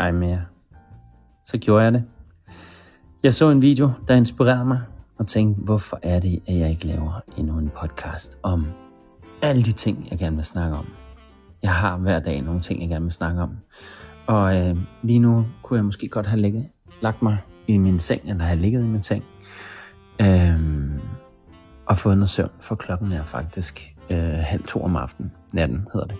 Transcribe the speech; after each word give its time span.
hej 0.00 0.12
med 0.12 0.28
jer. 0.28 0.40
Så 1.44 1.58
gjorde 1.58 1.84
jeg 1.84 1.92
det. 1.92 2.04
Jeg 3.22 3.34
så 3.34 3.50
en 3.50 3.62
video, 3.62 3.90
der 4.08 4.14
inspirerede 4.14 4.64
mig, 4.64 4.80
og 5.18 5.26
tænkte, 5.26 5.62
hvorfor 5.62 5.98
er 6.02 6.20
det, 6.20 6.42
at 6.46 6.56
jeg 6.56 6.70
ikke 6.70 6.86
laver 6.86 7.20
endnu 7.36 7.58
en 7.58 7.70
podcast 7.80 8.38
om 8.42 8.66
alle 9.42 9.62
de 9.62 9.72
ting, 9.72 10.08
jeg 10.10 10.18
gerne 10.18 10.36
vil 10.36 10.44
snakke 10.44 10.76
om. 10.76 10.86
Jeg 11.62 11.74
har 11.74 11.96
hver 11.96 12.18
dag 12.18 12.42
nogle 12.42 12.60
ting, 12.60 12.80
jeg 12.80 12.88
gerne 12.88 13.04
vil 13.04 13.12
snakke 13.12 13.42
om. 13.42 13.56
Og 14.26 14.56
øh, 14.56 14.76
lige 15.02 15.18
nu 15.18 15.46
kunne 15.62 15.76
jeg 15.76 15.84
måske 15.84 16.08
godt 16.08 16.26
have 16.26 16.40
ligget, 16.40 16.68
lagt 17.02 17.22
mig 17.22 17.38
i 17.66 17.78
min 17.78 18.00
seng, 18.00 18.22
eller 18.24 18.44
have 18.44 18.60
ligget 18.60 18.84
i 18.84 18.86
min 18.86 19.02
seng, 19.02 19.24
øh, 20.20 20.60
og 21.86 21.96
fået 21.96 22.16
noget 22.16 22.30
søvn, 22.30 22.50
for 22.60 22.74
klokken 22.74 23.12
er 23.12 23.24
faktisk 23.24 23.96
øh, 24.10 24.38
halv 24.38 24.62
to 24.62 24.82
om 24.82 24.96
aftenen. 24.96 25.32
Natten 25.54 25.88
hedder 25.92 26.06
det. 26.06 26.16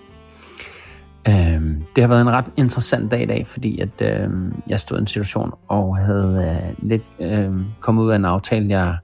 Øhm, 1.29 1.83
det 1.97 2.05
har 2.05 2.09
været 2.09 2.21
en 2.21 2.31
ret 2.31 2.51
interessant 2.57 3.11
dag 3.11 3.23
i 3.23 3.27
dag, 3.27 3.47
fordi 3.47 3.81
at 3.81 4.03
øhm, 4.03 4.63
jeg 4.67 4.81
stod 4.81 4.99
i 4.99 5.01
en 5.01 5.07
situation 5.07 5.53
og 5.69 5.97
havde 5.97 6.63
øh, 6.63 6.89
lidt 6.89 7.13
øh, 7.21 7.53
kommet 7.81 8.03
ud 8.03 8.11
af 8.11 8.17
en 8.17 8.25
aftale, 8.25 8.69
jeg, 8.69 8.97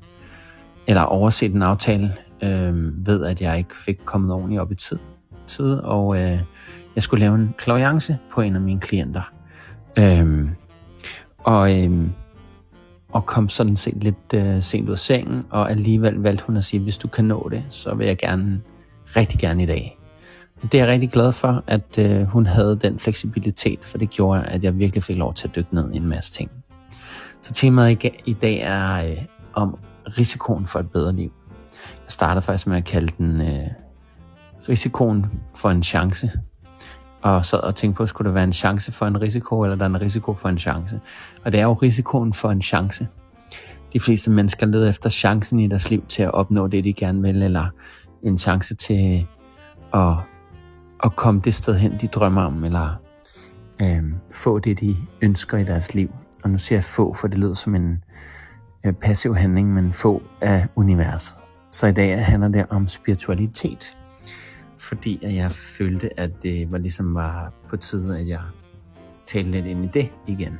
eller 0.86 1.02
overset 1.02 1.54
en 1.54 1.62
aftale, 1.62 2.14
øh, 2.42 3.06
ved 3.06 3.24
at 3.24 3.42
jeg 3.42 3.58
ikke 3.58 3.76
fik 3.84 4.00
kommet 4.04 4.32
ordentligt 4.32 4.60
op 4.60 4.72
i 4.72 4.74
tid, 4.74 4.98
tid 5.46 5.74
og 5.74 6.16
øh, 6.16 6.40
jeg 6.94 7.02
skulle 7.02 7.20
lave 7.20 7.34
en 7.34 7.54
klaviance 7.58 8.18
på 8.32 8.40
en 8.40 8.54
af 8.54 8.60
mine 8.60 8.80
klienter. 8.80 9.32
Øh, 9.98 10.48
og, 11.38 11.84
øh, 11.84 12.06
og 13.12 13.26
kom 13.26 13.48
sådan 13.48 13.76
set 13.76 14.04
lidt 14.04 14.34
øh, 14.34 14.62
sent 14.62 14.88
ud 14.88 14.92
af 14.92 14.98
sengen, 14.98 15.44
og 15.50 15.70
alligevel 15.70 16.14
valgte 16.14 16.44
hun 16.46 16.56
at 16.56 16.64
sige, 16.64 16.80
hvis 16.80 16.98
du 16.98 17.08
kan 17.08 17.24
nå 17.24 17.48
det, 17.50 17.64
så 17.68 17.94
vil 17.94 18.06
jeg 18.06 18.18
gerne, 18.18 18.60
rigtig 19.16 19.40
gerne 19.40 19.62
i 19.62 19.66
dag. 19.66 19.95
Det 20.62 20.74
er 20.74 20.78
jeg 20.78 20.88
rigtig 20.88 21.10
glad 21.10 21.32
for, 21.32 21.64
at 21.66 21.98
øh, 21.98 22.22
hun 22.22 22.46
havde 22.46 22.76
den 22.76 22.98
fleksibilitet, 22.98 23.84
for 23.84 23.98
det 23.98 24.10
gjorde, 24.10 24.42
at 24.42 24.64
jeg 24.64 24.78
virkelig 24.78 25.02
fik 25.02 25.16
lov 25.16 25.34
til 25.34 25.48
at 25.48 25.56
dykke 25.56 25.74
ned 25.74 25.92
i 25.92 25.96
en 25.96 26.06
masse 26.06 26.32
ting. 26.32 26.50
Så 27.40 27.52
temaet 27.52 28.04
i, 28.24 28.32
dag 28.32 28.60
er 28.60 29.10
øh, 29.10 29.16
om 29.54 29.78
risikoen 30.18 30.66
for 30.66 30.78
et 30.78 30.90
bedre 30.90 31.12
liv. 31.12 31.32
Jeg 31.72 32.10
startede 32.10 32.42
faktisk 32.42 32.66
med 32.66 32.76
at 32.76 32.84
kalde 32.84 33.12
den 33.18 33.40
øh, 33.40 33.68
risikoen 34.68 35.26
for 35.56 35.70
en 35.70 35.82
chance. 35.82 36.32
Og 37.22 37.44
så 37.44 37.56
og 37.56 37.74
tænkte 37.74 37.96
på, 37.96 38.06
skulle 38.06 38.28
der 38.28 38.34
være 38.34 38.44
en 38.44 38.52
chance 38.52 38.92
for 38.92 39.06
en 39.06 39.20
risiko, 39.20 39.62
eller 39.62 39.76
der 39.76 39.84
er 39.84 39.88
en 39.88 40.00
risiko 40.00 40.34
for 40.34 40.48
en 40.48 40.58
chance. 40.58 41.00
Og 41.44 41.52
det 41.52 41.60
er 41.60 41.64
jo 41.64 41.72
risikoen 41.72 42.32
for 42.32 42.50
en 42.50 42.62
chance. 42.62 43.08
De 43.92 44.00
fleste 44.00 44.30
mennesker 44.30 44.66
leder 44.66 44.88
efter 44.88 45.10
chancen 45.10 45.60
i 45.60 45.68
deres 45.68 45.90
liv 45.90 46.06
til 46.08 46.22
at 46.22 46.34
opnå 46.34 46.66
det, 46.66 46.84
de 46.84 46.92
gerne 46.92 47.22
vil, 47.22 47.42
eller 47.42 47.66
en 48.22 48.38
chance 48.38 48.74
til 48.74 49.26
at 49.94 50.14
at 51.06 51.16
komme 51.16 51.40
det 51.40 51.54
sted 51.54 51.74
hen, 51.74 52.00
de 52.00 52.06
drømmer 52.06 52.42
om, 52.42 52.64
eller 52.64 53.00
øh, 53.82 54.02
få 54.32 54.58
det, 54.58 54.80
de 54.80 54.96
ønsker 55.22 55.58
i 55.58 55.64
deres 55.64 55.94
liv. 55.94 56.10
Og 56.44 56.50
nu 56.50 56.58
siger 56.58 56.76
jeg 56.76 56.84
få, 56.84 57.14
for 57.14 57.28
det 57.28 57.38
lyder 57.38 57.54
som 57.54 57.74
en 57.74 58.04
øh, 58.86 58.92
passiv 58.92 59.34
handling, 59.34 59.74
men 59.74 59.92
få 59.92 60.22
af 60.40 60.66
universet. 60.76 61.36
Så 61.70 61.86
i 61.86 61.92
dag 61.92 62.24
handler 62.24 62.48
det 62.48 62.66
om 62.70 62.88
spiritualitet, 62.88 63.96
fordi 64.78 65.24
at 65.24 65.34
jeg 65.34 65.52
følte, 65.52 66.20
at 66.20 66.42
det 66.42 66.72
var 66.72 66.78
ligesom 66.78 67.14
var 67.14 67.52
på 67.68 67.76
tide, 67.76 68.18
at 68.18 68.28
jeg 68.28 68.40
talte 69.26 69.50
lidt 69.50 69.66
ind 69.66 69.84
i 69.84 69.88
det 69.88 70.12
igen. 70.26 70.58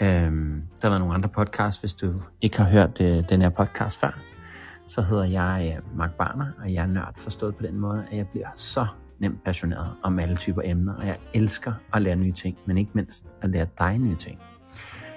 Øhm, 0.00 0.62
der 0.82 0.88
var 0.88 0.98
nogle 0.98 1.14
andre 1.14 1.28
podcasts, 1.28 1.80
hvis 1.80 1.94
du 1.94 2.14
ikke 2.40 2.58
har 2.58 2.70
hørt 2.70 3.00
øh, 3.00 3.28
den 3.28 3.42
her 3.42 3.48
podcast 3.48 4.00
før. 4.00 4.18
Så 4.86 5.02
hedder 5.02 5.24
jeg 5.24 5.74
øh, 5.76 5.98
Mark 5.98 6.14
Barner, 6.14 6.46
og 6.62 6.72
jeg 6.72 6.82
er 6.82 6.86
nørd 6.86 7.12
forstået 7.16 7.56
på 7.56 7.62
den 7.62 7.78
måde, 7.78 8.04
at 8.10 8.16
jeg 8.16 8.28
bliver 8.28 8.48
så 8.56 8.86
nemt 9.18 9.44
passioneret 9.44 9.94
om 10.02 10.18
alle 10.18 10.36
typer 10.36 10.62
emner, 10.64 10.94
og 10.94 11.06
jeg 11.06 11.18
elsker 11.34 11.72
at 11.94 12.02
lære 12.02 12.16
nye 12.16 12.32
ting, 12.32 12.58
men 12.66 12.78
ikke 12.78 12.90
mindst 12.94 13.34
at 13.42 13.50
lære 13.50 13.66
dig 13.78 13.98
nye 13.98 14.16
ting. 14.16 14.40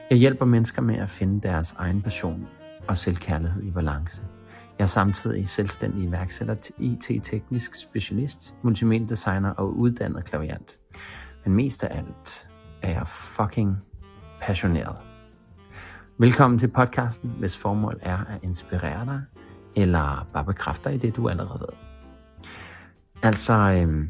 Jeg 0.10 0.18
hjælper 0.18 0.46
mennesker 0.46 0.82
med 0.82 0.96
at 0.96 1.10
finde 1.10 1.42
deres 1.42 1.76
egen 1.78 2.02
passion 2.02 2.48
og 2.88 2.98
selvkærlighed 2.98 3.64
i 3.64 3.72
balance. 3.72 4.24
Jeg 4.78 4.84
er 4.84 4.88
samtidig 4.88 5.48
selvstændig 5.48 6.04
iværksætter 6.04 6.56
til 6.56 6.74
IT-teknisk 6.80 7.76
specialist, 7.76 8.54
multimediedesigner 8.64 9.50
og 9.50 9.78
uddannet 9.78 10.26
klaviant. 10.26 10.80
Men 11.46 11.54
mest 11.54 11.84
af 11.84 11.98
alt 11.98 12.50
er 12.82 12.92
jeg 12.92 13.08
fucking 13.08 13.78
passioneret. 14.42 14.96
Velkommen 16.18 16.60
til 16.60 16.68
podcasten, 16.68 17.34
hvis 17.40 17.58
formål 17.58 18.00
er 18.02 18.18
at 18.18 18.44
inspirere 18.44 19.06
dig, 19.06 19.22
eller 19.76 20.28
bare 20.34 20.46
bekræfte 20.46 20.90
dig 20.90 20.96
i 20.96 20.98
det, 20.98 21.16
du 21.16 21.30
allerede 21.30 21.60
ved. 21.60 21.91
Altså, 23.24 23.54
øh, 23.54 24.08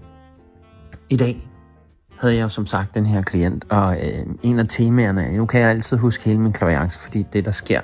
i 1.10 1.16
dag 1.16 1.48
havde 2.20 2.36
jeg 2.36 2.44
jo 2.44 2.50
som 2.50 2.66
sagt 2.66 2.96
den 2.96 3.06
her 3.06 3.22
klient, 3.22 3.66
og 3.70 3.98
øh, 4.08 4.26
en 4.44 4.60
af 4.60 4.68
temaerne, 4.68 5.38
nu 5.38 5.46
kan 5.46 5.62
jeg 5.62 5.70
altid 5.70 5.98
huske 5.98 6.24
hele 6.24 6.40
min 6.40 6.54
klaviance, 6.54 7.00
fordi 7.00 7.26
det 7.34 7.46
der 7.46 7.52
sker, 7.52 7.82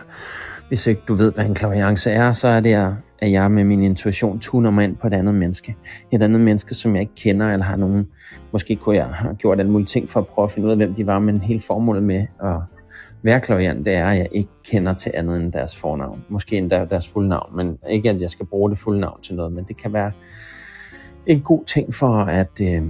hvis 0.67 0.87
ikke 0.87 1.01
du 1.07 1.13
ved, 1.13 1.33
hvad 1.33 1.45
en 1.45 1.55
klaviance 1.55 2.11
er, 2.11 2.33
så 2.33 2.47
er 2.47 2.59
det, 2.59 2.95
at 3.19 3.31
jeg 3.31 3.51
med 3.51 3.63
min 3.63 3.83
intuition 3.83 4.39
tuner 4.39 4.71
mig 4.71 4.83
ind 4.83 4.95
på 4.95 5.07
et 5.07 5.13
andet 5.13 5.35
menneske. 5.35 5.75
Et 6.11 6.21
andet 6.23 6.41
menneske, 6.41 6.75
som 6.75 6.95
jeg 6.95 7.01
ikke 7.01 7.15
kender, 7.15 7.53
eller 7.53 7.65
har 7.65 7.75
nogen, 7.75 8.07
måske 8.51 8.75
kunne 8.75 8.95
jeg 8.95 9.05
have 9.05 9.35
gjort 9.35 9.59
alle 9.59 9.71
mulige 9.71 9.87
ting 9.87 10.09
for 10.09 10.19
at 10.19 10.27
prøve 10.27 10.43
at 10.43 10.51
finde 10.51 10.65
ud 10.65 10.71
af, 10.71 10.77
hvem 10.77 10.93
de 10.93 11.07
var, 11.07 11.19
men 11.19 11.41
hele 11.41 11.59
formålet 11.59 12.03
med 12.03 12.25
at 12.43 12.55
være 13.23 13.41
klaviant, 13.41 13.85
det 13.85 13.93
er, 13.93 14.07
at 14.07 14.17
jeg 14.17 14.27
ikke 14.31 14.49
kender 14.65 14.93
til 14.93 15.11
andet 15.15 15.37
end 15.37 15.53
deres 15.53 15.77
fornavn. 15.77 16.23
Måske 16.29 16.57
endda 16.57 16.85
deres 16.85 17.09
fulde 17.13 17.29
navn, 17.29 17.55
men 17.55 17.77
ikke 17.89 18.09
at 18.09 18.21
jeg 18.21 18.29
skal 18.29 18.45
bruge 18.45 18.69
det 18.69 18.77
fulde 18.77 18.99
navn 18.99 19.21
til 19.21 19.35
noget, 19.35 19.51
men 19.51 19.63
det 19.63 19.77
kan 19.77 19.93
være 19.93 20.11
en 21.27 21.41
god 21.41 21.65
ting 21.65 21.93
for 21.93 22.13
at, 22.17 22.61
øh, 22.61 22.83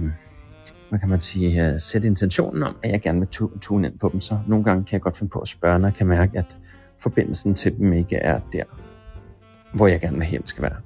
hvad 0.88 0.98
kan 0.98 1.08
man 1.08 1.20
sige, 1.20 1.72
uh, 1.72 1.80
sætte 1.80 2.08
intentionen 2.08 2.62
om, 2.62 2.76
at 2.82 2.90
jeg 2.90 3.00
gerne 3.00 3.18
vil 3.18 3.28
tune 3.60 3.86
ind 3.88 3.98
på 3.98 4.08
dem. 4.12 4.20
Så 4.20 4.38
nogle 4.46 4.64
gange 4.64 4.84
kan 4.84 4.92
jeg 4.92 5.00
godt 5.00 5.16
finde 5.16 5.30
på 5.30 5.38
at 5.38 5.48
spørge, 5.48 5.78
når 5.78 5.88
jeg 5.88 5.94
kan 5.94 6.06
mærke, 6.06 6.38
at 6.38 6.56
forbindelsen 6.98 7.54
til 7.54 7.78
dem 7.78 7.92
ikke 7.92 8.16
er 8.16 8.40
der, 8.52 8.64
hvor 9.74 9.86
jeg 9.86 10.00
gerne 10.00 10.16
vil 10.16 10.26
hen 10.26 10.46
skal 10.46 10.62
være. 10.62 10.76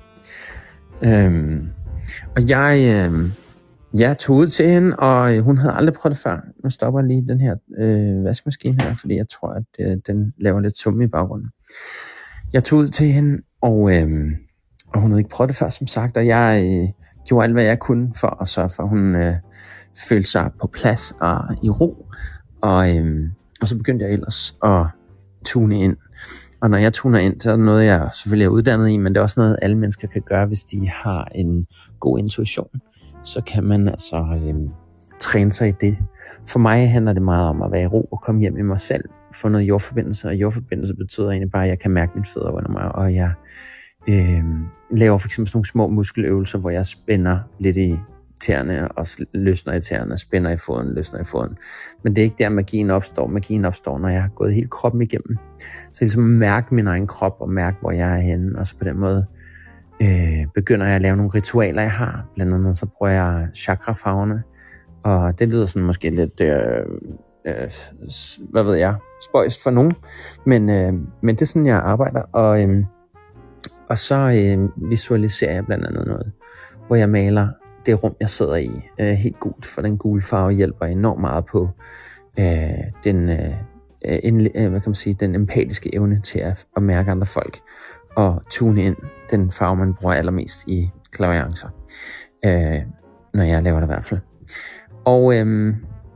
Øhm, 1.02 1.68
og 2.36 2.48
jeg, 2.48 2.78
øh, 2.80 3.30
jeg 4.00 4.18
tog 4.18 4.36
ud 4.36 4.46
til 4.46 4.68
hende, 4.68 4.96
og 4.96 5.34
øh, 5.34 5.44
hun 5.44 5.58
havde 5.58 5.74
aldrig 5.74 5.94
prøvet 5.94 6.16
det 6.16 6.22
før. 6.22 6.40
Nu 6.64 6.70
stopper 6.70 7.00
jeg 7.00 7.08
lige 7.08 7.28
den 7.28 7.40
her 7.40 7.56
øh, 7.78 8.24
vaskemaskine 8.24 8.82
her, 8.82 8.94
fordi 8.94 9.16
jeg 9.16 9.28
tror, 9.28 9.48
at 9.48 9.64
øh, 9.78 9.96
den 10.06 10.34
laver 10.38 10.60
lidt 10.60 10.78
summe 10.78 11.04
i 11.04 11.06
baggrunden. 11.06 11.50
Jeg 12.52 12.64
tog 12.64 12.78
ud 12.78 12.88
til 12.88 13.06
hende, 13.06 13.42
og, 13.60 13.96
øh, 13.96 14.32
og 14.88 15.00
hun 15.00 15.10
havde 15.10 15.20
ikke 15.20 15.30
prøvet 15.30 15.48
det 15.48 15.56
før, 15.56 15.68
som 15.68 15.86
sagt, 15.86 16.16
og 16.16 16.26
jeg, 16.26 16.62
øh, 16.64 16.88
gjorde 17.26 17.44
alt, 17.44 17.52
hvad 17.52 17.64
jeg 17.64 17.78
kunne 17.78 18.12
for 18.16 18.42
at 18.42 18.48
sørge 18.48 18.68
for, 18.68 18.82
at 18.82 18.88
hun 18.88 19.14
øh, 19.14 19.34
følte 20.08 20.30
sig 20.30 20.50
på 20.60 20.66
plads 20.66 21.14
og 21.20 21.38
i 21.62 21.70
ro. 21.70 22.06
Og, 22.60 22.96
øh, 22.96 23.28
og 23.60 23.68
så 23.68 23.76
begyndte 23.76 24.04
jeg 24.04 24.12
ellers 24.12 24.56
at 24.64 24.86
tune 25.44 25.80
ind. 25.80 25.96
Og 26.62 26.70
når 26.70 26.78
jeg 26.78 26.92
tuner 26.92 27.18
ind, 27.18 27.40
så 27.40 27.50
er 27.50 27.56
det 27.56 27.64
noget, 27.64 27.86
jeg 27.86 28.08
selvfølgelig 28.12 28.44
er 28.44 28.48
uddannet 28.48 28.90
i, 28.90 28.96
men 28.96 29.14
det 29.14 29.18
er 29.18 29.22
også 29.22 29.40
noget, 29.40 29.56
alle 29.62 29.78
mennesker 29.78 30.08
kan 30.08 30.22
gøre, 30.22 30.46
hvis 30.46 30.64
de 30.64 30.88
har 30.88 31.28
en 31.34 31.66
god 32.00 32.18
intuition. 32.18 32.80
Så 33.24 33.40
kan 33.46 33.64
man 33.64 33.88
altså 33.88 34.40
øh, 34.46 34.54
træne 35.20 35.52
sig 35.52 35.68
i 35.68 35.72
det. 35.80 35.98
For 36.48 36.58
mig 36.58 36.90
handler 36.90 37.12
det 37.12 37.22
meget 37.22 37.48
om 37.48 37.62
at 37.62 37.72
være 37.72 37.82
i 37.82 37.86
ro 37.86 38.08
og 38.12 38.20
komme 38.22 38.40
hjem 38.40 38.58
i 38.58 38.62
mig 38.62 38.80
selv, 38.80 39.04
få 39.34 39.48
noget 39.48 39.64
jordforbindelse, 39.64 40.28
og 40.28 40.34
jordforbindelse 40.34 40.94
betyder 40.94 41.30
egentlig 41.30 41.50
bare, 41.50 41.64
at 41.64 41.68
jeg 41.68 41.78
kan 41.78 41.90
mærke 41.90 42.12
mine 42.14 42.26
fødder 42.34 42.50
under 42.50 42.70
mig, 42.70 42.94
og 42.94 43.14
jeg 43.14 43.32
øh, 44.08 44.44
laver 44.90 45.18
for 45.18 45.28
eksempel 45.28 45.48
sådan 45.48 45.56
nogle 45.56 45.66
små 45.66 45.88
muskeløvelser, 45.88 46.58
hvor 46.58 46.70
jeg 46.70 46.86
spænder 46.86 47.38
lidt 47.58 47.76
i 47.76 47.98
tæerne 48.40 48.92
og 48.92 49.06
løsner 49.34 49.74
i 49.74 49.80
tæerne, 49.80 50.18
spænder 50.18 50.50
i 50.50 50.56
foden, 50.56 50.94
løsner 50.94 51.20
i 51.20 51.24
foden. 51.24 51.56
Men 52.02 52.16
det 52.16 52.22
er 52.22 52.24
ikke 52.24 52.36
der, 52.38 52.48
magien 52.48 52.90
opstår. 52.90 53.26
Magien 53.26 53.64
opstår, 53.64 53.98
når 53.98 54.08
jeg 54.08 54.22
har 54.22 54.28
gået 54.28 54.54
hele 54.54 54.68
kroppen 54.68 55.02
igennem. 55.02 55.38
Så 55.92 55.98
ligesom 56.00 56.22
mærke 56.22 56.74
min 56.74 56.86
egen 56.86 57.06
krop 57.06 57.36
og 57.40 57.48
mærke, 57.50 57.76
hvor 57.80 57.90
jeg 57.90 58.16
er 58.16 58.20
henne. 58.20 58.58
Og 58.58 58.66
så 58.66 58.76
på 58.76 58.84
den 58.84 58.98
måde 58.98 59.26
øh, 60.02 60.46
begynder 60.54 60.86
jeg 60.86 60.94
at 60.94 61.02
lave 61.02 61.16
nogle 61.16 61.30
ritualer, 61.34 61.82
jeg 61.82 61.92
har. 61.92 62.26
Blandt 62.34 62.54
andet 62.54 62.76
så 62.76 62.86
bruger 62.86 63.12
jeg 63.12 63.48
chakrafarverne. 63.54 64.42
Og 65.02 65.38
det 65.38 65.48
lyder 65.48 65.66
sådan 65.66 65.86
måske 65.86 66.10
lidt, 66.10 66.40
øh, 66.40 66.86
øh, 67.46 67.70
hvad 68.50 68.62
ved 68.62 68.74
jeg, 68.74 68.94
spøjst 69.30 69.62
for 69.62 69.70
nogen. 69.70 69.92
Men, 70.46 70.68
øh, 70.70 70.92
men 71.22 71.34
det 71.34 71.42
er 71.42 71.46
sådan, 71.46 71.66
jeg 71.66 71.76
arbejder. 71.76 72.22
Og 72.32 72.62
øh, 72.62 72.84
og 73.92 73.98
så 73.98 74.16
øh, 74.16 74.90
visualiserer 74.90 75.54
jeg 75.54 75.66
blandt 75.66 75.86
andet 75.86 76.06
noget, 76.06 76.32
hvor 76.86 76.96
jeg 76.96 77.08
maler 77.08 77.48
det 77.86 78.02
rum, 78.02 78.16
jeg 78.20 78.28
sidder 78.28 78.56
i, 78.56 78.70
øh, 79.00 79.06
helt 79.06 79.40
gult, 79.40 79.64
for 79.64 79.82
den 79.82 79.98
gule 79.98 80.22
farve 80.22 80.52
hjælper 80.52 80.86
enormt 80.86 81.20
meget 81.20 81.46
på 81.46 81.68
øh, 82.38 82.84
den, 83.04 83.28
øh, 83.28 83.54
en, 84.04 84.40
øh, 84.40 84.70
hvad 84.70 84.80
kan 84.80 84.90
man 84.90 84.94
sige, 84.94 85.14
den 85.20 85.34
empatiske 85.34 85.94
evne 85.94 86.20
til 86.20 86.38
at, 86.38 86.66
at 86.76 86.82
mærke 86.82 87.10
andre 87.10 87.26
folk 87.26 87.58
og 88.16 88.42
tune 88.50 88.82
ind 88.82 88.96
den 89.30 89.50
farve, 89.50 89.76
man 89.76 89.94
bruger 89.94 90.14
allermest 90.14 90.68
i 90.68 90.90
klaviancer, 91.10 91.68
øh, 92.44 92.80
når 93.34 93.42
jeg 93.42 93.62
laver 93.62 93.80
det 93.80 93.86
i 93.86 93.92
hvert 93.92 94.04
fald. 94.04 94.20
Og 95.04 95.34
øh, 95.36 95.74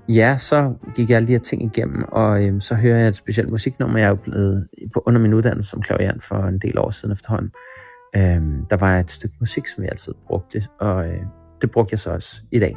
ja, 0.08 0.36
så 0.36 0.74
gik 0.94 1.10
jeg 1.10 1.16
alle 1.16 1.26
de 1.26 1.32
her 1.32 1.38
ting 1.38 1.62
igennem, 1.62 2.04
og 2.08 2.44
øhm, 2.44 2.60
så 2.60 2.74
hører 2.74 2.98
jeg 2.98 3.08
et 3.08 3.16
specielt 3.16 3.50
musiknummer, 3.50 3.98
jeg 3.98 4.10
er 4.10 4.14
blevet 4.14 4.68
på, 4.94 5.02
under 5.06 5.20
min 5.20 5.34
uddannelse 5.34 5.70
som 5.70 5.82
klaviant 5.82 6.22
for 6.22 6.36
en 6.36 6.58
del 6.58 6.78
år 6.78 6.90
siden 6.90 7.12
efterhånden. 7.12 7.50
Øhm, 8.16 8.66
der 8.70 8.76
var 8.76 8.98
et 8.98 9.10
stykke 9.10 9.36
musik, 9.40 9.66
som 9.66 9.84
jeg 9.84 9.90
altid 9.90 10.12
brugte, 10.26 10.62
og 10.80 11.08
øh, 11.08 11.22
det 11.62 11.70
brugte 11.70 11.92
jeg 11.92 11.98
så 11.98 12.10
også 12.10 12.42
i 12.52 12.58
dag. 12.58 12.76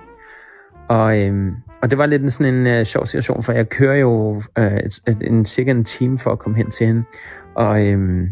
Og, 0.90 1.22
øhm, 1.22 1.52
og 1.82 1.90
det 1.90 1.98
var 1.98 2.06
lidt 2.06 2.22
en, 2.22 2.32
sådan 2.32 2.54
en 2.54 2.68
øh, 2.68 2.86
sjov 2.86 3.06
situation, 3.06 3.44
for 3.44 3.54
jeg 3.54 3.70
kører 3.70 3.96
jo 3.96 4.42
øh, 4.58 4.78
et, 4.78 5.02
et, 5.08 5.18
en 5.22 5.46
cirka 5.46 5.72
en 5.72 5.84
time 5.84 6.18
for 6.18 6.32
at 6.32 6.40
komme 6.40 6.58
hen 6.58 6.72
til 6.72 6.88
hende. 6.88 7.04
Og, 7.56 7.88
øhm, 7.88 8.28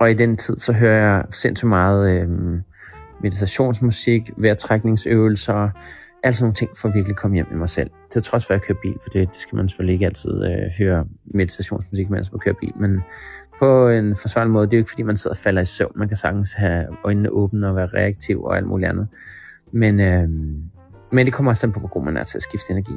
og 0.00 0.10
i 0.10 0.14
den 0.14 0.36
tid, 0.36 0.56
så 0.56 0.72
hører 0.72 1.14
jeg 1.14 1.24
sindssygt 1.30 1.68
meget 1.68 2.10
øhm, 2.10 2.60
meditationsmusik, 3.22 4.30
vejrtrækningsøvelser, 4.36 5.70
alle 6.24 6.36
sådan 6.36 6.44
nogle 6.44 6.54
ting 6.54 6.70
for 6.76 6.88
at 6.88 6.94
virkelig 6.94 7.16
komme 7.16 7.34
hjem 7.34 7.46
med 7.50 7.58
mig 7.58 7.68
selv. 7.68 7.90
Til 8.10 8.22
trods 8.22 8.46
for, 8.46 8.54
at 8.54 8.60
jeg 8.60 8.66
kører 8.66 8.78
bil, 8.82 8.96
for 9.02 9.10
det, 9.10 9.28
det 9.28 9.36
skal 9.36 9.56
man 9.56 9.68
selvfølgelig 9.68 9.92
ikke 9.94 10.06
altid 10.06 10.44
øh, 10.44 10.70
høre 10.78 11.06
meditationsmusik, 11.24 12.10
mens 12.10 12.18
altså 12.18 12.32
man 12.32 12.40
kører 12.40 12.54
bil, 12.60 12.72
men 12.80 13.00
på 13.58 13.88
en 13.88 14.16
forsvarlig 14.16 14.52
måde. 14.52 14.66
Det 14.66 14.72
er 14.72 14.76
jo 14.76 14.80
ikke, 14.80 14.90
fordi 14.90 15.02
man 15.02 15.16
sidder 15.16 15.34
og 15.34 15.38
falder 15.38 15.62
i 15.62 15.64
søvn. 15.64 15.92
Man 15.96 16.08
kan 16.08 16.16
sagtens 16.16 16.52
have 16.52 16.86
øjnene 17.04 17.30
åbne 17.30 17.68
og 17.68 17.76
være 17.76 17.86
reaktiv 17.86 18.44
og 18.44 18.56
alt 18.56 18.66
muligt 18.66 18.90
andet. 18.90 19.08
Men, 19.72 20.00
øh, 20.00 20.28
men 21.12 21.26
det 21.26 21.32
kommer 21.32 21.52
også 21.52 21.70
på, 21.70 21.80
hvor 21.80 21.88
god 21.88 22.04
man 22.04 22.16
er 22.16 22.22
til 22.22 22.38
at 22.38 22.42
skifte 22.42 22.70
energi. 22.70 22.96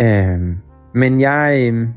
Øh, 0.00 0.56
men 0.94 1.20
jeg 1.20 1.70
øh, 1.72 1.88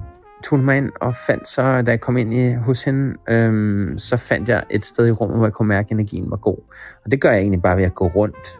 tog 0.43 0.59
mig 0.59 0.77
ind 0.77 0.91
og 1.01 1.15
fandt 1.15 1.47
så, 1.47 1.81
da 1.81 1.91
jeg 1.91 2.01
kom 2.01 2.17
ind 2.17 2.33
i, 2.33 2.53
hos 2.53 2.83
hende, 2.83 3.15
øh, 3.29 3.97
så 3.97 4.17
fandt 4.17 4.49
jeg 4.49 4.63
et 4.69 4.85
sted 4.85 5.07
i 5.07 5.11
rummet, 5.11 5.37
hvor 5.37 5.45
jeg 5.45 5.53
kunne 5.53 5.67
mærke, 5.67 5.87
at 5.87 5.91
energien 5.91 6.31
var 6.31 6.37
god. 6.37 6.57
Og 7.05 7.11
det 7.11 7.21
gør 7.21 7.31
jeg 7.31 7.39
egentlig 7.39 7.61
bare 7.61 7.77
ved 7.77 7.83
at 7.83 7.95
gå 7.95 8.07
rundt 8.07 8.59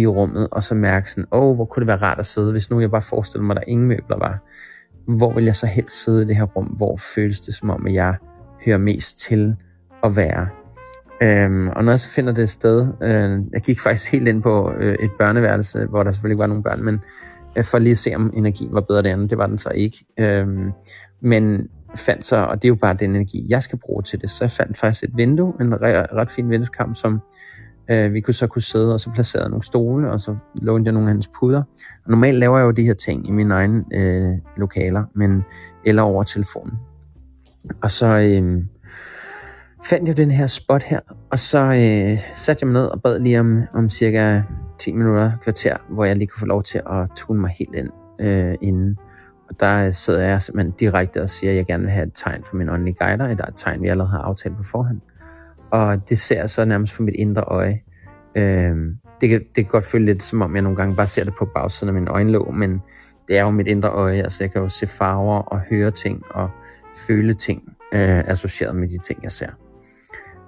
i 0.00 0.06
rummet, 0.06 0.48
og 0.50 0.62
så 0.62 0.74
mærke 0.74 1.10
sådan, 1.10 1.26
åh, 1.32 1.42
oh, 1.42 1.54
hvor 1.54 1.64
kunne 1.64 1.80
det 1.80 1.86
være 1.86 2.02
rart 2.02 2.18
at 2.18 2.26
sidde, 2.26 2.52
hvis 2.52 2.70
nu 2.70 2.80
jeg 2.80 2.90
bare 2.90 3.02
forestillede 3.02 3.46
mig, 3.46 3.56
at 3.56 3.60
der 3.60 3.70
ingen 3.72 3.88
møbler 3.88 4.18
var. 4.18 4.38
Hvor 5.18 5.34
vil 5.34 5.44
jeg 5.44 5.56
så 5.56 5.66
helst 5.66 6.04
sidde 6.04 6.22
i 6.22 6.26
det 6.26 6.36
her 6.36 6.44
rum? 6.44 6.64
Hvor 6.64 6.96
føles 6.96 7.40
det 7.40 7.54
som 7.54 7.70
om, 7.70 7.86
at 7.86 7.94
jeg 7.94 8.16
hører 8.64 8.78
mest 8.78 9.18
til 9.18 9.56
at 10.04 10.16
være. 10.16 10.48
Øhm, 11.22 11.68
og 11.68 11.84
når 11.84 11.92
jeg 11.92 12.00
så 12.00 12.08
finder 12.08 12.32
det 12.32 12.50
sted, 12.50 12.88
øh, 13.02 13.40
jeg 13.52 13.60
gik 13.60 13.80
faktisk 13.80 14.12
helt 14.12 14.28
ind 14.28 14.42
på 14.42 14.72
øh, 14.72 14.94
et 14.94 15.10
børneværelse, 15.18 15.84
hvor 15.84 16.02
der 16.02 16.10
selvfølgelig 16.10 16.34
ikke 16.34 16.40
var 16.40 16.46
nogen 16.46 16.62
børn, 16.62 16.84
men 16.84 17.00
øh, 17.56 17.64
for 17.64 17.78
lige 17.78 17.90
at 17.90 17.98
se, 17.98 18.14
om 18.14 18.32
energien 18.36 18.74
var 18.74 18.80
bedre 18.80 19.02
derinde. 19.02 19.28
Det 19.28 19.38
var 19.38 19.46
den 19.46 19.58
så 19.58 19.68
ikke. 19.68 20.04
Øhm, 20.18 20.72
men 21.20 21.68
fandt 21.96 22.26
så, 22.26 22.36
og 22.36 22.62
det 22.62 22.64
er 22.64 22.70
jo 22.70 22.74
bare 22.74 22.94
den 22.94 23.10
energi, 23.10 23.46
jeg 23.48 23.62
skal 23.62 23.78
bruge 23.78 24.02
til 24.02 24.20
det, 24.20 24.30
så 24.30 24.44
jeg 24.44 24.50
fandt 24.50 24.78
faktisk 24.78 25.04
et 25.04 25.16
vindue, 25.16 25.54
en 25.60 25.82
ret, 25.82 26.06
ret 26.12 26.30
fin 26.30 26.50
vindueskamp, 26.50 26.96
som 26.96 27.20
øh, 27.90 28.12
vi 28.12 28.20
kunne 28.20 28.34
så 28.34 28.46
kunne 28.46 28.62
sidde, 28.62 28.94
og 28.94 29.00
så 29.00 29.10
placerede 29.10 29.48
nogle 29.48 29.62
stole, 29.62 30.10
og 30.10 30.20
så 30.20 30.36
lånte 30.54 30.88
jeg 30.88 30.92
nogle 30.92 31.08
af 31.08 31.14
hans 31.14 31.30
puder. 31.40 31.62
Og 32.04 32.10
normalt 32.10 32.38
laver 32.38 32.58
jeg 32.58 32.64
jo 32.64 32.70
de 32.70 32.82
her 32.82 32.94
ting 32.94 33.28
i 33.28 33.30
mine 33.30 33.54
egne 33.54 33.84
øh, 33.94 34.38
lokaler, 34.56 35.04
men 35.14 35.44
eller 35.84 36.02
over 36.02 36.22
telefonen. 36.22 36.72
Og 37.82 37.90
så 37.90 38.06
øh, 38.06 38.64
fandt 39.84 40.08
jeg 40.08 40.16
den 40.16 40.30
her 40.30 40.46
spot 40.46 40.82
her, 40.82 41.00
og 41.30 41.38
så 41.38 41.58
øh, 41.58 42.18
satte 42.32 42.62
jeg 42.62 42.72
mig 42.72 42.82
ned 42.82 42.86
og 42.86 43.02
bad 43.02 43.18
lige 43.18 43.40
om, 43.40 43.62
om 43.74 43.88
cirka 43.88 44.42
10 44.78 44.92
minutter, 44.92 45.32
kvarter, 45.42 45.76
hvor 45.90 46.04
jeg 46.04 46.16
lige 46.16 46.28
kunne 46.28 46.40
få 46.40 46.46
lov 46.46 46.62
til 46.62 46.82
at 46.90 47.10
tune 47.16 47.40
mig 47.40 47.50
helt 47.58 47.74
ind 47.74 47.90
øh, 48.20 48.54
inden. 48.60 48.98
Og 49.48 49.60
der 49.60 49.90
sidder 49.90 50.22
jeg 50.22 50.42
simpelthen 50.42 50.74
direkte 50.80 51.22
og 51.22 51.28
siger, 51.28 51.50
at 51.50 51.56
jeg 51.56 51.66
gerne 51.66 51.82
vil 51.82 51.92
have 51.92 52.06
et 52.06 52.12
tegn 52.14 52.42
for 52.44 52.56
min 52.56 52.68
åndelige 52.68 52.96
guider. 53.00 53.34
Der 53.34 53.44
er 53.44 53.48
et 53.48 53.54
tegn, 53.56 53.82
vi 53.82 53.88
allerede 53.88 54.10
har 54.10 54.18
aftalt 54.18 54.56
på 54.56 54.62
forhånd. 54.62 55.00
Og 55.74 56.08
det 56.08 56.18
ser 56.18 56.36
jeg 56.36 56.50
så 56.50 56.64
nærmest 56.64 56.92
for 56.96 57.02
mit 57.02 57.14
indre 57.14 57.42
øje. 57.42 57.80
Øh, 58.34 58.76
det, 59.20 59.28
kan, 59.28 59.40
det 59.40 59.54
kan 59.54 59.64
godt 59.64 59.84
føle 59.84 60.04
lidt 60.04 60.22
som 60.22 60.42
om, 60.42 60.54
jeg 60.54 60.62
nogle 60.62 60.76
gange 60.76 60.96
bare 60.96 61.06
ser 61.06 61.24
det 61.24 61.34
på 61.38 61.44
bagsiden 61.44 61.88
af 61.88 61.94
min 61.94 62.08
øjenlåg, 62.08 62.54
men 62.54 62.82
det 63.28 63.38
er 63.38 63.42
jo 63.42 63.50
mit 63.50 63.66
indre 63.66 63.88
øje. 63.88 64.22
Altså 64.22 64.44
jeg 64.44 64.52
kan 64.52 64.62
jo 64.62 64.68
se 64.68 64.86
farver 64.86 65.38
og 65.38 65.60
høre 65.60 65.90
ting 65.90 66.22
og 66.30 66.50
føle 67.06 67.34
ting 67.34 67.62
øh, 67.92 68.18
associeret 68.18 68.76
med 68.76 68.88
de 68.88 68.98
ting, 68.98 69.22
jeg 69.22 69.32
ser. 69.32 69.48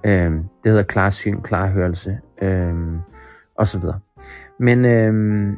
Øh, 0.05 0.31
det 0.31 0.71
hedder 0.71 0.83
klar 0.83 1.09
syn, 1.09 1.41
klar 1.41 1.67
hørelse 1.67 2.19
øh, 2.41 2.75
og 3.55 3.67
så 3.67 3.79
videre. 3.79 3.99
Men, 4.59 4.85
øh, 4.85 5.53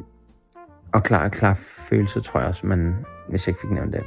og 0.92 1.02
klar, 1.02 1.28
klar 1.28 1.54
følelse, 1.90 2.20
tror 2.20 2.40
jeg 2.40 2.48
også, 2.48 2.66
man, 2.66 2.94
hvis 3.28 3.46
jeg 3.46 3.52
ikke 3.52 3.60
fik 3.60 3.70
nævnt 3.70 3.92
det. 3.92 4.02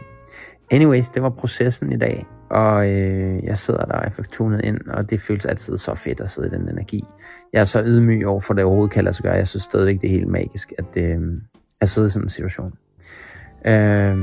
Anyways, 0.72 1.10
det 1.10 1.24
var 1.24 1.30
processen 1.30 1.92
i 1.92 1.98
dag, 1.98 2.26
og 2.54 2.90
øh, 2.90 3.44
jeg 3.44 3.58
sidder 3.58 3.86
der 3.86 3.94
og 3.94 4.04
jeg 4.04 4.26
tunet 4.32 4.66
ind, 4.66 4.82
og 4.88 5.10
det 5.10 5.20
føles 5.20 5.46
altid 5.46 5.78
så 5.78 5.96
fedt 5.96 6.22
at 6.22 6.30
sidde 6.30 6.48
i 6.48 6.52
den 6.52 6.70
energi. 6.70 7.04
Jeg 7.54 7.62
er 7.62 7.66
så 7.66 7.84
ydmyg 7.84 8.28
over 8.28 8.40
for 8.40 8.54
det 8.54 8.64
overhovedet 8.64 8.94
kan 8.94 9.04
lade 9.04 9.16
sig 9.16 9.24
gøre. 9.24 9.34
Jeg 9.34 9.48
synes 9.48 9.64
stadigvæk, 9.64 10.02
det 10.02 10.08
er 10.08 10.12
helt 10.12 10.28
magisk, 10.28 10.74
at, 10.78 10.98
øh, 10.98 11.22
at 11.82 11.90
sidde 11.90 12.08
i 12.08 12.10
sådan 12.10 12.26
en 12.26 12.30
situation. 12.30 12.74
Øh, 13.66 14.18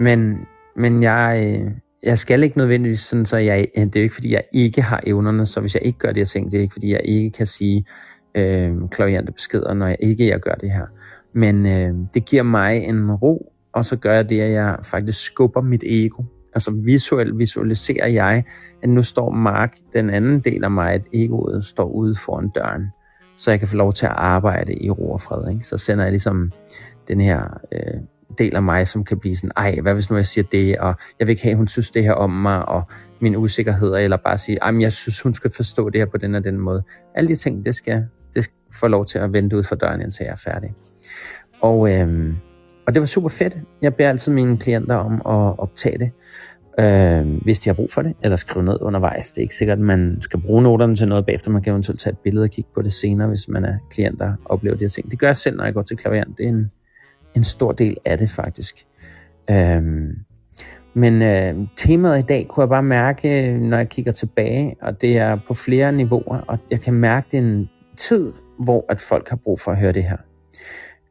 men, 0.00 0.46
men 0.76 1.02
jeg, 1.02 1.58
øh, 1.60 1.70
jeg 2.02 2.18
skal 2.18 2.42
ikke 2.42 2.58
nødvendigvis 2.58 3.00
sådan, 3.00 3.26
så 3.26 3.36
jeg, 3.36 3.66
det 3.74 3.96
er 3.96 4.00
jo 4.00 4.02
ikke, 4.02 4.14
fordi 4.14 4.32
jeg 4.32 4.44
ikke 4.52 4.82
har 4.82 5.00
evnerne, 5.06 5.46
så 5.46 5.60
hvis 5.60 5.74
jeg 5.74 5.82
ikke 5.82 5.98
gør 5.98 6.08
det 6.08 6.16
her 6.16 6.24
ting, 6.24 6.50
det 6.50 6.58
er 6.58 6.62
ikke, 6.62 6.72
fordi 6.72 6.92
jeg 6.92 7.00
ikke 7.04 7.30
kan 7.30 7.46
sige 7.46 7.84
øh, 8.34 8.74
klaviante 8.90 9.32
beskeder, 9.32 9.74
når 9.74 9.86
jeg 9.86 9.96
ikke 10.00 10.28
jeg 10.28 10.40
gør 10.40 10.54
det 10.54 10.70
her. 10.70 10.86
Men 11.32 11.66
øh, 11.66 11.94
det 12.14 12.24
giver 12.24 12.42
mig 12.42 12.76
en 12.76 13.12
ro, 13.12 13.52
og 13.72 13.84
så 13.84 13.96
gør 13.96 14.14
jeg 14.14 14.28
det, 14.28 14.40
at 14.40 14.50
jeg 14.50 14.78
faktisk 14.82 15.24
skubber 15.24 15.60
mit 15.60 15.84
ego. 15.86 16.22
Altså 16.54 16.70
visuelt 16.84 17.38
visualiserer 17.38 18.08
jeg, 18.08 18.44
at 18.82 18.88
nu 18.88 19.02
står 19.02 19.30
Mark, 19.30 19.76
den 19.92 20.10
anden 20.10 20.40
del 20.40 20.64
af 20.64 20.70
mig, 20.70 20.92
at 20.92 21.02
egoet 21.12 21.64
står 21.64 21.84
ude 21.84 22.14
foran 22.14 22.48
døren, 22.48 22.86
så 23.36 23.50
jeg 23.50 23.58
kan 23.58 23.68
få 23.68 23.76
lov 23.76 23.92
til 23.92 24.06
at 24.06 24.12
arbejde 24.12 24.74
i 24.74 24.90
ro 24.90 25.12
og 25.12 25.20
fred. 25.20 25.52
Ikke? 25.52 25.66
Så 25.66 25.78
sender 25.78 26.04
jeg 26.04 26.12
ligesom 26.12 26.52
den 27.08 27.20
her 27.20 27.58
øh, 27.72 28.00
del 28.38 28.56
af 28.56 28.62
mig, 28.62 28.88
som 28.88 29.04
kan 29.04 29.18
blive 29.18 29.36
sådan, 29.36 29.50
ej, 29.56 29.78
hvad 29.82 29.94
hvis 29.94 30.10
nu 30.10 30.16
jeg 30.16 30.26
siger 30.26 30.44
det, 30.52 30.78
og 30.78 30.94
jeg 31.18 31.26
vil 31.26 31.32
ikke 31.32 31.42
have, 31.42 31.50
at 31.50 31.56
hun 31.56 31.68
synes 31.68 31.90
det 31.90 32.04
her 32.04 32.12
om 32.12 32.30
mig, 32.30 32.68
og 32.68 32.82
min 33.20 33.36
usikkerhed, 33.36 33.94
eller 33.94 34.16
bare 34.16 34.38
sige, 34.38 34.58
ej, 34.62 34.70
men 34.70 34.80
jeg 34.80 34.92
synes, 34.92 35.20
hun 35.20 35.34
skal 35.34 35.50
forstå 35.56 35.90
det 35.90 36.00
her 36.00 36.06
på 36.06 36.18
den 36.18 36.34
og 36.34 36.44
den 36.44 36.58
måde. 36.58 36.82
Alle 37.14 37.28
de 37.28 37.34
ting, 37.34 37.64
det 37.64 37.74
skal, 37.74 38.06
det 38.34 38.44
skal 38.44 38.56
få 38.80 38.86
lov 38.86 39.06
til 39.06 39.18
at 39.18 39.32
vente 39.32 39.56
ud 39.56 39.62
for 39.62 39.74
døren, 39.74 40.00
indtil 40.00 40.24
jeg 40.24 40.32
er 40.32 40.50
færdig. 40.50 40.74
Og, 41.60 41.92
øh, 41.92 42.34
og 42.86 42.94
det 42.94 43.00
var 43.00 43.06
super 43.06 43.28
fedt. 43.28 43.58
Jeg 43.82 43.94
beder 43.94 44.08
altid 44.08 44.32
mine 44.32 44.58
klienter 44.58 44.94
om 44.94 45.14
at 45.14 45.58
optage 45.58 45.98
det, 45.98 46.10
øh, 46.78 47.42
hvis 47.42 47.58
de 47.58 47.68
har 47.68 47.74
brug 47.74 47.88
for 47.90 48.02
det, 48.02 48.14
eller 48.22 48.36
skrive 48.36 48.64
ned 48.64 48.78
undervejs. 48.80 49.30
Det 49.30 49.38
er 49.38 49.42
ikke 49.42 49.54
sikkert, 49.54 49.78
at 49.78 49.84
man 49.84 50.18
skal 50.20 50.40
bruge 50.40 50.62
noterne 50.62 50.96
til 50.96 51.08
noget 51.08 51.26
bagefter. 51.26 51.50
Man 51.50 51.62
kan 51.62 51.70
eventuelt 51.70 52.00
tage 52.00 52.12
et 52.12 52.18
billede 52.18 52.44
og 52.44 52.50
kigge 52.50 52.70
på 52.74 52.82
det 52.82 52.92
senere, 52.92 53.28
hvis 53.28 53.48
man 53.48 53.64
er 53.64 53.74
klient, 53.90 54.18
der 54.18 54.32
oplever 54.44 54.76
de 54.76 54.84
her 54.84 54.88
ting. 54.88 55.10
Det 55.10 55.18
gør 55.18 55.26
jeg 55.26 55.36
selv, 55.36 55.56
når 55.56 55.64
jeg 55.64 55.74
går 55.74 55.82
til 55.82 55.96
klaveren. 55.96 56.34
Det 56.38 56.44
er 56.44 56.48
en, 56.48 56.70
en 57.36 57.44
stor 57.44 57.72
del 57.72 57.96
af 58.04 58.18
det 58.18 58.30
faktisk. 58.30 58.86
Øh, 59.50 59.82
men 60.94 61.22
øh, 61.22 61.68
temaet 61.76 62.18
i 62.18 62.22
dag 62.22 62.46
kunne 62.48 62.62
jeg 62.62 62.68
bare 62.68 62.82
mærke, 62.82 63.58
når 63.58 63.76
jeg 63.76 63.88
kigger 63.88 64.12
tilbage, 64.12 64.74
og 64.82 65.00
det 65.00 65.18
er 65.18 65.38
på 65.48 65.54
flere 65.54 65.92
niveauer, 65.92 66.38
og 66.48 66.58
jeg 66.70 66.80
kan 66.80 66.94
mærke, 66.94 67.26
det 67.30 67.38
er 67.38 67.42
en 67.42 67.70
tid, 67.96 68.32
hvor 68.58 68.84
at 68.88 69.00
folk 69.00 69.28
har 69.28 69.36
brug 69.36 69.60
for 69.60 69.72
at 69.72 69.78
høre 69.78 69.92
det 69.92 70.04
her. 70.04 70.16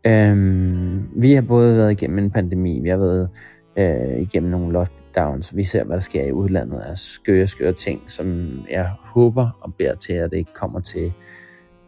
Øhm, 0.08 1.10
vi 1.22 1.34
har 1.34 1.42
både 1.42 1.78
været 1.78 1.92
igennem 1.92 2.18
en 2.18 2.32
pandemi, 2.32 2.80
vi 2.80 2.90
har 2.90 2.98
været 2.98 3.30
øh, 3.78 4.22
igennem 4.22 4.52
nogle 4.52 4.74
lockdowns, 4.74 5.56
vi 5.56 5.64
ser, 5.64 5.84
hvad 5.84 5.96
der 5.96 6.02
sker 6.02 6.24
i 6.24 6.32
udlandet 6.32 6.80
af 6.80 6.98
skøre, 6.98 7.48
skøre 7.48 7.74
ting, 7.74 8.02
som 8.08 8.60
jeg 8.70 8.90
håber 9.00 9.60
og 9.62 9.74
beder 9.76 9.96
til, 9.96 10.14
at 10.14 10.32
det 10.32 10.38
ikke 10.38 10.54
kommer 10.54 10.80
til 10.80 11.14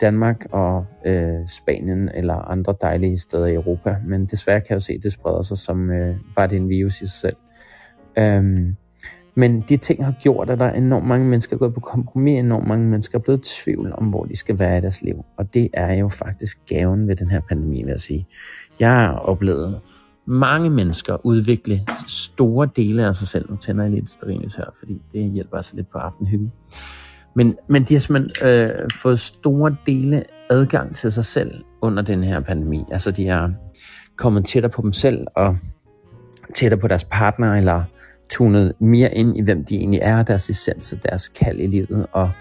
Danmark 0.01 0.45
og 0.51 0.85
øh, 1.05 1.47
Spanien 1.47 2.09
eller 2.13 2.33
andre 2.33 2.75
dejlige 2.81 3.19
steder 3.19 3.45
i 3.45 3.53
Europa. 3.53 3.95
Men 4.05 4.25
desværre 4.25 4.61
kan 4.61 4.67
jeg 4.69 4.75
jo 4.75 4.79
se, 4.79 4.93
at 4.93 5.03
det 5.03 5.13
spreder 5.13 5.41
sig 5.41 5.57
som 5.57 5.89
øh, 5.89 6.15
var 6.35 6.47
det 6.47 6.55
en 6.55 6.69
virus 6.69 7.01
i 7.01 7.07
sig 7.07 7.09
selv. 7.09 7.35
Øhm, 8.17 8.75
men 9.35 9.63
de 9.69 9.77
ting 9.77 10.05
har 10.05 10.13
gjort, 10.21 10.49
at 10.49 10.59
der 10.59 10.65
er 10.65 10.73
enormt 10.73 11.07
mange 11.07 11.25
mennesker 11.25 11.57
gået 11.57 11.73
på 11.73 11.79
kompromis, 11.79 12.39
enormt 12.39 12.67
mange 12.67 12.89
mennesker 12.89 13.17
er 13.17 13.21
blevet 13.21 13.47
i 13.47 13.63
tvivl 13.63 13.93
om, 13.97 14.05
hvor 14.05 14.25
de 14.25 14.35
skal 14.35 14.59
være 14.59 14.77
i 14.77 14.81
deres 14.81 15.01
liv. 15.01 15.25
Og 15.37 15.53
det 15.53 15.69
er 15.73 15.93
jo 15.93 16.09
faktisk 16.09 16.59
gaven 16.67 17.07
ved 17.07 17.15
den 17.15 17.31
her 17.31 17.39
pandemi, 17.49 17.83
vil 17.83 17.91
jeg 17.91 17.99
sige. 17.99 18.27
Jeg 18.79 18.91
har 18.91 19.13
oplevet 19.13 19.81
mange 20.25 20.69
mennesker 20.69 21.25
udvikle 21.25 21.85
store 22.07 22.69
dele 22.75 23.07
af 23.07 23.15
sig 23.15 23.27
selv. 23.27 23.49
Nu 23.49 23.55
tænder 23.55 23.83
jeg 23.83 23.93
lidt 23.93 24.09
sterinligt 24.09 24.55
her, 24.57 24.65
fordi 24.79 25.01
det 25.13 25.31
hjælper 25.31 25.57
altså 25.57 25.75
lidt 25.75 25.91
på 25.91 25.97
aftenhyggen. 25.97 26.51
Men, 27.35 27.55
men 27.67 27.83
de 27.83 27.93
har 27.93 27.99
simpelthen 27.99 28.49
øh, 28.49 28.69
fået 29.01 29.19
store 29.19 29.75
dele 29.85 30.23
adgang 30.49 30.95
til 30.95 31.11
sig 31.11 31.25
selv 31.25 31.63
under 31.81 32.03
den 32.03 32.23
her 32.23 32.39
pandemi. 32.39 32.83
Altså 32.91 33.11
de 33.11 33.27
har 33.27 33.53
kommet 34.15 34.45
tættere 34.45 34.71
på 34.71 34.81
dem 34.81 34.93
selv 34.93 35.27
og 35.35 35.57
tættere 36.55 36.79
på 36.79 36.87
deres 36.87 37.03
partner, 37.03 37.55
eller 37.55 37.83
tunet 38.33 38.73
mere 38.79 39.13
ind 39.13 39.37
i, 39.37 39.41
hvem 39.41 39.65
de 39.65 39.75
egentlig 39.75 39.99
er, 40.03 40.23
deres 40.23 40.49
essens 40.49 40.93
og 40.93 41.03
deres 41.03 41.29
kald 41.29 41.59
i 41.59 41.67
livet, 41.67 42.05
og 42.11 42.31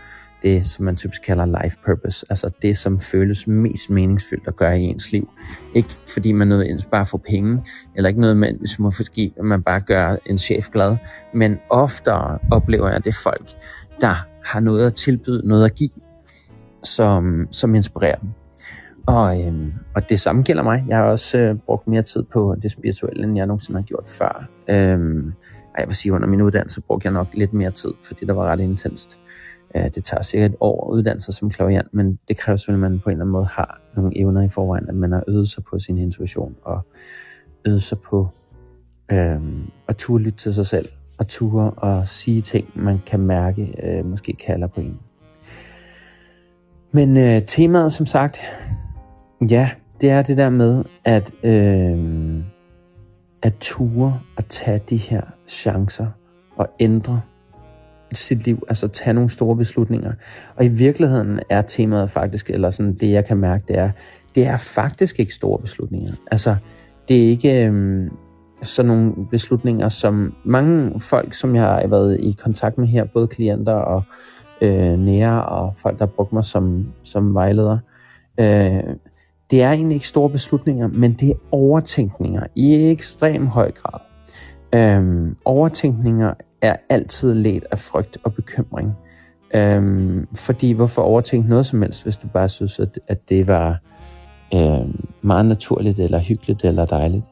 det, 0.43 0.65
som 0.65 0.85
man 0.85 0.97
typisk 0.97 1.23
kalder 1.23 1.63
life 1.63 1.77
purpose, 1.87 2.27
altså 2.31 2.51
det, 2.63 2.77
som 2.77 2.99
føles 2.99 3.47
mest 3.47 3.91
meningsfyldt 3.91 4.49
at 4.49 4.57
gøre 4.57 4.81
i 4.81 4.83
ens 4.83 5.13
liv. 5.13 5.31
Ikke 5.75 5.89
fordi 6.15 6.33
man 6.33 6.49
nødvendigvis 6.49 6.85
bare 6.85 7.07
får 7.07 7.19
penge, 7.29 7.65
eller 7.97 8.09
ikke 8.09 8.21
noget 8.21 8.37
med, 8.37 8.53
hvis 8.53 8.79
man, 8.79 8.93
fordi 8.93 9.35
man 9.43 9.63
bare 9.63 9.81
gør 9.81 10.17
en 10.27 10.39
chef 10.39 10.69
glad, 10.69 10.97
men 11.35 11.59
oftere 11.71 12.39
oplever 12.51 12.91
jeg 12.91 13.05
det 13.05 13.15
folk, 13.23 13.51
der 14.01 14.27
har 14.45 14.61
noget 14.61 14.87
at 14.87 14.95
tilbyde, 14.95 15.49
noget 15.49 15.65
at 15.65 15.75
give, 15.75 15.91
som, 16.85 17.49
som 17.51 17.75
inspirerer 17.75 18.17
dem. 18.17 18.29
Og, 19.07 19.43
øhm, 19.43 19.73
og 19.95 20.09
det 20.09 20.21
samme 20.21 20.43
gælder 20.43 20.63
mig. 20.63 20.85
Jeg 20.89 20.97
har 20.97 21.05
også 21.05 21.39
øh, 21.39 21.57
brugt 21.57 21.89
mere 21.89 22.03
tid 22.03 22.23
på 22.23 22.57
det 22.63 22.71
spirituelle, 22.71 23.25
end 23.25 23.37
jeg 23.37 23.47
nogensinde 23.47 23.81
har 23.81 23.85
gjort 23.85 24.09
før. 24.19 24.49
Øhm, 24.69 25.33
jeg 25.79 25.89
vil 25.89 25.97
sige, 25.97 26.13
under 26.13 26.29
min 26.29 26.43
uddannelse 26.43 26.81
brugte 26.81 27.07
jeg 27.07 27.13
nok 27.13 27.27
lidt 27.35 27.53
mere 27.53 27.71
tid, 27.71 27.91
fordi 28.05 28.25
det 28.25 28.37
var 28.37 28.45
ret 28.45 28.61
intenst. 28.61 29.19
Øh, 29.77 29.85
det 29.95 30.05
tager 30.05 30.23
cirka 30.23 30.47
et 30.47 30.55
år 30.61 30.91
at 30.91 30.95
uddanne 30.95 31.21
sig 31.21 31.35
som 31.35 31.51
klaviant, 31.51 31.95
men 31.95 32.19
det 32.29 32.39
kræver 32.39 32.57
selvfølgelig, 32.57 32.87
at 32.87 32.91
man 32.91 33.01
på 33.01 33.11
en 33.11 33.13
eller 33.13 33.25
anden 33.25 33.33
måde 33.33 33.47
har 33.47 33.81
nogle 33.97 34.19
evner 34.19 34.43
i 34.43 34.49
forvejen, 34.49 34.89
at 34.89 34.95
man 34.95 35.13
har 35.13 35.25
øvet 35.29 35.49
sig 35.49 35.65
på 35.65 35.79
sin 35.79 35.99
intuition 35.99 36.57
og 36.63 36.81
øvet 37.67 37.83
sig 37.83 37.99
på 37.99 38.29
øh, 39.13 39.41
at 39.89 39.97
turde 39.97 40.25
lytte 40.25 40.39
til 40.39 40.55
sig 40.55 40.67
selv 40.67 40.89
og 41.19 41.29
ture 41.29 41.71
og 41.71 42.09
sige 42.09 42.41
ting, 42.41 42.69
man 42.75 42.99
kan 43.07 43.21
mærke, 43.21 43.75
øh, 43.83 44.07
måske 44.07 44.33
kalder 44.33 44.67
på 44.67 44.81
en. 44.81 44.99
Men 46.93 47.17
øh, 47.17 47.43
temaet, 47.47 47.93
som 47.93 48.07
sagt, 48.07 48.39
ja, 49.51 49.71
det 50.01 50.11
er 50.11 50.23
det 50.23 50.37
der 50.37 50.51
med, 50.51 50.85
at, 51.05 51.33
øh, 51.43 52.45
at 53.43 53.55
ture 53.61 54.21
at 54.37 54.47
tage 54.47 54.81
de 54.91 54.97
her 54.97 55.23
chancer 55.49 56.07
og 56.57 56.69
ændre 56.81 57.21
sit 58.13 58.45
liv, 58.45 58.63
altså 58.69 58.89
tage 58.89 59.15
nogle 59.15 59.31
store 59.31 59.57
beslutninger. 59.57 60.13
Og 60.57 60.65
i 60.65 60.69
virkeligheden 60.69 61.41
er 61.51 61.63
temaet 61.63 62.11
faktisk, 62.11 62.51
eller 62.51 62.71
sådan 62.71 62.95
det 62.95 63.11
jeg 63.11 63.25
kan 63.25 63.37
mærke, 63.37 63.65
det 63.69 63.79
er, 63.79 63.91
det 64.35 64.47
er 64.47 64.57
faktisk 64.57 65.21
ikke 65.21 65.35
store 65.35 65.59
beslutninger. 65.59 66.13
Altså, 66.31 66.57
det 67.09 67.25
er 67.25 67.29
ikke 67.29 67.67
øhm, 67.67 68.11
sådan 68.63 68.87
nogle 68.87 69.13
beslutninger, 69.31 69.89
som 69.89 70.35
mange 70.45 71.01
folk, 71.01 71.35
som 71.35 71.55
jeg 71.55 71.63
har 71.63 71.87
været 71.87 72.21
i 72.21 72.37
kontakt 72.43 72.79
med 72.79 72.87
her, 72.89 73.05
både 73.05 73.27
klienter 73.27 73.73
og 73.73 74.03
øh, 74.61 74.99
nære 74.99 75.45
og 75.45 75.77
folk, 75.77 75.99
der 75.99 76.07
har 76.07 76.13
brugt 76.17 76.33
mig 76.33 76.45
som, 76.45 76.87
som 77.03 77.35
vejleder, 77.35 77.79
øh, 78.41 78.83
det 79.53 79.63
er 79.63 79.73
egentlig 79.73 79.95
ikke 79.95 80.09
store 80.09 80.31
beslutninger, 80.31 80.89
men 80.89 81.13
det 81.13 81.31
er 81.31 81.35
overtænkninger 81.51 82.47
i 82.57 82.91
ekstrem 82.91 83.47
høj 83.47 83.71
grad. 83.71 84.01
Øhm, 84.75 85.37
overtænkninger 85.45 86.35
er 86.63 86.77
altid 86.89 87.35
let 87.35 87.65
af 87.71 87.79
frygt 87.79 88.19
og 88.25 88.35
bekymring. 88.35 88.93
Øhm, 89.55 90.27
fordi 90.35 90.73
hvorfor 90.73 91.03
overtænke 91.03 91.49
noget 91.49 91.67
som 91.67 91.83
helst, 91.83 92.03
hvis 92.03 92.17
du 92.17 92.29
bare 92.29 92.49
synes, 92.49 92.79
at, 92.79 92.99
at 93.09 93.29
det 93.29 93.49
var 93.49 93.79
øhm, 94.55 95.09
meget 95.23 95.47
naturligt, 95.47 95.99
eller 95.99 96.19
hyggeligt, 96.19 96.65
eller 96.65 96.85
dejligt. 96.85 97.25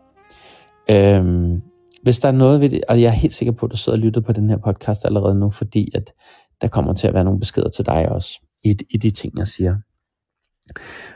Øhm, 0.90 1.62
hvis 2.02 2.18
der 2.18 2.28
er 2.28 2.32
noget 2.32 2.60
ved 2.60 2.68
det, 2.68 2.84
og 2.88 3.00
jeg 3.00 3.06
er 3.06 3.12
helt 3.12 3.34
sikker 3.34 3.52
på, 3.52 3.66
at 3.66 3.72
du 3.72 3.76
sidder 3.76 3.98
og 3.98 4.02
lytter 4.02 4.20
på 4.20 4.32
den 4.32 4.50
her 4.50 4.56
podcast 4.56 5.04
allerede 5.04 5.34
nu, 5.34 5.50
fordi 5.50 5.90
at 5.94 6.12
der 6.60 6.68
kommer 6.68 6.92
til 6.92 7.08
at 7.08 7.14
være 7.14 7.24
nogle 7.24 7.40
beskeder 7.40 7.68
til 7.68 7.86
dig 7.86 8.08
også, 8.08 8.40
i, 8.64 8.76
i 8.90 8.96
de 8.96 9.10
ting, 9.10 9.38
jeg 9.38 9.46
siger. 9.46 9.76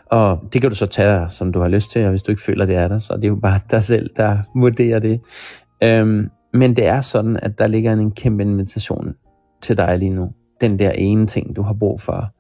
Og 0.07 0.39
det 0.53 0.61
kan 0.61 0.71
du 0.71 0.77
så 0.77 0.87
tage, 0.87 1.29
som 1.29 1.53
du 1.53 1.61
har 1.61 1.69
lyst 1.69 1.91
til, 1.91 2.05
og 2.05 2.11
hvis 2.11 2.23
du 2.23 2.33
ikke 2.33 2.43
føler, 2.43 2.67
det 2.67 2.77
er 2.77 2.89
der, 2.89 2.99
så 2.99 3.13
det 3.13 3.17
er 3.17 3.21
det 3.21 3.29
jo 3.29 3.35
bare 3.35 3.61
dig 3.71 3.83
selv, 3.83 4.11
der 4.17 4.39
vurderer 4.61 4.99
det. 4.99 5.21
Øhm, 5.83 6.31
men 6.53 6.77
det 6.77 6.87
er 6.87 7.01
sådan, 7.01 7.39
at 7.43 7.59
der 7.59 7.67
ligger 7.67 7.93
en 7.93 8.11
kæmpe 8.11 8.43
invitation 8.43 9.15
til 9.63 9.77
dig 9.77 9.99
lige 9.99 10.11
nu. 10.11 10.33
Den 10.61 10.79
der 10.79 10.91
ene 10.91 11.27
ting, 11.27 11.57
du 11.57 11.63
har 11.63 11.73
brug 11.73 12.01
for 12.01 12.31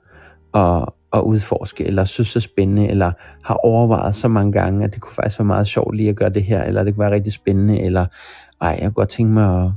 at, 0.59 0.89
at 1.13 1.21
udforske, 1.21 1.85
eller 1.85 2.05
synes 2.05 2.37
er 2.37 2.41
spændende, 2.41 2.89
eller 2.89 3.13
har 3.45 3.55
overvejet 3.55 4.15
så 4.15 4.29
mange 4.29 4.53
gange, 4.53 4.85
at 4.85 4.95
det 4.95 5.01
kunne 5.03 5.15
faktisk 5.15 5.39
være 5.39 5.47
meget 5.47 5.67
sjovt 5.67 5.97
lige 5.97 6.09
at 6.09 6.17
gøre 6.17 6.29
det 6.29 6.45
her, 6.45 6.63
eller 6.63 6.85
det 6.85 6.95
kunne 6.95 7.05
være 7.05 7.15
rigtig 7.15 7.33
spændende, 7.33 7.81
eller 7.81 8.07
ej, 8.61 8.69
jeg 8.69 8.83
kunne 8.83 8.93
godt 8.93 9.09
tænke 9.09 9.33
mig 9.33 9.73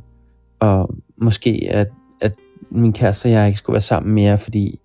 at, 0.62 0.68
at 0.68 0.86
måske, 1.18 1.68
at, 1.72 1.88
at 2.22 2.34
min 2.72 2.94
kæreste 2.94 3.26
og 3.28 3.32
jeg 3.32 3.48
ikke 3.48 3.60
skulle 3.60 3.74
være 3.74 3.82
sammen 3.82 4.14
mere, 4.14 4.38
fordi 4.38 4.80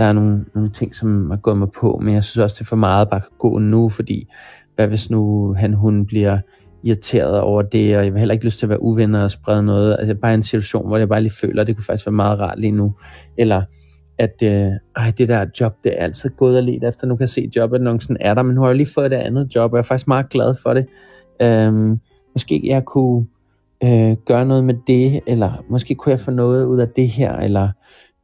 der 0.00 0.06
er 0.06 0.12
nogle, 0.12 0.44
nogle 0.54 0.70
ting, 0.70 0.94
som 0.94 1.30
har 1.30 1.36
gået 1.36 1.58
mig 1.58 1.70
på, 1.70 2.00
men 2.02 2.14
jeg 2.14 2.24
synes 2.24 2.38
også, 2.38 2.54
det 2.54 2.60
er 2.60 2.68
for 2.68 2.76
meget 2.76 3.10
bare 3.10 3.20
at 3.20 3.38
gå 3.38 3.58
nu, 3.58 3.88
fordi 3.88 4.28
hvad 4.74 4.88
hvis 4.88 5.10
nu 5.10 5.52
han, 5.54 5.74
hun 5.74 6.06
bliver 6.06 6.38
irriteret 6.82 7.40
over 7.40 7.62
det, 7.62 7.96
og 7.96 8.04
jeg 8.04 8.12
vil 8.12 8.18
heller 8.18 8.32
ikke 8.32 8.44
lyst 8.44 8.58
til 8.58 8.66
at 8.66 8.70
være 8.70 8.82
uvenner 8.82 9.22
og 9.22 9.30
sprede 9.30 9.62
noget. 9.62 9.96
Altså 9.98 10.14
bare 10.14 10.34
en 10.34 10.42
situation, 10.42 10.86
hvor 10.86 10.96
jeg 10.96 11.08
bare 11.08 11.22
lige 11.22 11.32
føler, 11.40 11.60
at 11.60 11.66
det 11.66 11.76
kunne 11.76 11.84
faktisk 11.84 12.06
være 12.06 12.12
meget 12.12 12.38
rart 12.38 12.58
lige 12.58 12.70
nu. 12.70 12.94
Eller 13.38 13.62
at 14.18 14.42
øh, 14.42 14.72
ej, 14.96 15.12
det 15.18 15.28
der 15.28 15.46
job, 15.60 15.76
det 15.84 15.92
er 15.92 16.04
altid 16.04 16.30
gået 16.30 16.56
og 16.56 16.62
let 16.62 16.84
efter. 16.84 17.06
Nu 17.06 17.16
kan 17.16 17.20
jeg 17.20 17.28
se, 17.28 17.40
at 17.40 17.56
jobannoncen 17.56 18.16
er 18.20 18.34
der, 18.34 18.42
men 18.42 18.54
nu 18.54 18.60
har 18.60 18.68
jeg 18.68 18.76
lige 18.76 18.94
fået 18.94 19.10
det 19.10 19.16
andet 19.16 19.54
job, 19.54 19.72
og 19.72 19.76
jeg 19.76 19.82
er 19.82 19.86
faktisk 19.86 20.08
meget 20.08 20.28
glad 20.28 20.54
for 20.62 20.74
det. 20.74 20.86
Øhm, 21.40 21.98
måske 22.34 22.60
jeg 22.64 22.84
kunne 22.84 23.26
øh, 23.84 24.16
gøre 24.26 24.46
noget 24.46 24.64
med 24.64 24.74
det, 24.86 25.20
eller 25.26 25.64
måske 25.68 25.94
kunne 25.94 26.10
jeg 26.10 26.20
få 26.20 26.30
noget 26.30 26.64
ud 26.64 26.78
af 26.78 26.88
det 26.88 27.08
her, 27.08 27.36
eller 27.36 27.68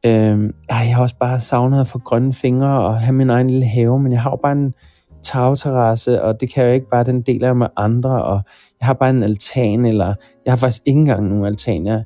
øh, 0.05 0.53
ej, 0.69 0.77
jeg 0.77 0.95
har 0.95 1.01
også 1.01 1.15
bare 1.19 1.39
savnet 1.39 1.79
at 1.79 1.87
få 1.87 1.99
grønne 1.99 2.33
fingre 2.33 2.81
og 2.87 2.99
have 2.99 3.13
min 3.13 3.29
egen 3.29 3.49
lille 3.49 3.65
have, 3.65 3.99
men 3.99 4.11
jeg 4.11 4.21
har 4.21 4.29
jo 4.29 4.35
bare 4.35 4.51
en 4.51 4.73
tagterrasse, 5.21 6.23
og 6.23 6.41
det 6.41 6.53
kan 6.53 6.63
jeg 6.63 6.69
jo 6.69 6.73
ikke 6.73 6.89
bare, 6.89 7.03
den 7.03 7.21
deler 7.21 7.47
jeg 7.47 7.57
med 7.57 7.67
andre, 7.77 8.23
og 8.23 8.41
jeg 8.79 8.85
har 8.87 8.93
bare 8.93 9.09
en 9.09 9.23
altan, 9.23 9.85
eller 9.85 10.13
jeg 10.45 10.51
har 10.51 10.57
faktisk 10.57 10.81
ikke 10.85 10.99
engang 10.99 11.27
nogen 11.27 11.45
altan, 11.45 11.85
jeg, 11.85 12.03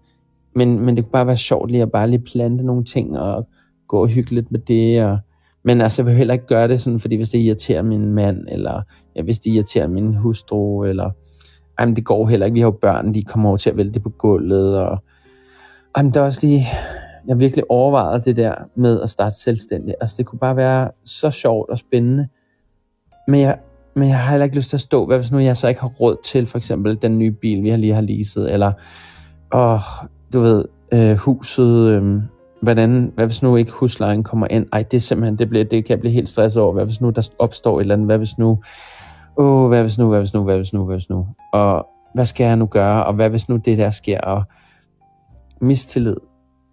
men, 0.56 0.80
men 0.80 0.96
det 0.96 1.04
kunne 1.04 1.12
bare 1.12 1.28
være 1.28 1.38
sjovt 1.38 1.72
lige 1.72 1.82
at 1.82 1.92
bare 1.92 2.10
lige 2.10 2.24
plante 2.34 2.66
nogle 2.66 2.84
ting, 2.84 3.20
og 3.20 3.48
gå 3.88 4.02
og 4.02 4.08
hygge 4.08 4.32
lidt 4.32 4.52
med 4.52 4.60
det, 4.60 5.04
og, 5.04 5.20
men 5.64 5.82
altså, 5.82 6.02
jeg 6.02 6.06
vil 6.08 6.16
heller 6.16 6.34
ikke 6.34 6.48
gøre 6.48 6.68
det 6.68 6.82
sådan, 6.82 7.00
fordi 7.00 7.16
hvis 7.16 7.30
det 7.30 7.40
irriterer 7.40 7.82
min 7.82 8.14
mand, 8.14 8.48
eller 8.52 8.82
ja, 9.16 9.22
hvis 9.22 9.40
det 9.40 9.52
irriterer 9.52 9.88
min 9.88 10.14
hustru, 10.16 10.84
eller 10.84 11.10
jamen, 11.80 11.96
det 11.96 12.06
går 12.06 12.28
heller 12.28 12.46
ikke, 12.46 12.54
vi 12.54 12.60
har 12.60 12.68
jo 12.68 12.78
børn, 12.82 13.14
de 13.14 13.24
kommer 13.24 13.50
over 13.50 13.58
til 13.58 13.70
at 13.70 13.78
vælte 13.78 14.00
på 14.00 14.10
gulvet, 14.10 14.78
og 14.78 15.04
jamen, 15.98 16.14
der 16.14 16.22
er 16.22 16.26
også 16.26 16.48
lige, 16.48 16.66
jeg 17.28 17.40
virkelig 17.40 17.72
overvejet 17.72 18.25
det 18.25 18.36
der 18.36 18.56
med 18.75 19.01
at 19.01 19.10
starte 19.10 19.36
selvstændig. 19.36 19.96
Altså, 20.01 20.16
det 20.18 20.25
kunne 20.25 20.40
bare 20.40 20.56
være 20.56 20.90
så 21.06 21.32
sjovt 21.32 21.70
og 21.70 21.78
spændende, 21.78 22.28
men 23.28 23.40
jeg, 23.40 23.58
men 23.94 24.10
jeg 24.10 24.20
har 24.20 24.30
heller 24.30 24.44
ikke 24.44 24.56
lyst 24.56 24.70
til 24.70 24.78
at 24.78 24.82
stå, 24.82 25.06
hvad 25.06 25.18
hvis 25.18 25.32
nu 25.32 25.40
jeg 25.40 25.58
så 25.58 25.68
ikke 25.68 25.82
har 25.82 25.88
råd 25.88 26.18
til 26.24 26.46
for 26.46 26.58
eksempel 26.58 27.01
den 27.01 27.18
nye 27.18 27.32
bil, 27.32 27.63
vi 27.63 27.70
har 27.70 27.78
lige 27.78 27.94
har 27.94 28.01
leaset, 28.01 28.54
eller 28.54 28.72
åh, 29.54 29.80
du 30.34 30.40
ved, 30.40 30.66
øh, 30.92 31.18
huset, 31.18 31.88
øh, 31.88 32.22
hvordan, 32.62 33.12
hvad 33.16 33.25
hvis 33.25 33.44
nu 33.44 33.56
ikke 33.56 33.72
huslejen 33.72 34.24
kommer 34.24 34.48
ind? 34.48 34.66
Ej, 34.74 34.84
det 34.84 34.98
er 34.98 35.01
simpelthen, 35.01 35.40
det, 35.40 35.50
bliver, 35.50 35.66
det 35.66 35.86
kan 35.86 35.90
jeg 35.90 36.00
blive 36.00 36.13
helt 36.13 36.30
stresset 36.30 36.62
over. 36.62 36.74
Hvad 36.74 36.86
hvis 36.86 37.01
nu 37.01 37.10
der 37.10 37.30
opstår 37.40 37.78
et 37.78 37.82
eller 37.82 37.96
andet? 37.96 38.08
Hvad 38.08 38.18
hvis 38.18 38.38
nu, 38.38 38.63
åh, 39.38 39.68
hvad 39.68 39.82
hvis 39.82 39.98
nu, 39.98 40.10
hvad 40.10 40.20
hvis 40.20 40.34
nu, 40.34 40.44
hvad 40.44 40.56
hvis 40.58 40.74
nu, 40.74 40.86
hvad 40.86 40.96
hvis 40.96 41.10
nu? 41.10 41.28
Og 41.54 41.88
hvad 42.13 42.25
skal 42.25 42.46
jeg 42.46 42.56
nu 42.56 42.66
gøre? 42.66 43.06
Og 43.06 43.13
hvad 43.13 43.30
hvis 43.30 43.50
nu 43.50 43.58
det 43.58 43.78
der 43.78 43.90
sker? 43.90 44.22
Og 44.22 44.44
mistillid 45.62 46.16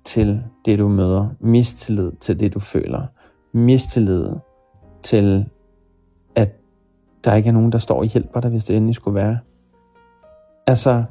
til 0.09 0.43
det, 0.65 0.79
du 0.79 0.89
møder. 0.89 1.29
Mistillid 1.41 2.13
til 2.21 2.41
det, 2.41 2.55
du 2.55 2.61
føler. 2.61 3.07
Mistillid 3.53 4.29
til 5.03 5.47
der 7.25 7.35
ikke 7.35 7.49
er 7.49 7.53
nogen, 7.53 7.73
der 7.73 7.79
står 7.79 7.99
og 7.99 8.05
hjælper 8.05 8.41
dig, 8.41 8.51
hvis 8.51 8.65
det 8.65 8.77
endelig 8.77 8.95
skulle 8.95 9.15
være. 9.15 9.39
Altså, 10.67 11.05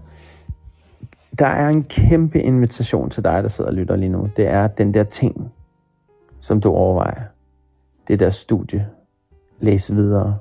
der 1.40 1.48
er 1.48 1.70
en 1.70 1.84
kæmpe 1.84 2.40
invitation 2.40 3.10
til 3.10 3.24
dig, 3.24 3.44
der 3.44 3.50
sidder 3.50 3.70
og 3.70 3.76
lytter 3.76 3.96
lige 3.96 4.10
nu. 4.10 4.30
Det 4.38 4.48
er 4.48 4.68
den 4.68 4.94
der 4.94 5.04
ting, 5.04 5.52
som 6.40 6.62
du 6.62 6.72
overvejer. 6.72 7.24
Det 8.08 8.20
der 8.20 8.30
studie. 8.30 8.88
Læs 9.60 9.96
videre. 9.96 10.38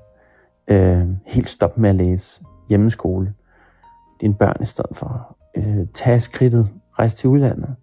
Øh, 0.69 1.07
helt 1.27 1.49
stop 1.49 1.79
med 1.79 1.91
at 1.91 1.97
læse. 1.97 2.43
Hjemmeskole. 2.69 3.35
Dine 4.21 4.35
børn 4.35 4.57
i 4.61 4.65
stedet 4.65 4.97
for. 4.97 5.37
Øh, 5.57 5.87
tag 5.95 6.23
skridtet. 6.23 6.69
Rejs 6.99 7.15
til 7.15 7.29
udlandet. 7.29 7.77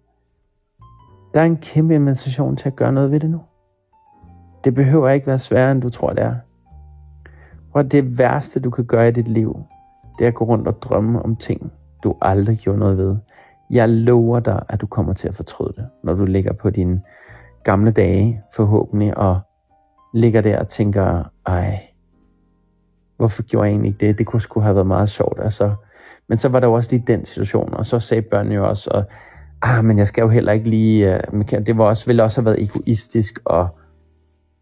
Der 1.34 1.40
er 1.40 1.44
en 1.44 1.56
kæmpe 1.56 1.94
invitation 1.94 2.56
til 2.56 2.68
at 2.68 2.76
gøre 2.76 2.92
noget 2.92 3.10
ved 3.10 3.20
det 3.20 3.30
nu. 3.30 3.40
Det 4.64 4.74
behøver 4.74 5.08
ikke 5.08 5.26
være 5.26 5.38
sværere, 5.38 5.72
end 5.72 5.82
du 5.82 5.90
tror, 5.90 6.10
det 6.10 6.22
er. 6.22 6.34
Og 7.72 7.90
det 7.90 8.18
værste, 8.18 8.60
du 8.60 8.70
kan 8.70 8.84
gøre 8.84 9.08
i 9.08 9.12
dit 9.12 9.28
liv, 9.28 9.58
det 10.18 10.24
er 10.24 10.28
at 10.28 10.34
gå 10.34 10.44
rundt 10.44 10.68
og 10.68 10.82
drømme 10.82 11.22
om 11.22 11.36
ting, 11.36 11.72
du 12.02 12.14
aldrig 12.22 12.58
gjorde 12.58 12.78
noget 12.78 12.98
ved. 12.98 13.16
Jeg 13.70 13.88
lover 13.88 14.40
dig, 14.40 14.62
at 14.68 14.80
du 14.80 14.86
kommer 14.86 15.12
til 15.12 15.28
at 15.28 15.34
fortryde 15.34 15.72
det, 15.76 15.86
når 16.04 16.14
du 16.14 16.24
ligger 16.24 16.52
på 16.52 16.70
dine 16.70 17.02
gamle 17.64 17.90
dage, 17.90 18.42
forhåbentlig, 18.56 19.16
og 19.16 19.40
ligger 20.14 20.40
der 20.40 20.58
og 20.58 20.68
tænker, 20.68 21.22
ej, 21.46 21.80
hvorfor 23.16 23.42
gjorde 23.42 23.66
jeg 23.66 23.72
egentlig 23.72 23.88
ikke 23.88 24.06
det? 24.06 24.18
Det 24.18 24.26
kunne 24.26 24.40
sgu 24.40 24.60
have 24.60 24.74
været 24.74 24.86
meget 24.86 25.08
sjovt. 25.08 25.40
Altså. 25.40 25.74
Men 26.28 26.38
så 26.38 26.48
var 26.48 26.60
der 26.60 26.66
jo 26.66 26.72
også 26.72 26.90
lige 26.90 27.04
den 27.06 27.24
situation, 27.24 27.74
og 27.74 27.86
så 27.86 27.98
sagde 27.98 28.22
børnene 28.22 28.54
jo 28.54 28.68
også, 28.68 28.90
og, 28.90 29.04
ah, 29.64 29.84
men 29.84 29.98
jeg 29.98 30.06
skal 30.06 30.22
jo 30.22 30.28
heller 30.28 30.52
ikke 30.52 30.70
lige, 30.70 31.20
uh, 31.32 31.50
det 31.50 31.78
var 31.78 31.84
også, 31.84 32.06
ville 32.06 32.22
også 32.22 32.40
have 32.40 32.44
været 32.44 32.62
egoistisk, 32.62 33.38
og 33.44 33.68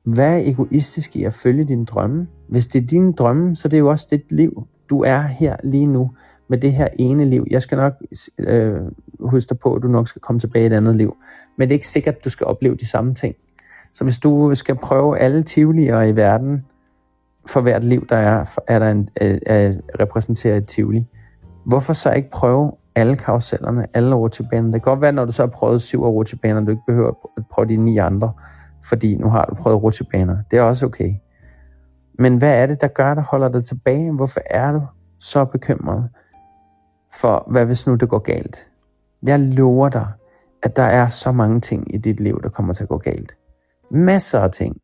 hvad 0.05 0.35
er 0.35 0.51
egoistisk 0.51 1.17
i 1.17 1.25
at 1.25 1.33
følge 1.33 1.65
dine 1.65 1.85
drømme? 1.85 2.27
Hvis 2.49 2.67
det 2.67 2.83
er 2.83 2.87
dine 2.87 3.13
drømme, 3.13 3.57
så 3.57 3.69
det 3.69 3.77
er 3.77 3.79
jo 3.79 3.91
også 3.91 4.07
dit 4.11 4.33
liv. 4.33 4.67
Du 4.91 5.03
er 5.03 5.21
her 5.21 5.57
lige 5.65 5.87
nu 5.87 6.11
med 6.49 6.59
det 6.59 6.73
her 6.73 6.89
ene 6.99 7.25
liv. 7.25 7.47
Jeg 7.51 7.63
skal 7.63 7.79
nok 7.79 7.93
øh, 8.39 8.81
huske 9.21 9.49
dig 9.49 9.59
på, 9.59 9.75
at 9.75 9.83
du 9.83 9.89
nok 9.89 10.09
skal 10.09 10.23
komme 10.23 10.41
tilbage 10.41 10.63
i 10.63 10.67
et 10.67 10.73
andet 10.73 10.97
liv. 10.97 11.17
Men 11.59 11.69
det 11.69 11.75
er 11.75 11.77
ikke 11.77 11.89
sikkert, 11.89 12.15
at 12.15 12.25
du 12.25 12.31
skal 12.31 12.47
opleve 12.47 12.77
de 12.77 12.87
samme 12.87 13.15
ting. 13.15 13.35
Så 13.93 14.05
hvis 14.05 14.19
du 14.19 14.55
skal 14.55 14.77
prøve 14.77 15.19
alle 15.19 15.43
tivolier 15.43 16.03
i 16.03 16.17
verden, 16.17 16.65
for 17.47 17.61
hvert 17.61 17.85
liv, 17.85 18.07
der 18.09 18.17
er, 18.17 18.45
er 18.69 18.79
der 18.79 18.91
en, 18.91 19.09
øh, 19.23 19.39
er, 19.47 19.57
er 19.57 19.75
repræsenteret 20.01 20.57
et 20.57 20.67
tivoli. 20.67 21.07
Hvorfor 21.65 21.93
så 21.93 22.13
ikke 22.13 22.31
prøve 22.31 22.73
alle 22.95 23.17
karusellerne, 23.17 23.87
alle 23.95 24.15
rutsjebaner? 24.15 24.65
Det 24.65 24.73
kan 24.73 24.81
godt 24.81 25.01
være, 25.01 25.13
når 25.13 25.25
du 25.25 25.33
så 25.33 25.43
har 25.43 25.51
prøvet 25.51 25.83
syv 25.83 26.03
af 26.03 26.09
rutsjebanerne, 26.09 26.67
du 26.67 26.71
ikke 26.71 26.83
behøver 26.87 27.09
at 27.37 27.45
prøve 27.51 27.69
de 27.69 27.77
ni 27.77 27.99
andre 27.99 28.33
fordi 28.85 29.17
nu 29.17 29.31
har 29.31 29.45
du 29.45 29.55
prøvet 29.55 29.83
rutsjebaner. 29.83 30.39
Det 30.51 30.59
er 30.59 30.63
også 30.63 30.87
okay. 30.87 31.15
Men 32.19 32.37
hvad 32.37 32.63
er 32.63 32.67
det, 32.67 32.81
der 32.81 32.89
gør, 32.89 33.15
der 33.15 33.23
holder 33.23 33.49
dig 33.49 33.65
tilbage? 33.65 34.13
Hvorfor 34.13 34.41
er 34.51 34.73
du 34.73 34.83
så 35.19 35.45
bekymret 35.45 36.09
for, 37.13 37.47
hvad 37.51 37.67
hvis 37.67 37.87
nu 37.87 37.95
det 37.95 38.09
går 38.09 38.19
galt? 38.19 38.67
Jeg 39.23 39.41
lover 39.41 39.89
dig, 39.89 40.07
at 40.63 40.77
der 40.77 40.83
er 40.83 41.09
så 41.09 41.33
mange 41.33 41.61
ting 41.61 41.95
i 41.95 41.99
dit 41.99 42.21
liv, 42.21 42.41
der 42.43 42.49
kommer 42.49 42.73
til 42.73 42.83
at 42.83 42.89
gå 42.89 42.99
galt. 42.99 43.33
Masser 43.91 44.41
af 44.41 44.51
ting. 44.51 44.77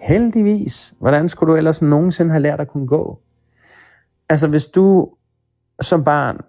Heldigvis. 0.00 0.94
Hvordan 0.98 1.28
skulle 1.28 1.52
du 1.52 1.56
ellers 1.56 1.82
nogensinde 1.82 2.30
have 2.30 2.42
lært 2.42 2.60
at 2.60 2.68
kunne 2.68 2.86
gå? 2.86 3.18
Altså, 4.28 4.48
hvis 4.48 4.66
du 4.66 5.10
som 5.80 6.04
barn 6.04 6.40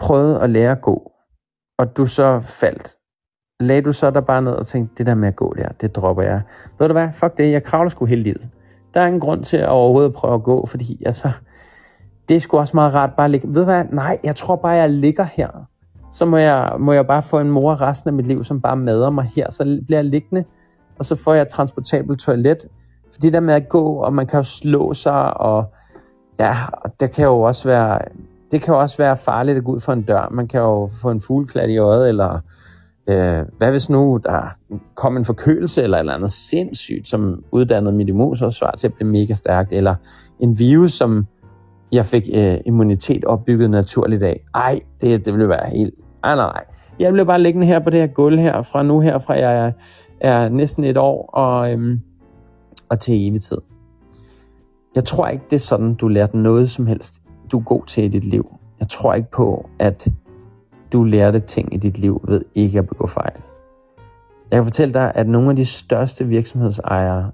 prøvede 0.00 0.40
at 0.40 0.50
lære 0.50 0.70
at 0.70 0.80
gå, 0.80 1.12
og 1.78 1.96
du 1.96 2.06
så 2.06 2.40
faldt, 2.40 2.96
lagde 3.60 3.82
du 3.82 3.92
så 3.92 4.10
der 4.10 4.20
bare 4.20 4.42
ned 4.42 4.52
og 4.52 4.66
tænkte, 4.66 4.94
det 4.98 5.06
der 5.06 5.14
med 5.14 5.28
at 5.28 5.36
gå 5.36 5.54
der, 5.54 5.68
det 5.68 5.96
dropper 5.96 6.22
jeg. 6.22 6.42
Ved 6.78 6.88
du 6.88 6.92
hvad? 6.92 7.08
Fuck 7.12 7.36
det, 7.38 7.52
jeg 7.52 7.62
kravler 7.62 7.88
sgu 7.88 8.04
hele 8.04 8.22
livet. 8.22 8.48
Der 8.94 9.00
er 9.00 9.06
ingen 9.06 9.20
grund 9.20 9.44
til 9.44 9.56
at 9.56 9.68
overhovedet 9.68 10.14
prøve 10.14 10.34
at 10.34 10.42
gå, 10.42 10.66
fordi 10.66 11.02
altså, 11.06 11.30
det 12.28 12.36
er 12.36 12.40
sgu 12.40 12.58
også 12.58 12.76
meget 12.76 12.94
rart 12.94 13.10
bare 13.16 13.24
at 13.24 13.30
ligge. 13.30 13.48
Ved 13.48 13.54
du 13.54 13.64
hvad? 13.64 13.84
Nej, 13.84 14.18
jeg 14.24 14.36
tror 14.36 14.56
bare, 14.56 14.72
jeg 14.72 14.90
ligger 14.90 15.24
her. 15.24 15.48
Så 16.12 16.24
må 16.24 16.36
jeg, 16.36 16.72
må 16.78 16.92
jeg 16.92 17.06
bare 17.06 17.22
få 17.22 17.38
en 17.38 17.50
mor 17.50 17.80
resten 17.80 18.08
af 18.08 18.14
mit 18.14 18.26
liv, 18.26 18.44
som 18.44 18.60
bare 18.60 18.76
mader 18.76 19.10
mig 19.10 19.24
her. 19.36 19.50
Så 19.50 19.80
bliver 19.86 19.98
jeg 19.98 20.04
liggende, 20.04 20.44
og 20.98 21.04
så 21.04 21.16
får 21.16 21.34
jeg 21.34 21.42
et 21.42 21.48
transportabelt 21.48 22.20
toilet. 22.20 22.58
For 23.12 23.20
det 23.20 23.32
der 23.32 23.40
med 23.40 23.54
at 23.54 23.68
gå, 23.68 23.92
og 23.92 24.12
man 24.12 24.26
kan 24.26 24.38
jo 24.38 24.42
slå 24.42 24.94
sig, 24.94 25.36
og 25.40 25.64
ja, 26.38 26.54
det 27.00 27.10
kan 27.10 27.24
jo 27.24 27.40
også 27.40 27.68
være, 27.68 27.98
det 28.54 28.62
kan 28.62 28.74
jo 28.74 28.80
også 28.80 28.96
være 28.96 29.16
farligt 29.16 29.58
at 29.58 29.64
gå 29.64 29.72
ud 29.72 29.80
for 29.80 29.92
en 29.92 30.02
dør. 30.02 30.28
Man 30.30 30.48
kan 30.48 30.60
jo 30.60 30.90
få 31.02 31.10
en 31.10 31.20
fugleklat 31.20 31.70
i 31.70 31.78
øjet, 31.78 32.08
eller 32.08 32.40
øh, 33.08 33.44
hvad 33.58 33.70
hvis 33.70 33.90
nu 33.90 34.20
der 34.24 34.56
kom 34.94 35.16
en 35.16 35.24
forkølelse, 35.24 35.82
eller 35.82 35.96
et 35.96 36.00
eller 36.00 36.14
andet 36.14 36.30
sindssygt, 36.30 37.08
som 37.08 37.44
uddannede 37.52 37.94
mit 37.94 38.08
immunforsvar 38.08 38.70
til 38.70 38.86
at 38.86 38.94
blive 38.94 39.10
mega 39.10 39.34
stærkt, 39.34 39.72
eller 39.72 39.94
en 40.40 40.58
virus, 40.58 40.92
som 40.92 41.26
jeg 41.92 42.06
fik 42.06 42.22
øh, 42.34 42.58
immunitet 42.66 43.24
opbygget 43.24 43.70
naturligt 43.70 44.22
af. 44.22 44.40
Ej, 44.54 44.80
det, 45.00 45.24
det 45.24 45.32
ville 45.32 45.48
være 45.48 45.70
helt... 45.70 45.94
Ej, 46.24 46.34
nej, 46.36 46.46
nej. 46.46 46.64
Jeg 46.98 47.12
blev 47.12 47.26
bare 47.26 47.40
liggende 47.40 47.66
her 47.66 47.78
på 47.78 47.90
det 47.90 48.00
her 48.00 48.06
gulv 48.06 48.38
her, 48.38 48.62
fra 48.62 48.82
nu 48.82 49.00
her, 49.00 49.18
fra 49.18 49.34
jeg 49.38 49.66
er, 49.66 49.72
er 50.20 50.48
næsten 50.48 50.84
et 50.84 50.96
år, 50.96 51.30
og, 51.32 51.72
øhm, 51.72 52.00
og 52.88 53.00
til 53.00 53.28
evig 53.28 53.42
tid. 53.42 53.58
Jeg 54.94 55.04
tror 55.04 55.26
ikke, 55.26 55.44
det 55.50 55.56
er 55.56 55.60
sådan, 55.60 55.94
du 55.94 56.08
lærte 56.08 56.38
noget 56.38 56.70
som 56.70 56.86
helst, 56.86 57.23
du 57.54 57.58
er 57.58 57.64
god 57.64 57.82
til 57.86 58.04
i 58.04 58.08
dit 58.08 58.24
liv. 58.24 58.56
Jeg 58.80 58.88
tror 58.88 59.14
ikke 59.14 59.30
på, 59.30 59.68
at 59.78 60.08
du 60.92 61.04
lærte 61.04 61.38
ting 61.38 61.74
i 61.74 61.76
dit 61.76 61.98
liv 61.98 62.20
ved 62.28 62.42
ikke 62.54 62.78
at 62.78 62.86
begå 62.86 63.06
fejl. 63.06 63.40
Jeg 64.50 64.56
kan 64.56 64.64
fortælle 64.64 64.94
dig, 64.94 65.12
at 65.14 65.28
nogle 65.28 65.50
af 65.50 65.56
de 65.56 65.64
største 65.64 66.24
virksomhedsejere, 66.26 67.30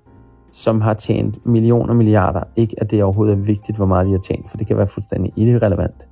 som 0.52 0.80
har 0.80 0.94
tjent 0.94 1.46
millioner 1.46 1.88
og 1.88 1.96
milliarder, 1.96 2.42
ikke 2.56 2.74
at 2.78 2.90
det 2.90 3.02
overhovedet 3.02 3.32
er 3.32 3.42
vigtigt, 3.42 3.78
hvor 3.78 3.86
meget 3.86 4.06
de 4.06 4.10
har 4.10 4.18
tjent, 4.18 4.50
for 4.50 4.56
det 4.56 4.66
kan 4.66 4.76
være 4.76 4.86
fuldstændig 4.86 5.32
irrelevant. 5.36 6.08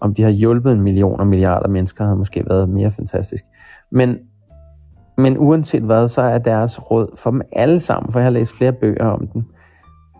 Om 0.00 0.14
de 0.14 0.22
har 0.22 0.30
hjulpet 0.30 0.72
en 0.72 0.80
million 0.80 1.20
og 1.20 1.26
milliarder 1.26 1.68
mennesker, 1.68 2.04
havde 2.04 2.16
måske 2.16 2.44
været 2.50 2.68
mere 2.68 2.90
fantastisk. 2.90 3.44
Men, 3.90 4.16
men 5.18 5.38
uanset 5.38 5.82
hvad, 5.82 6.08
så 6.08 6.22
er 6.22 6.38
deres 6.38 6.90
råd 6.90 7.16
for 7.18 7.30
dem 7.30 7.40
alle 7.52 7.80
sammen, 7.80 8.12
for 8.12 8.18
jeg 8.18 8.26
har 8.26 8.30
læst 8.30 8.56
flere 8.56 8.72
bøger 8.72 9.06
om 9.06 9.26
den, 9.26 9.44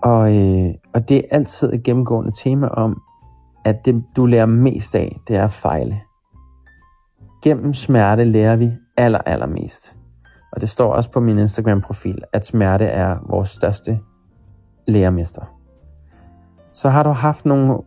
og, 0.04 0.36
øh, 0.36 0.74
og 0.94 1.08
det 1.08 1.16
er 1.16 1.22
altid 1.30 1.72
et 1.72 1.82
gennemgående 1.82 2.32
tema 2.42 2.68
om, 2.68 3.02
at 3.64 3.84
det 3.84 4.04
du 4.16 4.26
lærer 4.26 4.46
mest 4.46 4.94
af, 4.94 5.20
det 5.28 5.36
er 5.36 5.44
at 5.44 5.52
fejle. 5.52 6.00
Gennem 7.42 7.74
smerte 7.74 8.24
lærer 8.24 8.56
vi 8.56 8.70
aller, 8.96 9.18
allermest. 9.18 9.96
Og 10.52 10.60
det 10.60 10.68
står 10.68 10.92
også 10.92 11.10
på 11.10 11.20
min 11.20 11.38
Instagram-profil, 11.38 12.22
at 12.32 12.46
smerte 12.46 12.84
er 12.84 13.16
vores 13.28 13.48
største 13.48 14.00
lærermester. 14.88 15.42
Så 16.72 16.88
har 16.88 17.02
du 17.02 17.10
haft 17.10 17.46
nogle 17.46 17.78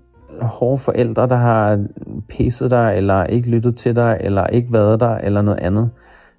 hårde 0.41 0.77
forældre, 0.77 1.27
der 1.27 1.35
har 1.35 1.85
pisset 2.29 2.71
dig, 2.71 2.93
eller 2.97 3.23
ikke 3.23 3.49
lyttet 3.49 3.75
til 3.75 3.95
dig, 3.95 4.17
eller 4.19 4.47
ikke 4.47 4.73
været 4.73 4.99
der, 4.99 5.15
eller 5.15 5.41
noget 5.41 5.59
andet, 5.59 5.89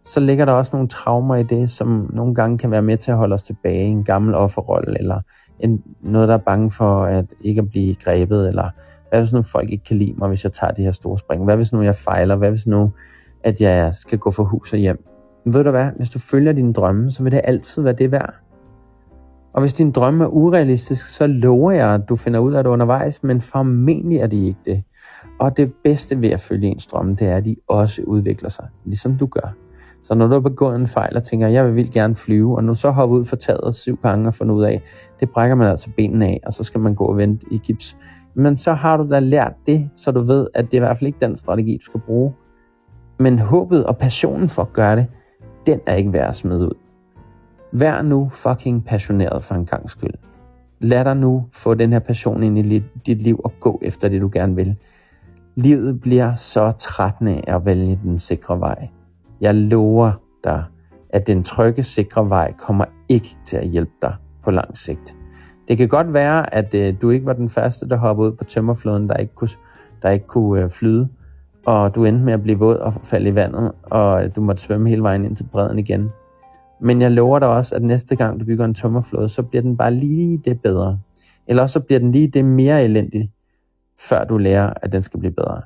så 0.04 0.20
ligger 0.20 0.44
der 0.44 0.52
også 0.52 0.76
nogle 0.76 0.88
traumer 0.88 1.34
i 1.36 1.42
det, 1.42 1.70
som 1.70 2.10
nogle 2.12 2.34
gange 2.34 2.58
kan 2.58 2.70
være 2.70 2.82
med 2.82 2.96
til 2.96 3.10
at 3.10 3.16
holde 3.16 3.34
os 3.34 3.42
tilbage 3.42 3.84
i 3.84 3.90
en 3.90 4.04
gammel 4.04 4.34
offerrolle, 4.34 4.98
eller 4.98 5.20
en, 5.60 5.82
noget, 6.02 6.28
der 6.28 6.34
er 6.34 6.38
bange 6.38 6.70
for 6.70 7.04
at 7.04 7.24
ikke 7.40 7.58
at 7.58 7.68
blive 7.68 7.94
grebet, 7.94 8.48
eller 8.48 8.70
hvad 9.10 9.20
hvis 9.20 9.32
nu 9.32 9.42
folk 9.42 9.70
ikke 9.70 9.84
kan 9.84 9.96
lide 9.96 10.14
mig, 10.18 10.28
hvis 10.28 10.44
jeg 10.44 10.52
tager 10.52 10.72
de 10.72 10.82
her 10.82 10.92
store 10.92 11.18
spring? 11.18 11.44
Hvad 11.44 11.56
hvis 11.56 11.72
nu 11.72 11.82
jeg 11.82 11.94
fejler? 11.94 12.36
Hvad 12.36 12.50
hvis 12.50 12.66
nu, 12.66 12.92
at 13.44 13.60
jeg 13.60 13.94
skal 13.94 14.18
gå 14.18 14.30
for 14.30 14.44
hus 14.44 14.72
og 14.72 14.78
hjem? 14.78 15.04
Men 15.44 15.54
ved 15.54 15.64
du 15.64 15.70
hvad? 15.70 15.90
Hvis 15.96 16.10
du 16.10 16.18
følger 16.18 16.52
dine 16.52 16.72
drømme, 16.72 17.10
så 17.10 17.22
vil 17.22 17.32
det 17.32 17.40
altid 17.44 17.82
være 17.82 17.92
det 17.92 18.12
værd. 18.12 18.34
Og 19.52 19.60
hvis 19.60 19.72
din 19.72 19.90
drømme 19.90 20.24
er 20.24 20.28
urealistisk, 20.28 21.08
så 21.08 21.26
lover 21.26 21.72
jeg, 21.72 21.94
at 21.94 22.08
du 22.08 22.16
finder 22.16 22.40
ud 22.40 22.52
af 22.52 22.64
det 22.64 22.70
undervejs, 22.70 23.22
men 23.22 23.40
formentlig 23.40 24.18
er 24.18 24.26
det 24.26 24.36
ikke 24.36 24.60
det. 24.64 24.82
Og 25.40 25.56
det 25.56 25.72
bedste 25.84 26.20
ved 26.20 26.28
at 26.28 26.40
følge 26.40 26.68
ens 26.68 26.86
drømme, 26.86 27.14
det 27.14 27.26
er, 27.26 27.36
at 27.36 27.44
de 27.44 27.56
også 27.68 28.02
udvikler 28.02 28.48
sig, 28.48 28.66
ligesom 28.84 29.18
du 29.18 29.26
gør. 29.26 29.54
Så 30.02 30.14
når 30.14 30.26
du 30.26 30.32
har 30.32 30.40
begået 30.40 30.76
en 30.76 30.86
fejl 30.86 31.16
og 31.16 31.22
tænker, 31.22 31.48
jeg 31.48 31.74
vil 31.74 31.92
gerne 31.92 32.14
flyve, 32.14 32.56
og 32.56 32.64
nu 32.64 32.74
så 32.74 32.90
hopper 32.90 33.16
ud 33.16 33.24
for 33.24 33.36
taget 33.36 33.74
syv 33.74 33.98
gange 34.02 34.28
og 34.28 34.34
fundet 34.34 34.54
ud 34.54 34.64
af, 34.64 34.82
det 35.20 35.30
brækker 35.30 35.54
man 35.54 35.68
altså 35.68 35.90
benene 35.96 36.26
af, 36.26 36.40
og 36.46 36.52
så 36.52 36.64
skal 36.64 36.80
man 36.80 36.94
gå 36.94 37.04
og 37.04 37.16
vente 37.16 37.46
i 37.50 37.58
gips. 37.58 37.96
Men 38.38 38.56
så 38.56 38.72
har 38.72 38.96
du 38.96 39.08
da 39.10 39.18
lært 39.18 39.52
det, 39.66 39.90
så 39.94 40.10
du 40.10 40.20
ved, 40.20 40.46
at 40.54 40.64
det 40.64 40.74
er 40.74 40.78
i 40.78 40.86
hvert 40.86 40.98
fald 40.98 41.06
ikke 41.06 41.20
den 41.20 41.36
strategi, 41.36 41.76
du 41.76 41.84
skal 41.84 42.00
bruge. 42.00 42.34
Men 43.18 43.38
håbet 43.38 43.86
og 43.86 43.96
passionen 43.96 44.48
for 44.48 44.62
at 44.62 44.72
gøre 44.72 44.96
det, 44.96 45.06
den 45.66 45.80
er 45.86 45.94
ikke 45.94 46.12
værd 46.12 46.28
at 46.28 46.36
smide 46.36 46.60
ud. 46.60 46.74
Vær 47.72 48.02
nu 48.02 48.28
fucking 48.28 48.84
passioneret 48.84 49.44
for 49.44 49.54
en 49.54 49.66
gang 49.66 49.90
skyld. 49.90 50.14
Lad 50.80 51.04
dig 51.04 51.16
nu 51.16 51.46
få 51.52 51.74
den 51.74 51.92
her 51.92 51.98
passion 51.98 52.42
ind 52.42 52.58
i 52.58 52.82
dit 53.06 53.22
liv 53.22 53.40
og 53.44 53.52
gå 53.60 53.78
efter 53.82 54.08
det, 54.08 54.20
du 54.20 54.30
gerne 54.32 54.54
vil. 54.54 54.76
Livet 55.56 56.00
bliver 56.00 56.34
så 56.34 56.70
trættende 56.70 57.42
af 57.46 57.54
at 57.54 57.64
vælge 57.64 58.00
den 58.02 58.18
sikre 58.18 58.60
vej. 58.60 58.88
Jeg 59.40 59.54
lover 59.54 60.12
dig, 60.44 60.64
at 61.10 61.26
den 61.26 61.42
trygge, 61.42 61.82
sikre 61.82 62.28
vej 62.28 62.52
kommer 62.52 62.84
ikke 63.08 63.36
til 63.44 63.56
at 63.56 63.68
hjælpe 63.68 63.92
dig 64.02 64.14
på 64.44 64.50
lang 64.50 64.76
sigt. 64.76 65.17
Det 65.68 65.78
kan 65.78 65.88
godt 65.88 66.12
være, 66.12 66.54
at 66.54 66.74
øh, 66.74 66.94
du 67.02 67.10
ikke 67.10 67.26
var 67.26 67.32
den 67.32 67.48
første, 67.48 67.88
der 67.88 67.96
hoppede 67.96 68.30
ud 68.30 68.36
på 68.36 68.44
tømmerfloden, 68.44 69.08
der 69.08 69.16
ikke 69.16 69.34
kunne, 69.34 69.48
der 70.02 70.10
ikke 70.10 70.26
kunne 70.26 70.62
øh, 70.62 70.70
flyde, 70.70 71.08
og 71.66 71.94
du 71.94 72.04
endte 72.04 72.24
med 72.24 72.32
at 72.32 72.42
blive 72.42 72.58
våd 72.58 72.76
og 72.76 72.92
falde 72.92 73.28
i 73.28 73.34
vandet, 73.34 73.72
og 73.82 74.24
øh, 74.24 74.36
du 74.36 74.40
måtte 74.40 74.62
svømme 74.62 74.88
hele 74.88 75.02
vejen 75.02 75.24
ind 75.24 75.36
til 75.36 75.44
bredden 75.44 75.78
igen. 75.78 76.10
Men 76.80 77.02
jeg 77.02 77.10
lover 77.10 77.38
dig 77.38 77.48
også, 77.48 77.74
at 77.74 77.82
næste 77.82 78.16
gang 78.16 78.40
du 78.40 78.44
bygger 78.44 78.64
en 78.64 78.74
tømmerflåde, 78.74 79.28
så 79.28 79.42
bliver 79.42 79.62
den 79.62 79.76
bare 79.76 79.94
lige 79.94 80.38
det 80.44 80.62
bedre. 80.62 80.98
Eller 81.46 81.62
også 81.62 81.72
så 81.72 81.80
bliver 81.80 81.98
den 81.98 82.12
lige 82.12 82.28
det 82.28 82.44
mere 82.44 82.84
elendig, 82.84 83.30
før 84.08 84.24
du 84.24 84.38
lærer, 84.38 84.72
at 84.82 84.92
den 84.92 85.02
skal 85.02 85.20
blive 85.20 85.32
bedre. 85.32 85.62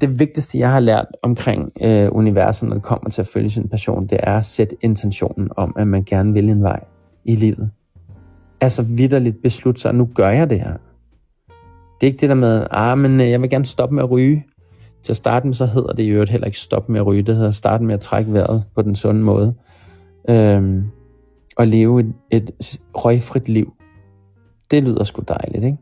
Det 0.00 0.18
vigtigste, 0.18 0.58
jeg 0.58 0.72
har 0.72 0.80
lært 0.80 1.06
omkring 1.22 1.72
øh, 1.82 2.08
universet, 2.12 2.68
når 2.68 2.74
det 2.74 2.82
kommer 2.84 3.10
til 3.10 3.20
at 3.20 3.26
følge 3.26 3.50
sin 3.50 3.68
passion, 3.68 4.06
det 4.06 4.20
er 4.22 4.38
at 4.38 4.44
sætte 4.44 4.76
intentionen 4.80 5.50
om, 5.56 5.74
at 5.78 5.88
man 5.88 6.04
gerne 6.04 6.32
vil 6.32 6.48
en 6.48 6.62
vej 6.62 6.84
i 7.24 7.34
livet. 7.34 7.70
Altså 8.60 8.82
vidderligt 8.82 9.42
beslutte 9.42 9.80
sig, 9.80 9.94
nu 9.94 10.08
gør 10.14 10.28
jeg 10.28 10.50
det 10.50 10.60
her. 10.60 10.76
Det 12.00 12.06
er 12.06 12.06
ikke 12.06 12.20
det 12.20 12.28
der 12.28 12.34
med, 12.34 12.66
ah, 12.70 12.98
men 12.98 13.20
øh, 13.20 13.30
jeg 13.30 13.42
vil 13.42 13.50
gerne 13.50 13.66
stoppe 13.66 13.94
med 13.94 14.02
at 14.02 14.10
ryge. 14.10 14.46
Til 15.02 15.12
at 15.12 15.16
starte 15.16 15.46
med, 15.46 15.54
så 15.54 15.66
hedder 15.66 15.92
det 15.92 16.02
jo 16.02 16.24
heller 16.24 16.46
ikke 16.46 16.58
stoppe 16.58 16.92
med 16.92 17.00
at 17.00 17.06
ryge. 17.06 17.22
Det 17.22 17.36
hedder 17.36 17.50
starte 17.50 17.84
med 17.84 17.94
at 17.94 18.00
trække 18.00 18.32
vejret 18.32 18.64
på 18.74 18.82
den 18.82 18.96
sunde 18.96 19.20
måde. 19.20 19.54
Øhm, 20.28 20.84
og 21.56 21.66
leve 21.66 22.00
et, 22.00 22.12
et 22.30 22.80
røgfrit 22.94 23.48
liv. 23.48 23.72
Det 24.70 24.82
lyder 24.82 25.04
sgu 25.04 25.22
dejligt, 25.28 25.64
ikke? 25.64 25.78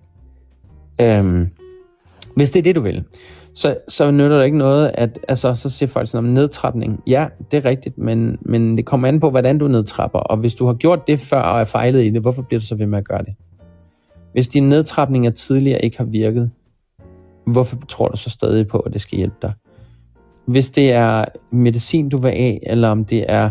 Øhm, 1.01 1.49
hvis 2.37 2.51
det 2.51 2.59
er 2.59 2.63
det, 2.63 2.77
du 2.77 2.81
vil, 2.81 3.05
så, 3.55 3.77
så 3.88 4.11
nytter 4.11 4.38
det 4.38 4.45
ikke 4.45 4.59
noget, 4.59 4.90
at 4.95 5.19
altså, 5.29 5.55
så 5.55 5.71
siger 5.71 5.88
folk 5.88 6.09
sådan 6.09 6.27
om 6.27 6.33
nedtrapning. 6.33 7.03
Ja, 7.07 7.27
det 7.51 7.57
er 7.57 7.64
rigtigt, 7.64 7.99
men, 7.99 8.38
men 8.40 8.77
det 8.77 8.85
kommer 8.85 9.09
an 9.09 9.21
på, 9.21 9.31
hvordan 9.31 9.59
du 9.59 9.69
nedtrapper. 9.69 10.19
Og 10.19 10.37
hvis 10.37 10.55
du 10.55 10.67
har 10.67 10.75
gjort 10.75 11.07
det 11.07 11.21
før 11.21 11.40
og 11.40 11.61
er 11.61 11.64
fejlet 11.64 12.05
i 12.05 12.11
det, 12.11 12.23
hvorfor 12.23 12.43
bliver 12.43 12.61
du 12.61 12.67
så 12.67 12.75
ved 12.75 12.87
med 12.87 12.99
at 12.99 13.09
gøre 13.09 13.23
det? 13.23 13.35
Hvis 14.33 14.49
din 14.49 14.69
nedtrapning 14.69 15.27
af 15.27 15.33
tidligere 15.33 15.85
ikke 15.85 15.97
har 15.97 16.05
virket, 16.05 16.51
hvorfor 17.47 17.77
tror 17.88 18.09
du 18.09 18.17
så 18.17 18.31
stadig 18.31 18.69
på, 18.69 18.79
at 18.79 18.93
det 18.93 19.01
skal 19.01 19.19
hjælpe 19.19 19.37
dig? 19.43 19.53
Hvis 20.47 20.71
det 20.71 20.93
er 20.93 21.25
medicin, 21.51 22.09
du 22.09 22.17
vil 22.17 22.29
af, 22.29 22.61
eller 22.67 22.88
om 22.88 23.05
det 23.05 23.25
er 23.29 23.51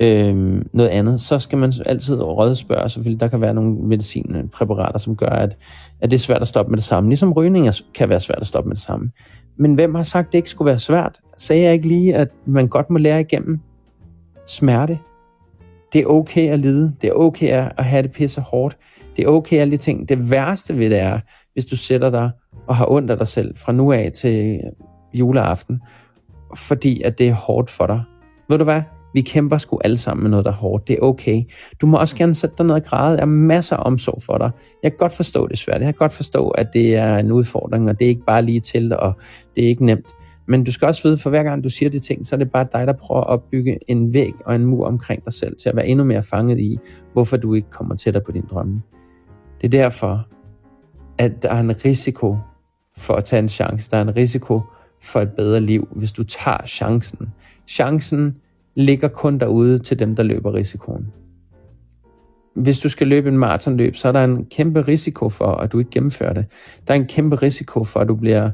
øh, 0.00 0.62
noget 0.72 0.88
andet, 0.88 1.20
så 1.20 1.38
skal 1.38 1.58
man 1.58 1.72
altid 1.86 2.22
rådspørge. 2.22 2.88
Selvfølgelig, 2.88 3.20
der 3.20 3.28
kan 3.28 3.40
være 3.40 3.54
nogle 3.54 3.70
medicinpræparater, 3.70 4.98
som 4.98 5.16
gør, 5.16 5.26
at, 5.26 5.56
at 6.00 6.10
det 6.10 6.16
er 6.16 6.20
svært 6.20 6.42
at 6.42 6.48
stoppe 6.48 6.70
med 6.70 6.76
det 6.76 6.84
samme. 6.84 7.10
Ligesom 7.10 7.32
rygning 7.32 7.68
kan 7.94 8.08
være 8.08 8.20
svært 8.20 8.40
at 8.40 8.46
stoppe 8.46 8.68
med 8.68 8.76
det 8.76 8.84
samme. 8.84 9.10
Men 9.56 9.74
hvem 9.74 9.94
har 9.94 10.02
sagt, 10.02 10.26
at 10.26 10.32
det 10.32 10.38
ikke 10.38 10.50
skulle 10.50 10.66
være 10.66 10.78
svært? 10.78 11.20
Sagde 11.38 11.62
jeg 11.62 11.72
ikke 11.72 11.88
lige, 11.88 12.14
at 12.14 12.28
man 12.46 12.68
godt 12.68 12.90
må 12.90 12.98
lære 12.98 13.20
igennem 13.20 13.60
smerte? 14.46 14.98
Det 15.92 16.00
er 16.00 16.06
okay 16.06 16.50
at 16.50 16.58
lide. 16.58 16.94
Det 17.00 17.08
er 17.08 17.12
okay 17.12 17.70
at 17.76 17.84
have 17.84 18.02
det 18.02 18.12
pisse 18.12 18.40
hårdt. 18.40 18.76
Det 19.16 19.24
er 19.24 19.28
okay 19.28 19.58
alle 19.58 19.70
de 19.70 19.76
ting. 19.76 20.08
Det 20.08 20.30
værste 20.30 20.78
ved 20.78 20.90
det 20.90 20.98
er, 20.98 21.20
hvis 21.52 21.66
du 21.66 21.76
sætter 21.76 22.10
dig 22.10 22.30
og 22.66 22.76
har 22.76 22.90
ondt 22.90 23.10
af 23.10 23.16
dig 23.16 23.28
selv 23.28 23.56
fra 23.56 23.72
nu 23.72 23.92
af 23.92 24.12
til 24.14 24.60
juleaften, 25.12 25.80
fordi 26.56 27.02
at 27.02 27.18
det 27.18 27.28
er 27.28 27.34
hårdt 27.34 27.70
for 27.70 27.86
dig. 27.86 28.02
Ved 28.48 28.58
du 28.58 28.64
hvad? 28.64 28.82
Vi 29.14 29.20
kæmper 29.20 29.58
sgu 29.58 29.78
alle 29.84 29.98
sammen 29.98 30.22
med 30.22 30.30
noget, 30.30 30.44
der 30.44 30.50
er 30.50 30.54
hårdt. 30.54 30.88
Det 30.88 30.94
er 30.94 31.00
okay. 31.00 31.42
Du 31.80 31.86
må 31.86 31.98
også 31.98 32.16
gerne 32.16 32.34
sætte 32.34 32.54
dig 32.58 32.66
ned 32.66 32.74
og 32.74 32.84
græde. 32.84 33.16
Der 33.16 33.22
er 33.22 33.26
masser 33.26 33.76
af 33.76 33.86
omsorg 33.86 34.22
for 34.22 34.38
dig. 34.38 34.50
Jeg 34.82 34.90
kan 34.92 34.98
godt 34.98 35.12
forstå, 35.12 35.48
det 35.48 35.58
svært. 35.58 35.80
Jeg 35.80 35.86
kan 35.86 35.94
godt 35.94 36.12
forstå, 36.12 36.48
at 36.48 36.72
det 36.72 36.94
er 36.94 37.16
en 37.16 37.32
udfordring, 37.32 37.88
og 37.88 37.98
det 37.98 38.04
er 38.04 38.08
ikke 38.08 38.24
bare 38.26 38.42
lige 38.42 38.60
til, 38.60 38.96
og 38.96 39.12
det 39.56 39.64
er 39.64 39.68
ikke 39.68 39.84
nemt. 39.84 40.06
Men 40.46 40.64
du 40.64 40.72
skal 40.72 40.88
også 40.88 41.02
vide, 41.02 41.18
for 41.18 41.30
hver 41.30 41.42
gang 41.42 41.64
du 41.64 41.68
siger 41.68 41.90
de 41.90 41.98
ting, 41.98 42.26
så 42.26 42.34
er 42.34 42.38
det 42.38 42.50
bare 42.52 42.66
dig, 42.72 42.86
der 42.86 42.92
prøver 42.92 43.20
at 43.20 43.26
opbygge 43.26 43.78
en 43.88 44.14
væg 44.14 44.32
og 44.44 44.54
en 44.54 44.64
mur 44.64 44.86
omkring 44.86 45.24
dig 45.24 45.32
selv, 45.32 45.56
til 45.56 45.68
at 45.68 45.76
være 45.76 45.86
endnu 45.86 46.04
mere 46.04 46.22
fanget 46.22 46.60
i, 46.60 46.78
hvorfor 47.12 47.36
du 47.36 47.54
ikke 47.54 47.70
kommer 47.70 47.94
tættere 47.96 48.24
på 48.24 48.32
din 48.32 48.44
drømme. 48.50 48.82
Det 49.60 49.66
er 49.66 49.82
derfor, 49.82 50.26
at 51.18 51.42
der 51.42 51.50
er 51.50 51.60
en 51.60 51.84
risiko 51.84 52.36
for 52.96 53.14
at 53.14 53.24
tage 53.24 53.40
en 53.40 53.48
chance. 53.48 53.90
Der 53.90 53.96
er 53.96 54.02
en 54.02 54.16
risiko 54.16 54.60
for 55.02 55.20
et 55.20 55.32
bedre 55.32 55.60
liv, 55.60 55.88
hvis 55.90 56.12
du 56.12 56.24
tager 56.24 56.66
chancen. 56.66 57.28
Chancen 57.68 58.36
ligger 58.74 59.08
kun 59.08 59.38
derude 59.38 59.78
til 59.78 59.98
dem, 59.98 60.16
der 60.16 60.22
løber 60.22 60.54
risikoen. 60.54 61.12
Hvis 62.54 62.78
du 62.78 62.88
skal 62.88 63.06
løbe 63.06 63.28
en 63.28 63.38
maratonløb, 63.38 63.96
så 63.96 64.08
er 64.08 64.12
der 64.12 64.24
en 64.24 64.44
kæmpe 64.44 64.80
risiko 64.80 65.28
for, 65.28 65.46
at 65.46 65.72
du 65.72 65.78
ikke 65.78 65.90
gennemfører 65.90 66.32
det. 66.32 66.46
Der 66.88 66.94
er 66.94 66.98
en 66.98 67.06
kæmpe 67.06 67.36
risiko 67.36 67.84
for, 67.84 68.00
at 68.00 68.08
du 68.08 68.14
bliver 68.14 68.50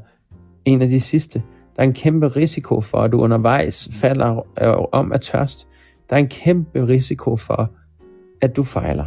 en 0.64 0.82
af 0.82 0.88
de 0.88 1.00
sidste. 1.00 1.42
Der 1.76 1.82
er 1.82 1.86
en 1.86 1.92
kæmpe 1.92 2.28
risiko 2.28 2.80
for, 2.80 2.98
at 2.98 3.12
du 3.12 3.20
undervejs 3.20 3.88
falder 3.92 4.46
øh, 4.62 4.86
om 4.92 5.12
af 5.12 5.20
tørst. 5.20 5.66
Der 6.10 6.16
er 6.16 6.20
en 6.20 6.28
kæmpe 6.28 6.88
risiko 6.88 7.36
for, 7.36 7.70
at 8.40 8.56
du 8.56 8.62
fejler. 8.62 9.06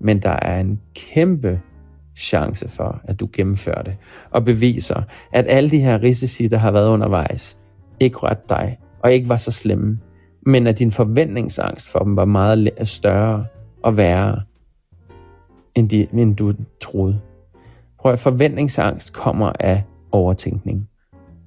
Men 0.00 0.22
der 0.22 0.36
er 0.42 0.60
en 0.60 0.80
kæmpe 0.94 1.60
chance 2.16 2.68
for, 2.68 3.00
at 3.04 3.20
du 3.20 3.28
gennemfører 3.32 3.82
det, 3.82 3.96
og 4.30 4.44
beviser, 4.44 5.02
at 5.32 5.46
alle 5.48 5.70
de 5.70 5.80
her 5.80 6.02
risici, 6.02 6.46
der 6.46 6.56
har 6.56 6.70
været 6.70 6.88
undervejs, 6.88 7.58
ikke 8.00 8.16
rørte 8.16 8.42
dig, 8.48 8.78
og 9.02 9.12
ikke 9.12 9.28
var 9.28 9.36
så 9.36 9.50
slemme, 9.50 9.98
men 10.46 10.66
at 10.66 10.78
din 10.78 10.90
forventningsangst 10.90 11.88
for 11.88 11.98
dem 11.98 12.16
var 12.16 12.24
meget 12.24 12.70
større 12.84 13.46
og 13.82 13.96
værre, 13.96 14.40
end, 15.74 15.88
de, 15.88 16.06
end 16.12 16.36
du 16.36 16.52
troede. 16.80 17.20
Prøv 17.98 18.12
at 18.12 18.18
forventningsangst 18.18 19.12
kommer 19.12 19.52
af 19.60 19.84
overtænkning. 20.12 20.88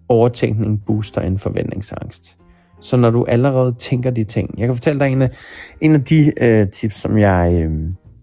Overtænkning 0.09 0.85
booster 0.85 1.21
en 1.21 1.39
forventningsangst. 1.39 2.37
Så 2.81 2.97
når 2.97 3.09
du 3.09 3.25
allerede 3.25 3.75
tænker 3.79 4.09
de 4.09 4.23
ting, 4.23 4.59
jeg 4.59 4.67
kan 4.67 4.75
fortælle 4.75 4.99
dig 4.99 5.11
en 5.11 5.21
af, 5.21 5.29
en 5.81 5.93
af 5.93 6.03
de 6.03 6.33
øh, 6.41 6.69
tips, 6.69 6.95
som 6.95 7.17
jeg 7.17 7.53
øh, 7.53 7.71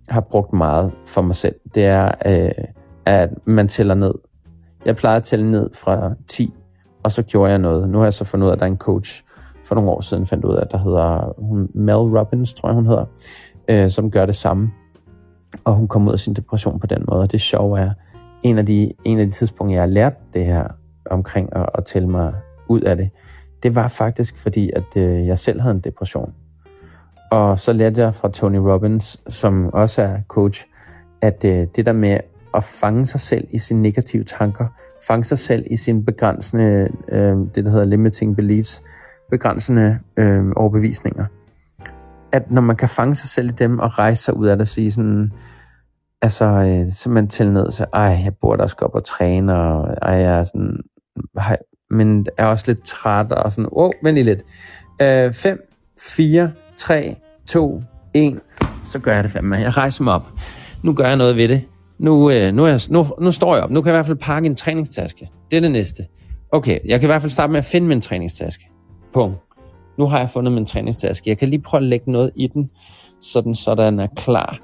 har 0.09 0.21
brugt 0.21 0.53
meget 0.53 0.93
for 1.07 1.23
mig 1.23 1.35
selv, 1.35 1.55
det 1.75 1.85
er, 1.85 2.13
øh, 2.27 2.65
at 3.07 3.31
man 3.45 3.69
tæller 3.69 3.95
ned. 3.95 4.15
Jeg 4.85 4.97
plejer 4.97 5.17
at 5.17 5.25
tælle 5.25 5.51
ned 5.51 5.71
fra 5.75 6.15
10, 6.29 6.53
og 7.03 7.13
så 7.13 7.23
gjorde 7.23 7.51
jeg 7.51 7.59
noget. 7.59 7.89
Nu 7.89 7.99
har 7.99 8.05
jeg 8.05 8.13
så 8.13 8.25
fundet 8.25 8.47
ud 8.47 8.51
af, 8.51 8.55
at 8.55 8.61
der 8.61 8.67
er 8.67 8.71
en 8.71 8.79
coach 8.79 9.23
for 9.71 9.75
nogle 9.75 9.91
år 9.91 10.01
siden, 10.01 10.27
fandt 10.27 10.45
ud 10.45 10.55
af, 10.55 10.61
at 10.61 10.73
der 10.73 10.79
hedder 10.79 11.35
hun, 11.39 11.69
Mel 11.75 11.95
Robbins, 11.95 12.55
tror 12.55 12.69
jeg 12.69 12.75
hun 12.75 12.87
hedder, 12.87 13.05
øh, 13.69 13.91
som 13.91 14.11
gør 14.11 14.27
det 14.27 14.35
samme. 14.35 14.71
Og 15.65 15.75
hun 15.75 15.89
kom 15.89 16.09
ud 16.09 16.13
af 16.13 16.19
sin 16.19 16.35
depression 16.35 16.81
på 16.81 16.87
den 16.87 17.05
måde. 17.09 17.21
Og 17.21 17.33
det 17.33 17.41
sjove 17.41 17.81
er, 17.81 17.91
en 18.43 18.59
af 18.59 18.67
de, 18.67 18.93
en 19.05 19.19
af 19.19 19.27
de 19.27 19.33
tidspunkter, 19.33 19.75
jeg 19.75 19.83
har 19.83 19.87
lært 19.87 20.13
det 20.35 20.47
her 20.47 20.69
omkring 21.11 21.57
at, 21.57 21.67
at 21.75 21.85
tælle 21.85 22.09
mig 22.09 22.35
ud 22.69 22.81
af 22.81 22.97
det, 22.97 23.11
det 23.63 23.75
var 23.75 23.89
faktisk 23.89 24.37
fordi, 24.37 24.71
at 24.77 24.97
øh, 24.97 25.27
jeg 25.27 25.39
selv 25.39 25.61
havde 25.61 25.75
en 25.75 25.81
depression. 25.81 26.33
Og 27.31 27.59
så 27.59 27.73
lærte 27.73 28.01
jeg 28.01 28.15
fra 28.15 28.29
Tony 28.29 28.57
Robbins, 28.57 29.21
som 29.29 29.71
også 29.73 30.03
er 30.03 30.21
coach, 30.29 30.67
at 31.23 31.45
øh, 31.45 31.67
det 31.77 31.87
der 31.87 31.93
med 31.93 32.19
at 32.55 32.65
fange 32.65 33.07
sig 33.07 33.21
selv 33.21 33.47
i 33.51 33.59
sine 33.59 33.83
negative 33.83 34.23
tanker, 34.23 34.67
fange 35.07 35.25
sig 35.25 35.39
selv 35.39 35.67
i 35.71 35.77
sine 35.77 36.05
begrænsende, 36.05 36.89
øh, 37.09 37.37
det 37.55 37.65
der 37.65 37.71
hedder 37.71 37.87
limiting 37.87 38.37
beliefs, 38.37 38.83
begrænsende 39.31 39.99
øh, 40.17 40.45
overbevisninger. 40.57 41.25
At 42.33 42.51
når 42.51 42.63
man 42.63 42.77
kan 42.77 42.89
fange 42.89 43.15
sig 43.15 43.29
selv 43.29 43.49
i 43.49 43.53
dem 43.53 43.79
og 43.79 43.99
rejse 43.99 44.23
sig 44.23 44.37
ud 44.37 44.47
af 44.47 44.57
det 44.57 44.61
og 44.61 44.67
sige 44.67 44.93
sådan, 44.93 45.33
altså 46.23 46.45
øh, 46.45 46.93
simpelthen 46.93 47.29
til 47.29 47.53
ned, 47.53 47.71
så 47.71 47.87
ej, 47.93 48.03
jeg 48.03 48.33
burde 48.41 48.63
også 48.63 48.77
gå 48.77 48.87
op 48.87 48.95
og 48.95 49.05
træne, 49.05 49.57
og 49.57 49.97
ej, 50.03 50.13
jeg 50.13 50.39
er 50.39 50.45
sådan, 50.45 50.77
hej, 51.39 51.57
men 51.91 52.27
er 52.39 52.47
også 52.47 52.65
lidt 52.67 52.85
træt, 52.85 53.33
og 53.33 53.53
sådan, 53.53 53.69
åh, 53.73 53.85
oh, 53.85 53.93
vent 54.03 54.15
lige 54.15 54.25
lidt. 54.25 54.43
5, 55.37 55.61
4, 55.99 56.53
3, 56.77 57.17
2, 57.47 57.83
1, 58.15 58.41
så 58.85 58.99
gør 58.99 59.15
jeg 59.15 59.25
det 59.25 59.33
fandme. 59.33 59.57
Jeg 59.57 59.77
rejser 59.77 60.05
mig 60.05 60.15
op. 60.15 60.27
Nu 60.83 60.93
gør 60.93 61.07
jeg 61.07 61.17
noget 61.17 61.37
ved 61.37 61.49
det. 61.49 61.65
Nu, 61.99 62.31
øh, 62.31 62.55
nu, 62.55 62.65
er 62.65 62.69
jeg, 62.69 62.81
nu, 62.91 63.07
nu 63.21 63.33
står 63.33 63.55
jeg 63.55 63.65
op. 63.65 63.71
Nu 63.71 63.83
kan 63.83 63.89
jeg 63.89 63.95
i 63.95 63.97
hvert 63.97 64.07
fald 64.07 64.19
pakke 64.19 64.47
en 64.47 64.57
træningstaske. 64.57 65.29
Det 65.51 65.57
er 65.57 65.61
det 65.61 65.71
næste. 65.71 66.07
Okay, 66.53 66.79
jeg 66.85 67.01
kan 67.01 67.07
i 67.07 67.11
hvert 67.11 67.23
fald 67.23 67.31
starte 67.31 67.53
med 67.53 67.59
at 67.59 67.65
finde 67.65 67.87
min 67.87 68.01
træningstaske. 68.01 68.65
Pum. 69.13 69.35
Nu 69.99 70.07
har 70.07 70.19
jeg 70.19 70.31
fundet 70.31 70.53
min 70.53 70.67
træningstaske. 70.67 71.31
Jeg 71.31 71.39
kan 71.39 71.49
lige 71.49 71.63
prøve 71.63 71.83
at 71.83 71.87
lægge 71.87 72.13
noget 72.13 72.31
i 72.37 72.47
den, 72.47 72.71
sådan 73.21 73.55
så 73.55 73.75
den 73.75 74.01
er 74.01 74.07
klar. 74.17 74.59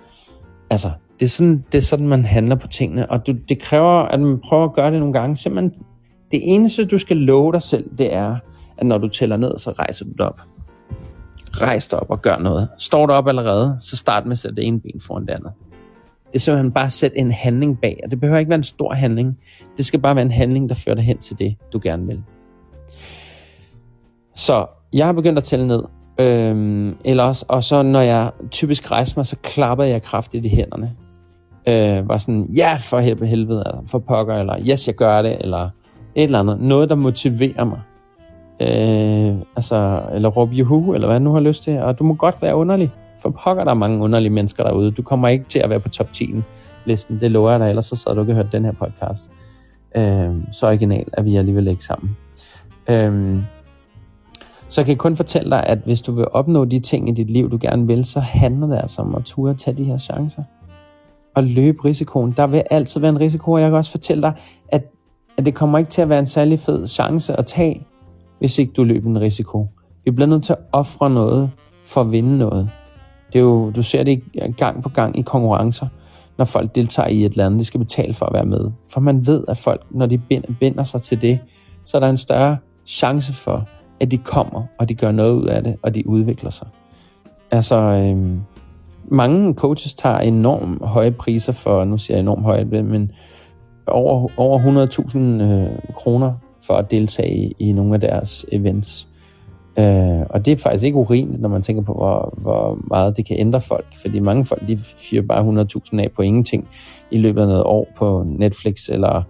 Altså, 0.70 0.90
det 1.20 1.26
er, 1.26 1.30
sådan, 1.30 1.64
det 1.72 1.78
er 1.78 1.82
sådan, 1.82 2.08
man 2.08 2.24
handler 2.24 2.56
på 2.56 2.66
tingene, 2.66 3.10
og 3.10 3.26
du, 3.26 3.32
det 3.48 3.58
kræver, 3.58 4.02
at 4.02 4.20
man 4.20 4.40
prøver 4.40 4.64
at 4.64 4.72
gøre 4.72 4.90
det 4.90 4.98
nogle 4.98 5.12
gange. 5.12 5.36
Simpelthen, 5.36 5.82
det 6.30 6.40
eneste, 6.42 6.86
du 6.86 6.98
skal 6.98 7.16
love 7.16 7.52
dig 7.52 7.62
selv, 7.62 7.90
det 7.98 8.14
er, 8.14 8.36
at 8.76 8.86
når 8.86 8.98
du 8.98 9.08
tæller 9.08 9.36
ned, 9.36 9.56
så 9.58 9.70
rejser 9.70 10.04
du 10.04 10.10
dig 10.18 10.26
op. 10.26 10.40
Rejs 11.60 11.88
dig 11.88 12.00
op 12.00 12.10
og 12.10 12.22
gør 12.22 12.38
noget. 12.38 12.68
Står 12.78 13.06
du 13.06 13.12
op 13.12 13.28
allerede, 13.28 13.76
så 13.80 13.96
start 13.96 14.24
med 14.26 14.32
at 14.32 14.38
sætte 14.38 14.56
det 14.56 14.66
ene 14.66 14.80
ben 14.80 15.00
foran 15.00 15.26
det 15.26 15.30
andet. 15.32 15.52
Det 16.26 16.34
er 16.34 16.38
simpelthen 16.38 16.72
bare 16.72 16.84
at 16.84 16.92
sætte 16.92 17.18
en 17.18 17.32
handling 17.32 17.80
bag, 17.80 18.00
og 18.04 18.10
det 18.10 18.20
behøver 18.20 18.38
ikke 18.38 18.48
være 18.48 18.58
en 18.58 18.64
stor 18.64 18.94
handling. 18.94 19.38
Det 19.76 19.86
skal 19.86 20.00
bare 20.00 20.14
være 20.14 20.24
en 20.24 20.30
handling, 20.30 20.68
der 20.68 20.74
fører 20.74 20.94
dig 20.94 21.04
hen 21.04 21.18
til 21.18 21.38
det, 21.38 21.56
du 21.72 21.80
gerne 21.82 22.06
vil. 22.06 22.22
Så 24.36 24.66
jeg 24.92 25.06
har 25.06 25.12
begyndt 25.12 25.38
at 25.38 25.44
tælle 25.44 25.66
ned. 25.66 25.82
Øhm, 26.20 26.96
eller 27.04 27.24
også, 27.24 27.44
og 27.48 27.64
så 27.64 27.82
når 27.82 28.00
jeg 28.00 28.30
typisk 28.50 28.90
rejser 28.90 29.18
mig, 29.18 29.26
så 29.26 29.36
klapper 29.42 29.84
jeg 29.84 30.02
kraftigt 30.02 30.44
i 30.44 30.48
hænderne. 30.48 30.92
Øh, 31.68 32.08
var 32.08 32.18
sådan, 32.18 32.44
ja 32.56 32.78
for 32.80 32.98
helvede, 33.26 33.62
eller 33.66 33.82
for 33.86 33.98
pokker, 33.98 34.34
eller 34.34 34.56
yes, 34.70 34.86
jeg 34.86 34.94
gør 34.94 35.22
det, 35.22 35.36
eller 35.40 35.70
et 36.14 36.24
eller 36.24 36.40
andet. 36.40 36.60
Noget, 36.60 36.88
der 36.88 36.94
motiverer 36.94 37.64
mig. 37.64 37.80
Øh, 38.60 39.36
altså, 39.56 40.02
eller 40.12 40.28
råbe 40.28 40.54
juhu, 40.54 40.94
eller 40.94 41.08
hvad 41.08 41.18
du 41.18 41.24
nu 41.24 41.32
har 41.32 41.40
lyst 41.40 41.62
til. 41.62 41.78
Og 41.78 41.98
du 41.98 42.04
må 42.04 42.14
godt 42.14 42.42
være 42.42 42.56
underlig. 42.56 42.90
For 43.22 43.30
pokker, 43.30 43.64
der 43.64 43.70
er 43.70 43.74
mange 43.74 44.04
underlige 44.04 44.32
mennesker 44.32 44.64
derude. 44.64 44.90
Du 44.90 45.02
kommer 45.02 45.28
ikke 45.28 45.44
til 45.44 45.58
at 45.58 45.70
være 45.70 45.80
på 45.80 45.88
top 45.88 46.12
10 46.12 46.34
listen. 46.86 47.20
Det 47.20 47.30
lover 47.30 47.50
jeg 47.50 47.60
dig, 47.60 47.68
ellers 47.68 47.86
så 47.86 47.96
sad 47.96 48.14
du 48.14 48.20
ikke 48.20 48.34
hørt 48.34 48.52
den 48.52 48.64
her 48.64 48.72
podcast. 48.72 49.30
Øh, 49.96 50.34
så 50.52 50.66
original 50.66 51.04
er 51.12 51.22
vi 51.22 51.36
alligevel 51.36 51.68
ikke 51.68 51.84
sammen. 51.84 52.16
Øh, 52.88 53.42
så 54.68 54.80
jeg 54.80 54.86
kan 54.86 54.96
kun 54.96 55.16
fortælle 55.16 55.50
dig, 55.50 55.64
at 55.66 55.78
hvis 55.78 56.02
du 56.02 56.12
vil 56.12 56.26
opnå 56.32 56.64
de 56.64 56.78
ting 56.78 57.08
i 57.08 57.12
dit 57.12 57.30
liv, 57.30 57.50
du 57.50 57.58
gerne 57.60 57.86
vil, 57.86 58.04
så 58.04 58.20
handler 58.20 58.66
det 58.66 58.76
altså 58.76 59.02
om 59.02 59.14
at 59.14 59.24
turde 59.24 59.54
tage 59.54 59.76
de 59.76 59.84
her 59.84 59.98
chancer. 59.98 60.42
Og 61.34 61.44
løbe 61.44 61.84
risikoen. 61.84 62.34
Der 62.36 62.46
vil 62.46 62.62
altid 62.70 63.00
være 63.00 63.10
en 63.10 63.20
risiko, 63.20 63.52
og 63.52 63.60
jeg 63.60 63.70
kan 63.70 63.76
også 63.76 63.90
fortælle 63.90 64.22
dig, 64.22 64.32
at, 64.68 64.92
at 65.36 65.46
det 65.46 65.54
kommer 65.54 65.78
ikke 65.78 65.90
til 65.90 66.02
at 66.02 66.08
være 66.08 66.18
en 66.18 66.26
særlig 66.26 66.58
fed 66.58 66.86
chance 66.86 67.36
at 67.36 67.46
tage, 67.46 67.86
hvis 68.38 68.58
ikke 68.58 68.72
du 68.72 68.84
løber 68.84 69.10
en 69.10 69.20
risiko. 69.20 69.68
Vi 70.04 70.10
bliver 70.10 70.28
nødt 70.28 70.44
til 70.44 70.52
at 70.52 70.58
ofre 70.72 71.10
noget 71.10 71.50
for 71.84 72.00
at 72.00 72.12
vinde 72.12 72.38
noget. 72.38 72.70
Det 73.32 73.38
er 73.38 73.42
jo, 73.42 73.70
du 73.70 73.82
ser 73.82 74.02
det 74.02 74.22
gang 74.56 74.82
på 74.82 74.88
gang 74.88 75.18
i 75.18 75.22
konkurrencer, 75.22 75.86
når 76.38 76.44
folk 76.44 76.74
deltager 76.74 77.08
i 77.08 77.24
et 77.24 77.36
land, 77.36 77.58
de 77.58 77.64
skal 77.64 77.80
betale 77.80 78.14
for 78.14 78.26
at 78.26 78.32
være 78.32 78.46
med. 78.46 78.70
For 78.92 79.00
man 79.00 79.26
ved, 79.26 79.44
at 79.48 79.56
folk, 79.56 79.86
når 79.90 80.06
de 80.06 80.18
binder 80.60 80.82
sig 80.82 81.02
til 81.02 81.22
det, 81.22 81.38
så 81.84 81.96
er 81.96 82.00
der 82.00 82.08
en 82.08 82.16
større 82.16 82.56
chance 82.86 83.32
for, 83.32 83.68
at 84.00 84.10
de 84.10 84.18
kommer, 84.18 84.62
og 84.78 84.88
de 84.88 84.94
gør 84.94 85.12
noget 85.12 85.32
ud 85.32 85.46
af 85.46 85.64
det, 85.64 85.76
og 85.82 85.94
de 85.94 86.08
udvikler 86.08 86.50
sig. 86.50 86.68
Altså, 87.50 87.76
øh, 87.76 88.38
mange 89.08 89.54
coaches 89.54 89.94
tager 89.94 90.18
enormt 90.18 90.84
høje 90.84 91.10
priser 91.10 91.52
for, 91.52 91.84
nu 91.84 91.98
siger 91.98 92.16
jeg 92.16 92.22
enormt 92.22 92.42
højt, 92.42 92.70
men 92.70 93.12
over, 93.86 94.28
over 94.36 94.86
100.000 95.08 95.18
øh, 95.18 95.92
kroner 95.94 96.32
for 96.66 96.74
at 96.74 96.90
deltage 96.90 97.36
i, 97.36 97.54
i 97.58 97.72
nogle 97.72 97.94
af 97.94 98.00
deres 98.00 98.46
events. 98.52 99.08
Øh, 99.78 100.20
og 100.30 100.44
det 100.44 100.52
er 100.52 100.56
faktisk 100.56 100.84
ikke 100.84 100.98
urimeligt, 100.98 101.42
når 101.42 101.48
man 101.48 101.62
tænker 101.62 101.82
på, 101.82 101.92
hvor, 101.92 102.34
hvor 102.42 102.78
meget 102.88 103.16
det 103.16 103.26
kan 103.26 103.36
ændre 103.38 103.60
folk. 103.60 103.86
Fordi 104.00 104.18
mange 104.18 104.44
folk, 104.44 104.68
de 104.68 104.76
fyrer 104.76 105.22
bare 105.22 105.64
100.000 105.92 106.00
af 106.00 106.10
på 106.16 106.22
ingenting 106.22 106.68
i 107.10 107.18
løbet 107.18 107.40
af 107.40 107.46
noget 107.46 107.62
år 107.62 107.86
på 107.96 108.24
Netflix 108.26 108.88
eller 108.88 109.22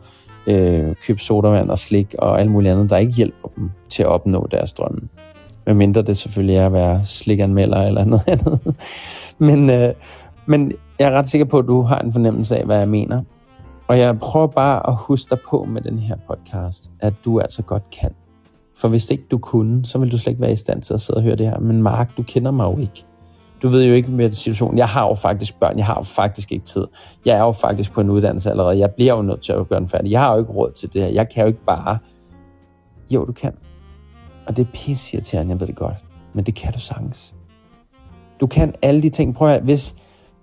øh, 0.46 0.94
købe 1.06 1.20
sodavand 1.20 1.70
og 1.70 1.78
slik 1.78 2.14
og 2.18 2.40
alt 2.40 2.50
muligt 2.50 2.72
andet, 2.72 2.90
der 2.90 2.96
ikke 2.96 3.12
hjælper 3.12 3.48
dem 3.56 3.70
til 3.88 4.02
at 4.02 4.08
opnå 4.08 4.48
deres 4.50 4.72
drømme. 4.72 5.00
Medmindre 5.66 6.02
det 6.02 6.16
selvfølgelig 6.16 6.56
er 6.56 6.66
at 6.66 6.72
være 6.72 7.04
slikanmelder 7.04 7.82
eller 7.82 8.04
noget 8.04 8.28
andet. 8.34 8.60
men, 9.38 9.70
øh, 9.70 9.94
men 10.46 10.72
jeg 10.98 11.08
er 11.08 11.18
ret 11.18 11.28
sikker 11.28 11.44
på, 11.44 11.58
at 11.58 11.66
du 11.66 11.82
har 11.82 11.98
en 11.98 12.12
fornemmelse 12.12 12.56
af, 12.56 12.64
hvad 12.64 12.78
jeg 12.78 12.88
mener. 12.88 13.22
Og 13.88 13.98
jeg 13.98 14.18
prøver 14.18 14.46
bare 14.46 14.88
at 14.88 14.96
huske 14.96 15.30
dig 15.30 15.38
på 15.50 15.64
med 15.64 15.82
den 15.82 15.98
her 15.98 16.16
podcast, 16.28 16.90
at 17.00 17.14
du 17.24 17.40
altså 17.40 17.62
godt 17.62 17.90
kan. 18.00 18.10
For 18.76 18.88
hvis 18.88 19.10
ikke 19.10 19.24
du 19.30 19.38
kunne, 19.38 19.84
så 19.86 19.98
vil 19.98 20.12
du 20.12 20.18
slet 20.18 20.30
ikke 20.30 20.42
være 20.42 20.52
i 20.52 20.56
stand 20.56 20.82
til 20.82 20.94
at 20.94 21.00
sidde 21.00 21.18
og 21.18 21.22
høre 21.22 21.36
det 21.36 21.46
her. 21.46 21.58
Men 21.58 21.82
Mark, 21.82 22.16
du 22.16 22.22
kender 22.22 22.50
mig 22.50 22.64
jo 22.64 22.78
ikke 22.78 23.04
du 23.62 23.68
ved 23.68 23.84
jo 23.84 23.94
ikke 23.94 24.10
med 24.10 24.32
situationen. 24.32 24.78
Jeg 24.78 24.88
har 24.88 25.08
jo 25.08 25.14
faktisk 25.14 25.60
børn, 25.60 25.78
jeg 25.78 25.86
har 25.86 25.94
jo 25.94 26.02
faktisk 26.02 26.52
ikke 26.52 26.64
tid. 26.64 26.86
Jeg 27.24 27.36
er 27.36 27.42
jo 27.42 27.52
faktisk 27.52 27.92
på 27.92 28.00
en 28.00 28.10
uddannelse 28.10 28.50
allerede. 28.50 28.78
Jeg 28.78 28.90
bliver 28.90 29.16
jo 29.16 29.22
nødt 29.22 29.40
til 29.40 29.52
at 29.52 29.68
gøre 29.68 29.80
den 29.80 29.88
færdig. 29.88 30.10
Jeg 30.10 30.20
har 30.20 30.32
jo 30.32 30.38
ikke 30.38 30.52
råd 30.52 30.72
til 30.72 30.92
det 30.92 31.02
her. 31.02 31.08
Jeg 31.08 31.28
kan 31.28 31.40
jo 31.42 31.46
ikke 31.46 31.64
bare... 31.66 31.98
Jo, 33.10 33.24
du 33.24 33.32
kan. 33.32 33.52
Og 34.46 34.56
det 34.56 34.66
er 34.66 34.70
pisse 34.72 35.22
jeg 35.32 35.48
ved 35.60 35.66
det 35.66 35.76
godt. 35.76 35.94
Men 36.32 36.46
det 36.46 36.54
kan 36.54 36.72
du 36.72 36.80
sagtens. 36.80 37.34
Du 38.40 38.46
kan 38.46 38.74
alle 38.82 39.02
de 39.02 39.10
ting. 39.10 39.34
Prøv 39.34 39.48
at 39.48 39.62
hvis 39.62 39.94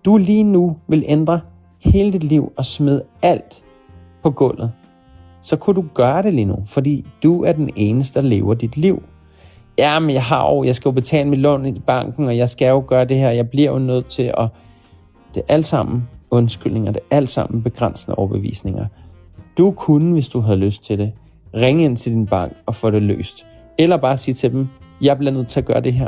du 0.05 0.17
lige 0.17 0.43
nu 0.43 0.77
vil 0.87 1.03
ændre 1.07 1.41
hele 1.79 2.13
dit 2.13 2.23
liv 2.23 2.51
og 2.57 2.65
smide 2.65 3.03
alt 3.21 3.63
på 4.23 4.31
gulvet, 4.31 4.71
så 5.41 5.55
kunne 5.55 5.75
du 5.75 5.85
gøre 5.93 6.23
det 6.23 6.33
lige 6.33 6.45
nu, 6.45 6.63
fordi 6.65 7.05
du 7.23 7.43
er 7.43 7.51
den 7.51 7.69
eneste, 7.75 8.21
der 8.21 8.27
lever 8.27 8.53
dit 8.53 8.77
liv. 8.77 9.03
Ja, 9.77 9.99
men 9.99 10.09
jeg 10.09 10.23
har 10.23 10.53
jo, 10.53 10.63
jeg 10.63 10.75
skal 10.75 10.89
jo 10.89 10.93
betale 10.93 11.29
mit 11.29 11.39
lån 11.39 11.65
i 11.65 11.79
banken, 11.79 12.27
og 12.27 12.37
jeg 12.37 12.49
skal 12.49 12.67
jo 12.67 12.83
gøre 12.87 13.05
det 13.05 13.17
her, 13.17 13.29
jeg 13.29 13.49
bliver 13.49 13.71
jo 13.71 13.79
nødt 13.79 14.05
til 14.05 14.33
at... 14.37 14.47
Det 15.35 15.43
er 15.47 15.53
alt 15.53 15.65
sammen 15.65 16.07
undskyldninger, 16.31 16.91
det 16.91 17.01
er 17.11 17.15
alt 17.15 17.29
sammen 17.29 17.63
begrænsende 17.63 18.15
overbevisninger. 18.15 18.85
Du 19.57 19.71
kunne, 19.71 20.13
hvis 20.13 20.27
du 20.29 20.39
havde 20.39 20.57
lyst 20.57 20.85
til 20.85 20.97
det, 20.97 21.11
ringe 21.53 21.85
ind 21.85 21.97
til 21.97 22.11
din 22.11 22.25
bank 22.25 22.53
og 22.65 22.75
få 22.75 22.91
det 22.91 23.01
løst. 23.01 23.45
Eller 23.77 23.97
bare 23.97 24.17
sige 24.17 24.35
til 24.35 24.51
dem, 24.51 24.67
jeg 25.01 25.17
bliver 25.17 25.31
nødt 25.31 25.49
til 25.49 25.59
at 25.59 25.65
gøre 25.65 25.81
det 25.81 25.93
her. 25.93 26.07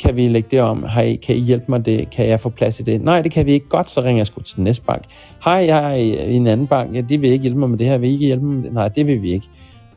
Kan 0.00 0.16
vi 0.16 0.28
lægge 0.28 0.48
det 0.50 0.60
om? 0.60 0.84
Hej, 0.94 1.16
kan 1.16 1.36
I 1.36 1.38
hjælpe 1.38 1.64
mig 1.68 1.86
det? 1.86 2.10
Kan 2.10 2.28
jeg 2.28 2.40
få 2.40 2.48
plads 2.48 2.80
i 2.80 2.82
det? 2.82 3.02
Nej, 3.02 3.22
det 3.22 3.32
kan 3.32 3.46
vi 3.46 3.52
ikke. 3.52 3.68
Godt, 3.68 3.90
så 3.90 4.00
ringer 4.00 4.18
jeg 4.18 4.26
sgu 4.26 4.40
til 4.40 4.56
den 4.56 4.64
næste 4.64 4.84
bank. 4.84 5.02
Hej, 5.44 5.52
jeg 5.52 5.90
er 5.90 5.94
i 5.94 6.34
en 6.34 6.46
anden 6.46 6.66
bank. 6.66 6.94
Ja, 6.94 7.00
de 7.00 7.18
vil 7.18 7.30
ikke 7.30 7.42
hjælpe 7.42 7.58
mig 7.58 7.70
med 7.70 7.78
det 7.78 7.86
her. 7.86 7.98
Vil 7.98 8.10
I 8.10 8.12
ikke 8.12 8.26
hjælpe 8.26 8.44
mig 8.44 8.54
med 8.54 8.64
det? 8.64 8.72
Nej, 8.72 8.88
det 8.88 9.06
vil 9.06 9.22
vi 9.22 9.32
ikke. 9.32 9.46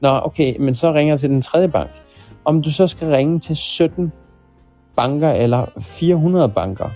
Nå, 0.01 0.19
okay, 0.23 0.55
men 0.59 0.75
så 0.75 0.93
ringer 0.93 1.11
jeg 1.11 1.19
til 1.19 1.29
den 1.29 1.41
tredje 1.41 1.67
bank. 1.67 1.89
Om 2.45 2.61
du 2.61 2.71
så 2.71 2.87
skal 2.87 3.07
ringe 3.07 3.39
til 3.39 3.55
17 3.55 4.11
banker 4.95 5.31
eller 5.31 5.65
400 5.79 6.49
banker, 6.49 6.89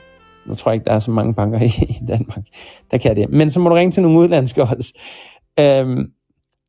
nu 0.48 0.56
tror 0.56 0.72
jeg 0.72 0.76
ikke, 0.76 0.86
der 0.86 0.94
er 0.94 1.00
så 1.00 1.12
mange 1.12 1.34
banker 1.34 1.60
i 2.02 2.06
Danmark, 2.08 2.44
der 2.92 2.98
kan 2.98 3.16
det. 3.16 3.30
Men 3.30 3.52
så 3.52 3.60
må 3.60 3.70
du 3.70 3.76
ringe 3.76 3.92
til 3.92 4.04
nogle 4.04 4.20
udlandske 4.20 4.62
også. 4.62 4.94
Øhm, 5.60 6.12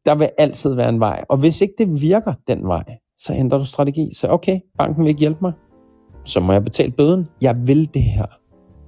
der 0.07 0.15
vil 0.15 0.31
altid 0.39 0.75
være 0.75 0.89
en 0.89 1.01
vej. 1.01 1.25
Og 1.29 1.37
hvis 1.37 1.61
ikke 1.61 1.75
det 1.79 2.01
virker 2.01 2.35
den 2.49 2.69
vej, 2.69 2.85
så 3.19 3.35
ændrer 3.35 3.59
du 3.59 3.65
strategi. 3.65 4.15
Så 4.15 4.29
okay, 4.29 4.61
banken 4.79 5.05
vil 5.05 5.09
ikke 5.09 5.21
hjælpe 5.21 5.39
mig. 5.43 5.53
Så 6.25 6.41
må 6.41 6.53
jeg 6.53 6.65
betale 6.65 6.93
bøden. 6.93 7.29
Jeg 7.41 7.67
vil 7.67 7.95
det 7.95 8.03
her. 8.03 8.27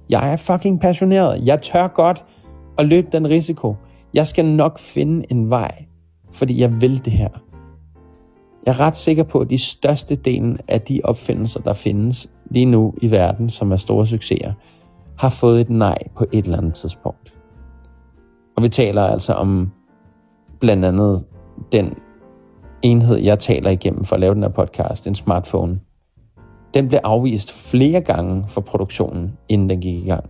Jeg 0.09 0.33
er 0.33 0.37
fucking 0.37 0.81
passioneret. 0.81 1.45
Jeg 1.45 1.61
tør 1.61 1.87
godt 1.87 2.25
at 2.77 2.85
løbe 2.85 3.07
den 3.11 3.29
risiko. 3.29 3.75
Jeg 4.13 4.27
skal 4.27 4.45
nok 4.45 4.79
finde 4.79 5.25
en 5.29 5.49
vej, 5.49 5.85
fordi 6.31 6.61
jeg 6.61 6.81
vil 6.81 7.05
det 7.05 7.13
her. 7.13 7.52
Jeg 8.65 8.71
er 8.71 8.79
ret 8.79 8.97
sikker 8.97 9.23
på, 9.23 9.39
at 9.39 9.49
de 9.49 9.57
største 9.57 10.15
delen 10.15 10.59
af 10.67 10.81
de 10.81 11.01
opfindelser, 11.03 11.59
der 11.59 11.73
findes 11.73 12.29
lige 12.45 12.65
nu 12.65 12.93
i 13.01 13.11
verden, 13.11 13.49
som 13.49 13.71
er 13.71 13.75
store 13.75 14.07
succeser, 14.07 14.53
har 15.17 15.29
fået 15.29 15.61
et 15.61 15.69
nej 15.69 15.97
på 16.15 16.25
et 16.31 16.45
eller 16.45 16.57
andet 16.57 16.73
tidspunkt. 16.73 17.33
Og 18.57 18.63
vi 18.63 18.69
taler 18.69 19.03
altså 19.03 19.33
om 19.33 19.71
blandt 20.59 20.85
andet 20.85 21.23
den 21.71 21.93
enhed, 22.81 23.17
jeg 23.17 23.39
taler 23.39 23.69
igennem 23.69 24.03
for 24.03 24.15
at 24.15 24.19
lave 24.19 24.35
den 24.35 24.43
her 24.43 24.49
podcast, 24.49 25.07
en 25.07 25.15
smartphone. 25.15 25.79
Den 26.73 26.87
blev 26.87 26.99
afvist 27.03 27.71
flere 27.71 28.01
gange 28.01 28.43
for 28.47 28.61
produktionen, 28.61 29.37
inden 29.49 29.69
den 29.69 29.81
gik 29.81 30.05
i 30.05 30.07
gang. 30.07 30.29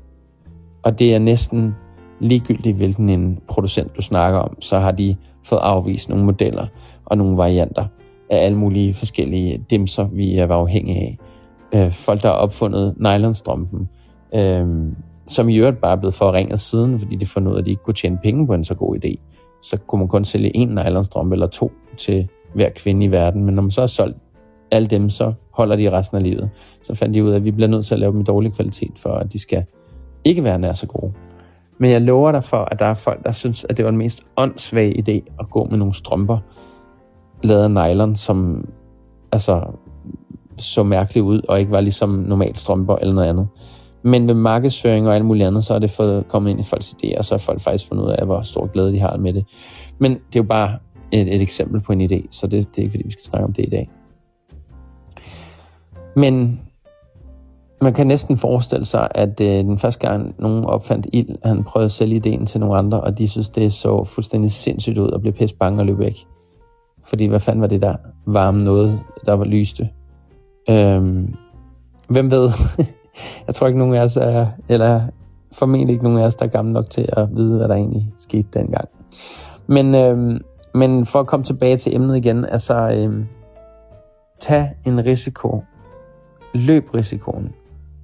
Og 0.84 1.00
det 1.00 1.16
er 1.16 1.20
næsten 1.20 1.76
ligegyldigt, 2.20 2.78
hvilken 2.78 3.10
en 3.10 3.40
producent 3.48 3.96
du 3.96 4.02
snakker 4.02 4.40
om, 4.40 4.62
så 4.62 4.80
har 4.80 4.92
de 4.92 5.16
fået 5.44 5.60
afvist 5.60 6.10
nogle 6.10 6.26
modeller 6.26 6.68
og 7.06 7.18
nogle 7.18 7.38
varianter 7.38 7.86
af 8.30 8.46
alle 8.46 8.58
mulige 8.58 8.94
forskellige 8.94 9.66
dimser, 9.70 10.08
vi 10.08 10.38
er 10.38 10.48
afhængige 10.48 11.00
af. 11.00 11.18
Øh, 11.74 11.92
folk, 11.92 12.22
der 12.22 12.28
har 12.28 12.36
opfundet 12.36 12.96
nylonstrømpen, 12.98 13.90
øh, 14.36 14.68
som 15.28 15.50
i 15.50 15.58
øvrigt 15.58 15.82
bare 15.82 15.92
er 15.92 16.00
blevet 16.00 16.14
forringet 16.14 16.60
siden, 16.60 17.00
fordi 17.00 17.16
de 17.16 17.26
fandt 17.26 17.48
ud 17.48 17.54
af, 17.54 17.60
at 17.60 17.66
de 17.66 17.70
ikke 17.70 17.84
kunne 17.84 17.94
tjene 17.94 18.18
penge 18.24 18.48
på 18.48 18.54
en 18.54 18.66
så 18.66 18.76
god 18.76 19.06
idé. 19.06 19.16
Så 19.62 19.78
kunne 19.78 20.00
man 20.00 20.08
kun 20.08 20.26
sælge 20.26 20.58
en 20.58 20.70
nylonstrømpe 20.70 21.36
eller 21.36 21.48
to 21.48 21.72
til 21.98 22.28
hver 22.54 22.70
kvinde 22.70 23.06
i 23.06 23.12
verden. 23.12 23.46
Men 23.46 23.56
når 23.56 23.62
man 23.62 23.72
så 23.72 23.82
har 23.82 23.88
solgt 23.88 24.18
alle 24.72 24.88
dem, 24.88 25.10
så 25.10 25.34
holder 25.52 25.76
de 25.76 25.92
resten 25.92 26.18
af 26.18 26.24
livet. 26.24 26.50
Så 26.82 26.96
fandt 26.96 27.16
de 27.16 27.24
ud 27.24 27.32
af, 27.32 27.36
at 27.36 27.44
vi 27.44 27.52
bliver 27.52 27.68
nødt 27.68 27.86
til 27.86 27.94
at 27.94 28.00
lave 28.00 28.12
dem 28.12 28.22
i 28.22 28.24
dårlig 28.24 28.54
kvalitet, 28.54 28.92
for 28.98 29.10
at 29.10 29.34
de 29.34 29.40
skal 29.40 29.66
ikke 30.24 30.44
være 30.44 30.60
nær 30.60 30.74
så 30.74 30.88
gode. 30.88 31.14
Men 31.78 31.92
jeg 31.92 32.02
lover 32.02 32.32
dig 32.32 32.44
for, 32.44 32.58
at 32.58 32.80
der 32.80 32.86
er 32.86 32.94
folk, 32.94 33.24
der 33.24 33.32
synes, 33.32 33.66
at 33.70 33.78
det 33.78 33.86
var 33.86 33.92
den 33.92 33.98
mest 33.98 34.24
åndssvage 34.38 34.98
idé 34.98 35.36
at 35.40 35.50
gå 35.50 35.68
med 35.70 35.78
nogle 35.78 35.94
strømper, 35.94 36.38
lavet 37.44 37.64
af 37.64 37.72
nylon, 37.72 38.16
som 38.16 38.68
altså, 39.32 39.64
så 40.58 40.84
mærkeligt 40.84 41.24
ud, 41.24 41.42
og 41.50 41.60
ikke 41.60 41.72
var 41.72 41.82
ligesom 41.82 42.10
normalt 42.10 42.60
strømper 42.60 42.96
eller 42.96 43.14
noget 43.14 43.30
andet. 43.30 43.48
Men 44.04 44.26
med 44.26 44.34
markedsføring 44.34 45.08
og 45.08 45.16
alt 45.16 45.26
muligt 45.26 45.48
andet, 45.48 45.64
så 45.64 45.74
er 45.74 45.80
det 45.80 45.90
fået 45.90 46.28
kommet 46.28 46.52
ind 46.52 46.60
i 46.60 46.64
folks 46.64 46.96
idéer, 47.04 47.18
og 47.18 47.26
så 47.26 47.34
har 47.34 47.40
folk 47.40 47.62
faktisk 47.62 47.88
fundet 47.88 48.04
ud 48.04 48.10
af, 48.10 48.26
hvor 48.26 48.42
stor 48.42 48.68
glæde 48.68 48.92
de 48.92 49.00
har 49.00 49.18
med 49.18 49.34
det. 49.34 49.46
Men 50.00 50.12
det 50.12 50.36
er 50.36 50.40
jo 50.40 50.44
bare 50.44 50.78
et, 51.12 51.36
et 51.36 51.42
eksempel 51.42 51.82
på 51.82 51.94
en 51.94 52.02
idé, 52.02 52.28
så 52.30 52.48
det, 52.48 52.68
det 52.68 52.78
er 52.78 52.82
ikke 52.82 52.92
fordi, 52.92 53.04
vi 53.04 53.12
skal 53.12 53.26
snakke 53.26 53.46
om 53.46 53.54
det 53.54 53.66
i 53.66 53.70
dag. 53.70 53.90
Men 56.16 56.62
man 57.82 57.94
kan 57.94 58.08
næsten 58.08 58.38
forestille 58.38 58.86
sig, 58.86 59.08
at 59.16 59.42
øh, 59.42 59.48
den 59.48 59.80
første 59.80 60.08
gang 60.08 60.36
nogen 60.40 60.66
opfandt 60.66 61.08
ild, 61.14 61.36
han 61.46 61.64
prøvede 61.64 61.86
at 61.86 61.92
sælge 61.92 62.16
ideen 62.16 62.46
til 62.46 62.60
nogle 62.60 62.78
andre, 62.78 63.02
og 63.02 63.18
de 63.18 63.28
synes, 63.28 63.50
det 63.50 63.74
så 63.74 64.04
fuldstændig 64.04 64.52
sindssygt 64.52 64.98
ud 64.98 65.10
og 65.10 65.22
blev 65.22 65.34
pisse 65.34 65.56
bange 65.56 65.82
og 65.82 65.86
løb 65.86 66.00
væk. 66.00 66.16
Fordi 67.04 67.26
hvad 67.26 67.40
fanden 67.40 67.62
var 67.62 67.68
det 67.68 67.82
der 67.82 67.96
varme 68.26 68.60
noget, 68.60 69.00
der 69.26 69.34
var 69.34 69.46
lyste? 69.46 69.90
Øhm, 70.70 71.36
hvem 72.10 72.32
ved? 72.32 72.50
jeg 73.48 73.56
tror 73.56 73.68
ikke 73.68 73.80
nogen 73.80 73.96
af 73.96 74.04
os 74.04 74.18
er, 74.18 74.48
eller 74.70 75.02
formentlig 75.52 75.94
ikke 75.94 76.04
nogen 76.04 76.20
af 76.20 76.26
os, 76.26 76.36
der 76.36 76.46
er 76.46 76.50
gamle 76.50 76.74
nok 76.74 76.90
til 76.90 77.10
at 77.18 77.36
vide, 77.36 77.58
hvad 77.58 77.68
der 77.68 77.76
egentlig 77.76 78.14
skete 78.18 78.48
dengang. 78.54 78.90
Men, 79.68 79.96
øhm, 79.96 80.42
men 80.76 81.06
for 81.06 81.20
at 81.20 81.28
komme 81.28 81.44
tilbage 81.44 81.78
til 81.78 81.96
emnet 81.96 82.18
igen, 82.18 82.46
altså 82.46 82.92
øhm, 82.98 83.26
tag 84.40 84.72
en 84.86 85.06
risiko. 85.06 85.64
Løb 86.54 86.94
risikoen 86.94 87.52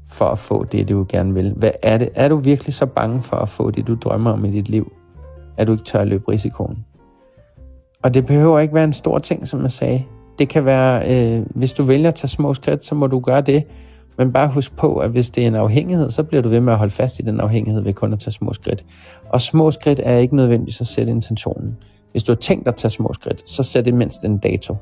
for 0.08 0.26
at 0.26 0.40
få 0.40 0.64
det, 0.64 0.90
du 0.90 1.06
gerne 1.10 1.34
vil. 1.34 1.54
Hvad 1.58 1.72
er 1.84 1.98
det? 1.98 2.10
Er 2.16 2.28
du 2.28 2.36
virkelig 2.36 2.74
så 2.74 2.86
bange 2.86 3.22
for 3.22 3.38
at 3.38 3.50
få 3.50 3.72
det, 3.72 3.88
du 3.88 3.96
drømmer 3.96 4.32
om 4.32 4.46
i 4.46 4.52
dit 4.52 4.70
liv, 4.70 4.92
at 5.58 5.68
du 5.68 5.72
ikke 5.72 5.84
tør 5.84 6.00
at 6.00 6.08
løbe 6.08 6.32
risikoen? 6.32 6.86
Og 8.04 8.14
det 8.14 8.26
behøver 8.26 8.60
ikke 8.60 8.74
være 8.74 8.84
en 8.84 8.94
stor 8.94 9.20
ting, 9.20 9.48
som 9.48 9.62
jeg 9.62 9.72
sagde. 9.72 10.04
Det 10.40 10.50
kan 10.50 10.66
være, 10.66 11.12
øh, 11.12 11.46
hvis 11.56 11.74
du 11.74 11.84
vælger 11.84 12.10
at 12.10 12.16
tage 12.16 12.30
små 12.30 12.54
skridt, 12.54 12.86
så 12.86 12.96
må 12.96 13.08
du 13.08 13.20
gøre 13.20 13.42
det. 13.42 13.64
Men 14.18 14.34
bare 14.34 14.48
husk 14.48 14.78
på, 14.78 14.98
at 14.98 15.10
hvis 15.10 15.30
det 15.30 15.44
er 15.44 15.48
en 15.48 15.56
afhængighed, 15.56 16.10
så 16.10 16.24
bliver 16.24 16.42
du 16.42 16.50
ved 16.50 16.60
med 16.60 16.74
at 16.74 16.80
holde 16.80 16.92
fast 16.92 17.20
i 17.20 17.22
den 17.22 17.40
afhængighed 17.40 17.82
ved 17.82 17.94
kun 17.94 18.14
at 18.14 18.20
tage 18.20 18.32
små 18.32 18.54
skridt. 18.54 18.86
Og 19.30 19.42
små 19.42 19.72
skridt 19.72 20.00
er 20.04 20.16
ikke 20.16 20.36
nødvendigvis 20.36 20.82
at 20.82 20.88
sætte 20.88 21.12
intentionen. 21.12 21.78
Hvis 22.12 22.24
du 22.24 22.32
har 22.32 22.38
tænkt 22.38 22.68
at 22.68 22.76
tage 22.76 22.92
små 22.92 23.14
skridt, 23.14 23.50
så 23.50 23.64
sæt 23.64 23.86
det 23.86 23.94
mindst 23.94 24.26
en 24.26 24.38
dato. 24.38 24.76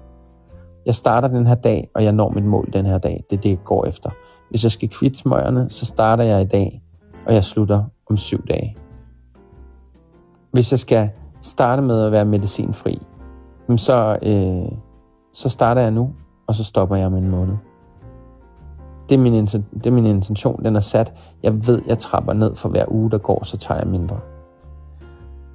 Jeg 0.85 0.95
starter 0.95 1.27
den 1.27 1.47
her 1.47 1.55
dag, 1.55 1.89
og 1.95 2.03
jeg 2.03 2.11
når 2.11 2.29
mit 2.29 2.43
mål 2.45 2.69
den 2.73 2.85
her 2.85 2.97
dag. 2.97 3.23
Det 3.29 3.37
er 3.37 3.41
det, 3.41 3.49
jeg 3.49 3.63
går 3.63 3.85
efter. 3.85 4.09
Hvis 4.49 4.63
jeg 4.63 4.71
skal 4.71 4.89
kvitte 4.89 5.17
smøgerne, 5.17 5.69
så 5.69 5.85
starter 5.85 6.23
jeg 6.23 6.41
i 6.41 6.45
dag, 6.45 6.81
og 7.25 7.33
jeg 7.33 7.43
slutter 7.43 7.83
om 8.09 8.17
syv 8.17 8.47
dage. 8.47 8.77
Hvis 10.51 10.71
jeg 10.71 10.79
skal 10.79 11.09
starte 11.41 11.81
med 11.81 12.05
at 12.05 12.11
være 12.11 12.25
medicinfri, 12.25 13.01
så, 13.75 14.17
øh, 14.21 14.77
så 15.33 15.49
starter 15.49 15.81
jeg 15.81 15.91
nu, 15.91 16.13
og 16.47 16.55
så 16.55 16.63
stopper 16.63 16.95
jeg 16.95 17.05
om 17.05 17.15
en 17.15 17.29
måned. 17.29 17.55
Det 19.09 19.15
er, 19.15 19.19
min, 19.19 19.45
det 19.45 19.85
er 19.85 19.91
min 19.91 20.05
intention, 20.05 20.63
den 20.63 20.75
er 20.75 20.79
sat. 20.79 21.13
Jeg 21.43 21.67
ved, 21.67 21.81
jeg 21.87 21.99
trapper 21.99 22.33
ned 22.33 22.55
for 22.55 22.69
hver 22.69 22.85
uge, 22.87 23.11
der 23.11 23.17
går, 23.17 23.43
så 23.43 23.57
tager 23.57 23.79
jeg 23.79 23.87
mindre. 23.87 24.19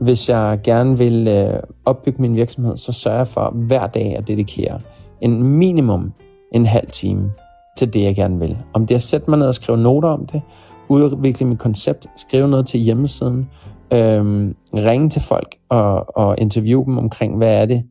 Hvis 0.00 0.28
jeg 0.28 0.60
gerne 0.64 0.98
vil 0.98 1.28
øh, 1.28 1.60
opbygge 1.84 2.22
min 2.22 2.34
virksomhed, 2.34 2.76
så 2.76 2.92
sørger 2.92 3.18
jeg 3.18 3.26
for 3.26 3.50
hver 3.50 3.86
dag 3.86 4.16
at 4.18 4.28
dedikere 4.28 4.80
en 5.20 5.42
minimum 5.42 6.12
en 6.52 6.66
halv 6.66 6.90
time 6.90 7.32
til 7.76 7.92
det, 7.92 8.02
jeg 8.02 8.14
gerne 8.14 8.38
vil. 8.38 8.58
Om 8.72 8.86
det 8.86 8.94
er 8.94 8.98
at 8.98 9.02
sætte 9.02 9.30
mig 9.30 9.38
ned 9.38 9.46
og 9.46 9.54
skrive 9.54 9.78
noter 9.78 10.08
om 10.08 10.26
det, 10.26 10.42
udvikle 10.88 11.46
mit 11.46 11.58
koncept, 11.58 12.06
skrive 12.16 12.48
noget 12.48 12.66
til 12.66 12.80
hjemmesiden, 12.80 13.50
øhm, 13.92 14.56
ringe 14.74 15.08
til 15.08 15.22
folk 15.22 15.56
og, 15.68 16.16
og 16.16 16.34
interviewe 16.38 16.84
dem 16.84 16.98
omkring, 16.98 17.36
hvad 17.36 17.62
er 17.62 17.66
det, 17.66 17.82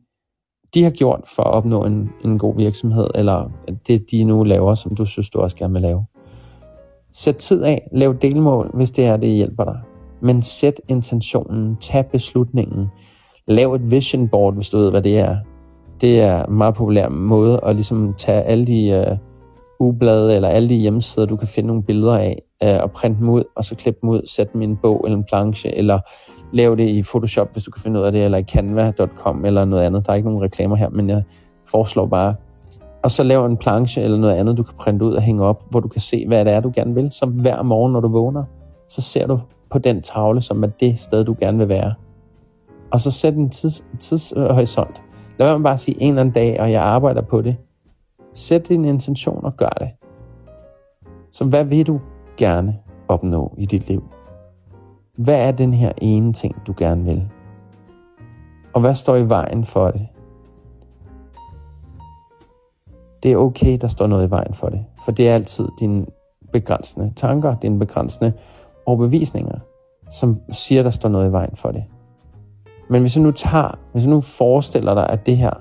de 0.74 0.82
har 0.82 0.90
gjort 0.90 1.20
for 1.36 1.42
at 1.42 1.50
opnå 1.50 1.84
en, 1.84 2.10
en 2.24 2.38
god 2.38 2.56
virksomhed, 2.56 3.06
eller 3.14 3.50
det, 3.86 4.10
de 4.10 4.24
nu 4.24 4.44
laver, 4.44 4.74
som 4.74 4.94
du 4.94 5.04
synes, 5.04 5.30
du 5.30 5.38
også 5.38 5.56
gerne 5.56 5.72
vil 5.72 5.82
lave. 5.82 6.04
Sæt 7.12 7.36
tid 7.36 7.62
af, 7.62 7.88
lav 7.92 8.14
delmål, 8.22 8.70
hvis 8.74 8.90
det 8.90 9.06
er, 9.06 9.16
det 9.16 9.28
hjælper 9.30 9.64
dig. 9.64 9.78
Men 10.20 10.42
sæt 10.42 10.80
intentionen, 10.88 11.76
tag 11.76 12.06
beslutningen, 12.06 12.86
lav 13.46 13.74
et 13.74 13.90
vision 13.90 14.28
board, 14.28 14.54
hvis 14.54 14.70
du 14.70 14.76
ved, 14.76 14.90
hvad 14.90 15.02
det 15.02 15.18
er. 15.18 15.36
Det 16.00 16.20
er 16.20 16.46
en 16.46 16.54
meget 16.54 16.74
populær 16.74 17.08
måde 17.08 17.60
at 17.62 17.74
ligesom 17.74 18.14
tage 18.18 18.42
alle 18.42 18.66
de 18.66 18.88
øh, 18.88 19.16
ublade 19.80 20.36
eller 20.36 20.48
alle 20.48 20.68
de 20.68 20.74
hjemmesider, 20.74 21.26
du 21.26 21.36
kan 21.36 21.48
finde 21.48 21.66
nogle 21.66 21.82
billeder 21.82 22.18
af, 22.18 22.42
øh, 22.62 22.82
og 22.82 22.90
printe 22.90 23.20
dem 23.20 23.28
ud, 23.28 23.44
og 23.56 23.64
så 23.64 23.74
klippe 23.74 23.98
dem 24.00 24.08
ud, 24.08 24.20
sætte 24.26 24.52
dem 24.52 24.62
i 24.62 24.64
en 24.64 24.76
bog 24.76 25.02
eller 25.04 25.18
en 25.18 25.24
planche, 25.24 25.74
eller 25.74 25.98
lav 26.52 26.76
det 26.76 26.88
i 26.88 27.02
Photoshop, 27.02 27.52
hvis 27.52 27.64
du 27.64 27.70
kan 27.70 27.82
finde 27.82 28.00
ud 28.00 28.04
af 28.04 28.12
det, 28.12 28.24
eller 28.24 28.38
i 28.38 28.42
canva.com 28.42 29.44
eller 29.44 29.64
noget 29.64 29.82
andet. 29.82 30.06
Der 30.06 30.12
er 30.12 30.16
ikke 30.16 30.28
nogen 30.28 30.42
reklamer 30.42 30.76
her, 30.76 30.88
men 30.88 31.10
jeg 31.10 31.22
foreslår 31.64 32.06
bare. 32.06 32.34
Og 33.02 33.10
så 33.10 33.22
lav 33.22 33.46
en 33.46 33.56
planche 33.56 34.02
eller 34.02 34.18
noget 34.18 34.34
andet, 34.34 34.56
du 34.56 34.62
kan 34.62 34.74
printe 34.78 35.04
ud 35.04 35.14
og 35.14 35.22
hænge 35.22 35.44
op, 35.44 35.62
hvor 35.70 35.80
du 35.80 35.88
kan 35.88 36.00
se, 36.00 36.26
hvad 36.26 36.44
det 36.44 36.52
er, 36.52 36.60
du 36.60 36.72
gerne 36.74 36.94
vil. 36.94 37.12
Så 37.12 37.26
hver 37.26 37.62
morgen, 37.62 37.92
når 37.92 38.00
du 38.00 38.08
vågner, 38.08 38.44
så 38.88 39.02
ser 39.02 39.26
du 39.26 39.40
på 39.70 39.78
den 39.78 40.02
tavle, 40.02 40.40
som 40.40 40.62
er 40.62 40.66
det 40.66 40.98
sted, 40.98 41.24
du 41.24 41.36
gerne 41.40 41.58
vil 41.58 41.68
være. 41.68 41.94
Og 42.90 43.00
så 43.00 43.10
sæt 43.10 43.34
en 43.34 43.50
tids, 43.50 43.84
tidshorisont. 44.00 45.02
Lad 45.38 45.46
være 45.46 45.58
med 45.58 45.64
bare 45.64 45.72
at 45.72 45.80
sige 45.80 46.02
en 46.02 46.08
eller 46.08 46.20
anden 46.20 46.34
dag, 46.34 46.60
og 46.60 46.72
jeg 46.72 46.82
arbejder 46.82 47.22
på 47.22 47.42
det. 47.42 47.56
Sæt 48.34 48.68
din 48.68 48.84
intention 48.84 49.44
og 49.44 49.56
gør 49.56 49.68
det. 49.68 49.90
Så 51.32 51.44
hvad 51.44 51.64
vil 51.64 51.86
du 51.86 52.00
gerne 52.36 52.76
opnå 53.08 53.54
i 53.58 53.66
dit 53.66 53.88
liv? 53.88 54.04
Hvad 55.16 55.48
er 55.48 55.52
den 55.52 55.74
her 55.74 55.92
ene 55.98 56.32
ting, 56.32 56.62
du 56.66 56.74
gerne 56.76 57.04
vil? 57.04 57.28
Og 58.72 58.80
hvad 58.80 58.94
står 58.94 59.16
i 59.16 59.28
vejen 59.28 59.64
for 59.64 59.90
det? 59.90 60.08
Det 63.22 63.32
er 63.32 63.36
okay, 63.36 63.78
der 63.80 63.86
står 63.86 64.06
noget 64.06 64.26
i 64.26 64.30
vejen 64.30 64.54
for 64.54 64.68
det. 64.68 64.84
For 65.04 65.12
det 65.12 65.28
er 65.28 65.34
altid 65.34 65.68
dine 65.80 66.06
begrænsende 66.52 67.12
tanker, 67.16 67.56
dine 67.56 67.78
begrænsende 67.78 68.32
overbevisninger, 68.86 69.58
som 70.10 70.40
siger, 70.50 70.82
der 70.82 70.90
står 70.90 71.08
noget 71.08 71.28
i 71.28 71.32
vejen 71.32 71.56
for 71.56 71.70
det. 71.70 71.84
Men 72.88 73.00
hvis 73.00 73.14
du 73.14 73.20
nu 73.20 73.30
tager, 73.30 73.78
hvis 73.92 74.04
du 74.04 74.10
nu 74.10 74.20
forestiller 74.20 74.94
dig, 74.94 75.08
at 75.08 75.26
det 75.26 75.36
her, 75.36 75.52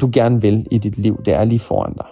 du 0.00 0.10
gerne 0.12 0.40
vil 0.40 0.68
i 0.70 0.78
dit 0.78 0.98
liv, 0.98 1.22
det 1.24 1.34
er 1.34 1.44
lige 1.44 1.58
foran 1.58 1.92
dig. 1.92 2.06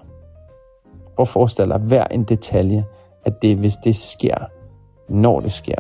Prøv 1.16 1.22
at 1.22 1.28
forestille 1.28 1.74
dig 1.74 1.81
hver 1.81 2.05
en 2.05 2.24
detalje, 2.24 2.85
at 3.24 3.42
det, 3.42 3.57
hvis 3.57 3.76
det 3.76 3.96
sker, 3.96 4.37
når 5.12 5.40
det 5.40 5.53
sker, 5.53 5.79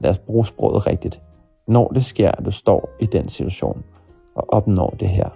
lad 0.00 0.10
os 0.10 0.18
bruge 0.18 0.46
sproget 0.46 0.86
rigtigt, 0.86 1.22
når 1.68 1.88
det 1.88 2.04
sker, 2.04 2.30
at 2.30 2.44
du 2.44 2.50
står 2.50 2.88
i 3.00 3.06
den 3.06 3.28
situation 3.28 3.84
og 4.34 4.44
opnår 4.48 4.94
det 5.00 5.08
her. 5.08 5.28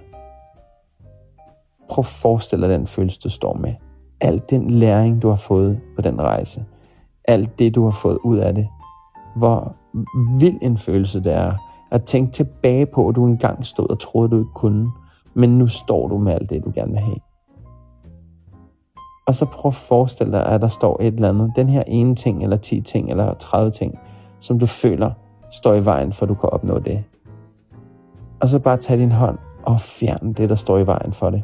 Prøv 1.88 2.02
at 2.02 2.06
forestille 2.06 2.68
dig 2.68 2.78
den 2.78 2.86
følelse, 2.86 3.20
du 3.24 3.28
står 3.28 3.54
med. 3.54 3.74
Al 4.20 4.42
den 4.50 4.70
læring, 4.70 5.22
du 5.22 5.28
har 5.28 5.36
fået 5.36 5.80
på 5.96 6.02
den 6.02 6.22
rejse. 6.22 6.64
Alt 7.24 7.58
det, 7.58 7.74
du 7.74 7.84
har 7.84 7.90
fået 7.90 8.18
ud 8.24 8.38
af 8.38 8.54
det. 8.54 8.68
Hvor 9.36 9.76
vild 10.38 10.58
en 10.62 10.78
følelse 10.78 11.24
det 11.24 11.32
er 11.32 11.54
at 11.90 12.04
tænke 12.04 12.32
tilbage 12.32 12.86
på, 12.86 13.08
at 13.08 13.16
du 13.16 13.26
engang 13.26 13.66
stod 13.66 13.90
og 13.90 13.98
troede, 13.98 14.30
du 14.30 14.38
ikke 14.38 14.52
kunne. 14.54 14.90
Men 15.34 15.58
nu 15.58 15.66
står 15.66 16.08
du 16.08 16.18
med 16.18 16.32
alt 16.32 16.50
det, 16.50 16.64
du 16.64 16.72
gerne 16.74 16.92
vil 16.92 17.00
have. 17.00 17.16
Og 19.28 19.34
så 19.34 19.46
prøv 19.46 19.68
at 19.68 19.74
forestille 19.74 20.32
dig, 20.32 20.46
at 20.46 20.60
der 20.60 20.68
står 20.68 20.98
et 21.00 21.14
eller 21.14 21.28
andet. 21.28 21.52
Den 21.56 21.68
her 21.68 21.82
ene 21.86 22.14
ting, 22.14 22.42
eller 22.42 22.56
10 22.56 22.80
ting, 22.80 23.10
eller 23.10 23.34
30 23.34 23.70
ting, 23.70 23.98
som 24.40 24.58
du 24.58 24.66
føler 24.66 25.10
står 25.52 25.74
i 25.74 25.84
vejen 25.84 26.12
for, 26.12 26.26
at 26.26 26.28
du 26.28 26.34
kan 26.34 26.50
opnå 26.50 26.78
det. 26.78 27.04
Og 28.40 28.48
så 28.48 28.58
bare 28.58 28.76
tag 28.76 28.98
din 28.98 29.12
hånd 29.12 29.38
og 29.62 29.80
fjern 29.80 30.32
det, 30.32 30.48
der 30.48 30.54
står 30.54 30.78
i 30.78 30.86
vejen 30.86 31.12
for 31.12 31.30
det. 31.30 31.42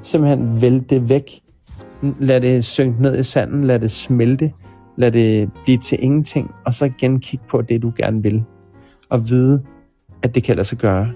Simpelthen 0.00 0.62
vælg 0.62 0.90
det 0.90 1.08
væk. 1.08 1.40
Lad 2.02 2.40
det 2.40 2.64
synke 2.64 3.02
ned 3.02 3.18
i 3.18 3.22
sanden, 3.22 3.64
lad 3.64 3.78
det 3.78 3.90
smelte, 3.90 4.52
lad 4.96 5.12
det 5.12 5.50
blive 5.64 5.78
til 5.78 6.04
ingenting, 6.04 6.50
og 6.66 6.74
så 6.74 6.84
igen 6.84 7.20
kig 7.20 7.40
på 7.50 7.62
det, 7.62 7.82
du 7.82 7.92
gerne 7.96 8.22
vil. 8.22 8.44
Og 9.10 9.28
vide, 9.28 9.62
at 10.22 10.34
det 10.34 10.42
kan 10.42 10.56
lade 10.56 10.66
sig 10.66 10.78
gøre. 10.78 11.08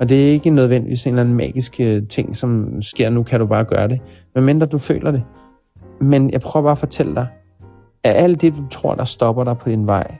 Og 0.00 0.08
det 0.08 0.28
er 0.28 0.32
ikke 0.32 0.50
nødvendigvis 0.50 1.06
en 1.06 1.12
eller 1.12 1.22
anden 1.22 1.36
magisk 1.36 1.80
øh, 1.80 2.08
ting, 2.08 2.36
som 2.36 2.82
sker, 2.82 3.10
nu 3.10 3.22
kan 3.22 3.40
du 3.40 3.46
bare 3.46 3.64
gøre 3.64 3.88
det. 3.88 4.00
Men 4.34 4.44
mindre 4.44 4.66
du 4.66 4.78
føler 4.78 5.10
det. 5.10 5.22
Men 6.00 6.30
jeg 6.30 6.40
prøver 6.40 6.64
bare 6.64 6.72
at 6.72 6.78
fortælle 6.78 7.14
dig, 7.14 7.26
at 8.04 8.14
alt 8.14 8.40
det, 8.40 8.54
du 8.56 8.68
tror, 8.70 8.94
der 8.94 9.04
stopper 9.04 9.44
dig 9.44 9.58
på 9.58 9.70
din 9.70 9.86
vej, 9.86 10.14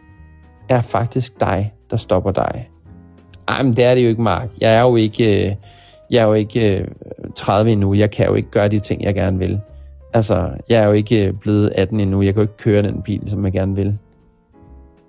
er 0.68 0.80
faktisk 0.80 1.40
dig, 1.40 1.74
der 1.90 1.96
stopper 1.96 2.30
dig. 2.30 2.70
Ej, 3.48 3.62
men 3.62 3.76
det 3.76 3.84
er 3.84 3.94
det 3.94 4.02
jo 4.02 4.08
ikke, 4.08 4.22
Mark. 4.22 4.48
Jeg 4.60 4.74
er 4.74 4.80
jo 4.80 4.96
ikke, 4.96 5.46
øh, 5.46 5.54
jeg 6.10 6.22
er 6.22 6.26
jo 6.26 6.32
ikke 6.32 6.78
øh, 6.78 6.86
30 7.34 7.72
endnu. 7.72 7.94
Jeg 7.94 8.10
kan 8.10 8.26
jo 8.26 8.34
ikke 8.34 8.50
gøre 8.50 8.68
de 8.68 8.80
ting, 8.80 9.02
jeg 9.02 9.14
gerne 9.14 9.38
vil. 9.38 9.60
Altså, 10.12 10.50
jeg 10.68 10.82
er 10.82 10.86
jo 10.86 10.92
ikke 10.92 11.32
blevet 11.40 11.72
18 11.74 12.00
endnu. 12.00 12.22
Jeg 12.22 12.34
kan 12.34 12.40
jo 12.40 12.48
ikke 12.48 12.56
køre 12.56 12.82
den 12.82 13.02
bil, 13.02 13.30
som 13.30 13.44
jeg 13.44 13.52
gerne 13.52 13.76
vil. 13.76 13.98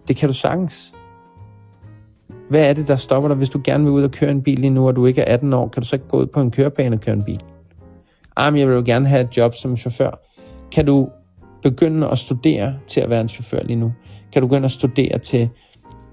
Det 0.08 0.16
kan 0.16 0.30
du 0.30 0.34
sagtens. 0.34 0.94
Hvad 2.50 2.70
er 2.70 2.74
det, 2.74 2.88
der 2.88 2.96
stopper 2.96 3.28
dig, 3.28 3.38
hvis 3.38 3.50
du 3.50 3.62
gerne 3.64 3.84
vil 3.84 3.94
ud 3.94 4.04
og 4.04 4.12
køre 4.12 4.32
en 4.32 4.44
bil 4.44 4.60
lige 4.60 4.70
nu, 4.70 4.88
og 4.88 4.96
du 4.96 5.06
ikke 5.06 5.22
er 5.22 5.34
18 5.34 5.54
år? 5.54 5.68
Kan 5.68 5.84
du 5.84 5.88
så 5.88 5.96
ikke 5.96 6.08
gå 6.08 6.20
ud 6.20 6.26
på 6.26 6.42
en 6.42 6.52
kørebane 6.52 6.96
og 6.96 7.02
køre 7.02 7.16
en 7.16 7.24
bil? 7.24 7.44
Ah, 8.36 8.54
men 8.54 8.60
jeg 8.60 8.68
vil 8.68 8.76
jo 8.76 8.84
gerne 8.86 9.08
have 9.08 9.22
et 9.22 9.38
job 9.38 9.56
som 9.56 9.78
chauffør. 9.78 10.20
Kan 10.72 10.86
du 10.86 11.10
begynde 11.64 12.08
at 12.08 12.18
studere 12.18 12.76
til 12.88 13.02
at 13.02 13.10
være 13.10 13.22
en 13.22 13.30
chauffør 13.30 13.64
lige 13.64 13.80
nu? 13.80 13.94
Kan 14.34 14.42
du 14.42 14.48
begynde 14.48 14.66
at 14.66 14.72
studere 14.72 15.20
til, 15.20 15.50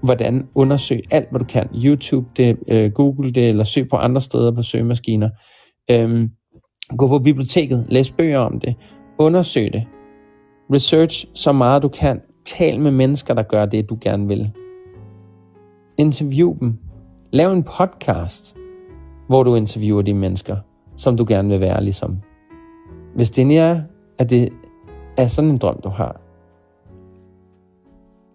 hvordan 0.03 0.47
undersøge 0.55 1.01
alt, 1.11 1.29
hvad 1.29 1.39
du 1.39 1.45
kan? 1.45 1.69
YouTube 1.85 2.27
det, 2.37 2.57
øh, 2.67 2.91
Google 2.91 3.31
det, 3.31 3.49
eller 3.49 3.63
søg 3.63 3.89
på 3.89 3.95
andre 3.95 4.21
steder 4.21 4.51
på 4.51 4.61
søgemaskiner. 4.61 5.29
Øhm, 5.91 6.29
gå 6.97 7.07
på 7.07 7.19
biblioteket, 7.19 7.85
læs 7.89 8.11
bøger 8.11 8.39
om 8.39 8.59
det, 8.59 8.75
undersøg 9.17 9.73
det. 9.73 9.83
Research 10.73 11.25
så 11.33 11.51
meget 11.51 11.83
du 11.83 11.87
kan. 11.87 12.21
Tal 12.45 12.79
med 12.79 12.91
mennesker, 12.91 13.33
der 13.33 13.43
gør 13.43 13.65
det, 13.65 13.89
du 13.89 13.97
gerne 14.01 14.27
vil. 14.27 14.51
Interview 15.97 16.57
dem. 16.59 16.77
Lav 17.31 17.51
en 17.51 17.63
podcast, 17.63 18.55
hvor 19.27 19.43
du 19.43 19.55
interviewer 19.55 20.01
de 20.01 20.13
mennesker, 20.13 20.57
som 20.95 21.17
du 21.17 21.25
gerne 21.27 21.49
vil 21.49 21.59
være 21.59 21.83
ligesom. 21.83 22.21
Hvis 23.15 23.31
det 23.31 23.57
er, 23.57 23.81
at 24.19 24.29
det 24.29 24.49
er 25.17 25.27
sådan 25.27 25.49
en 25.49 25.57
drøm, 25.57 25.79
du 25.83 25.89
har. 25.89 26.21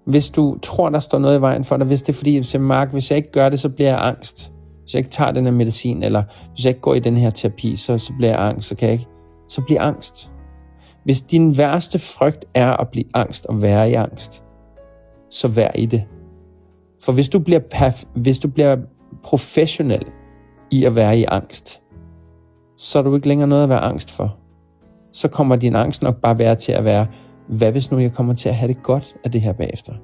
Hvis 0.05 0.31
du 0.31 0.59
tror, 0.63 0.89
der 0.89 0.99
står 0.99 1.19
noget 1.19 1.39
i 1.39 1.41
vejen 1.41 1.65
for 1.65 1.77
dig, 1.77 1.87
hvis 1.87 2.03
det 2.03 2.13
er 2.13 2.17
fordi, 2.17 2.55
at 2.55 2.61
Mark, 2.61 2.93
hvis 2.93 3.11
jeg 3.11 3.17
ikke 3.17 3.33
gør 3.33 3.49
det, 3.49 3.61
så 3.61 3.69
bliver 3.69 3.91
jeg 3.91 4.07
angst. 4.07 4.53
Hvis 4.83 4.95
jeg 4.95 4.99
ikke 4.99 5.11
tager 5.11 5.33
den 5.33 5.45
her 5.45 5.53
medicin, 5.53 6.03
eller 6.03 6.23
hvis 6.55 6.65
jeg 6.65 6.71
ikke 6.71 6.81
går 6.81 6.95
i 6.95 7.01
den 7.01 7.17
her 7.17 7.31
terapi, 7.31 7.77
så, 7.77 7.99
så 7.99 8.13
bliver 8.13 8.31
jeg 8.31 8.41
angst, 8.41 8.69
så 8.69 8.75
kan 8.75 8.89
jeg 8.89 8.93
ikke. 8.93 9.09
Så 9.49 9.63
bliver 9.63 9.83
angst. 9.83 10.31
Hvis 11.05 11.21
din 11.21 11.59
værste 11.59 11.99
frygt 11.99 12.45
er 12.55 12.73
at 12.73 12.89
blive 12.89 13.07
angst 13.15 13.47
og 13.47 13.63
være 13.63 13.91
i 13.91 13.95
angst, 13.95 14.45
så 15.31 15.49
vær 15.49 15.71
i 15.75 15.87
det. 15.87 16.05
For 17.03 17.13
hvis 17.13 17.29
du 17.29 17.39
bliver, 17.39 17.61
perf- 17.75 18.09
hvis 18.15 18.39
du 18.39 18.49
bliver 18.49 18.77
professionel 19.23 20.07
i 20.71 20.85
at 20.85 20.95
være 20.95 21.19
i 21.19 21.25
angst, 21.25 21.83
så 22.77 22.99
er 22.99 23.03
du 23.03 23.15
ikke 23.15 23.29
længere 23.29 23.49
noget 23.49 23.63
at 23.63 23.69
være 23.69 23.81
angst 23.81 24.11
for. 24.11 24.37
Så 25.13 25.29
kommer 25.29 25.57
din 25.57 25.77
angst 25.77 26.03
nok 26.03 26.21
bare 26.21 26.39
være 26.39 26.55
til 26.55 26.73
at 26.73 26.85
være, 26.85 27.07
hvad 27.49 27.73
hvis 27.73 27.91
nu 27.91 27.99
jeg 27.99 28.13
kommer 28.13 28.35
til 28.35 28.49
at 28.49 28.55
have 28.55 28.69
det 28.69 28.83
godt 28.83 29.17
af 29.25 29.33
det 29.33 29.41
her 29.41 29.53
bagefter? 29.53 29.95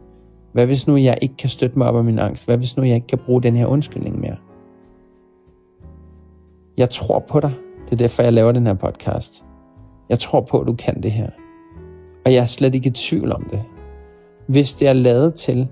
Hvad 0.53 0.67
hvis 0.67 0.87
nu 0.87 0.97
jeg 0.97 1.19
ikke 1.23 1.37
kan 1.37 1.49
støtte 1.49 1.79
mig 1.79 1.89
op 1.89 1.97
af 1.97 2.05
min 2.05 2.19
angst? 2.19 2.47
Hvad 2.47 2.57
hvis 2.57 2.77
nu 2.77 2.83
jeg 2.83 2.95
ikke 2.95 3.07
kan 3.07 3.19
bruge 3.19 3.43
den 3.43 3.57
her 3.57 3.67
undskyldning 3.67 4.21
mere? 4.21 4.37
Jeg 6.77 6.91
tror 6.91 7.19
på 7.19 7.41
dig. 7.41 7.53
Det 7.85 7.93
er 7.93 7.97
derfor, 7.97 8.23
jeg 8.23 8.33
laver 8.33 8.53
den 8.53 8.67
her 8.67 8.75
podcast. 8.75 9.45
Jeg 10.09 10.19
tror 10.19 10.41
på, 10.41 10.61
at 10.61 10.67
du 10.67 10.75
kan 10.75 11.03
det 11.03 11.13
her. 11.13 11.31
Og 12.25 12.33
jeg 12.33 12.41
er 12.41 12.45
slet 12.45 12.75
ikke 12.75 12.89
i 12.89 12.93
tvivl 12.93 13.33
om 13.33 13.47
det. 13.51 13.63
Hvis 14.47 14.75
det 14.75 14.89
er 14.89 14.93
lavet 14.93 15.35
til, 15.35 15.69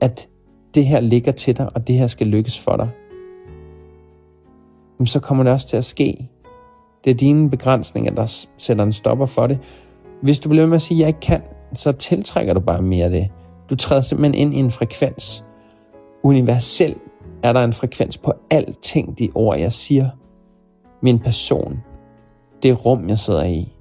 at 0.00 0.29
det 0.74 0.86
her 0.86 1.00
ligger 1.00 1.32
til 1.32 1.56
dig, 1.56 1.70
og 1.74 1.86
det 1.86 1.98
her 1.98 2.06
skal 2.06 2.26
lykkes 2.26 2.58
for 2.58 2.76
dig, 2.76 2.88
så 5.06 5.20
kommer 5.20 5.44
det 5.44 5.52
også 5.52 5.68
til 5.68 5.76
at 5.76 5.84
ske. 5.84 6.28
Det 7.04 7.10
er 7.10 7.14
dine 7.14 7.50
begrænsninger, 7.50 8.12
der 8.14 8.46
sætter 8.56 8.84
en 8.84 8.92
stopper 8.92 9.26
for 9.26 9.46
det. 9.46 9.58
Hvis 10.22 10.38
du 10.38 10.48
bliver 10.48 10.62
ved 10.62 10.68
med 10.68 10.76
at 10.76 10.82
sige, 10.82 10.96
at 10.96 11.00
jeg 11.00 11.08
ikke 11.08 11.20
kan, 11.20 11.42
så 11.72 11.92
tiltrækker 11.92 12.54
du 12.54 12.60
bare 12.60 12.82
mere 12.82 13.04
af 13.04 13.10
det. 13.10 13.28
Du 13.70 13.76
træder 13.76 14.02
simpelthen 14.02 14.34
ind 14.34 14.54
i 14.54 14.58
en 14.58 14.70
frekvens. 14.70 15.44
Universel 16.22 16.96
er 17.42 17.52
der 17.52 17.64
en 17.64 17.72
frekvens 17.72 18.18
på 18.18 18.32
alting, 18.50 19.18
de 19.18 19.30
ord, 19.34 19.58
jeg 19.58 19.72
siger. 19.72 20.08
Min 21.02 21.18
person. 21.18 21.80
Det 22.62 22.86
rum, 22.86 23.08
jeg 23.08 23.18
sidder 23.18 23.44
i. 23.44 23.72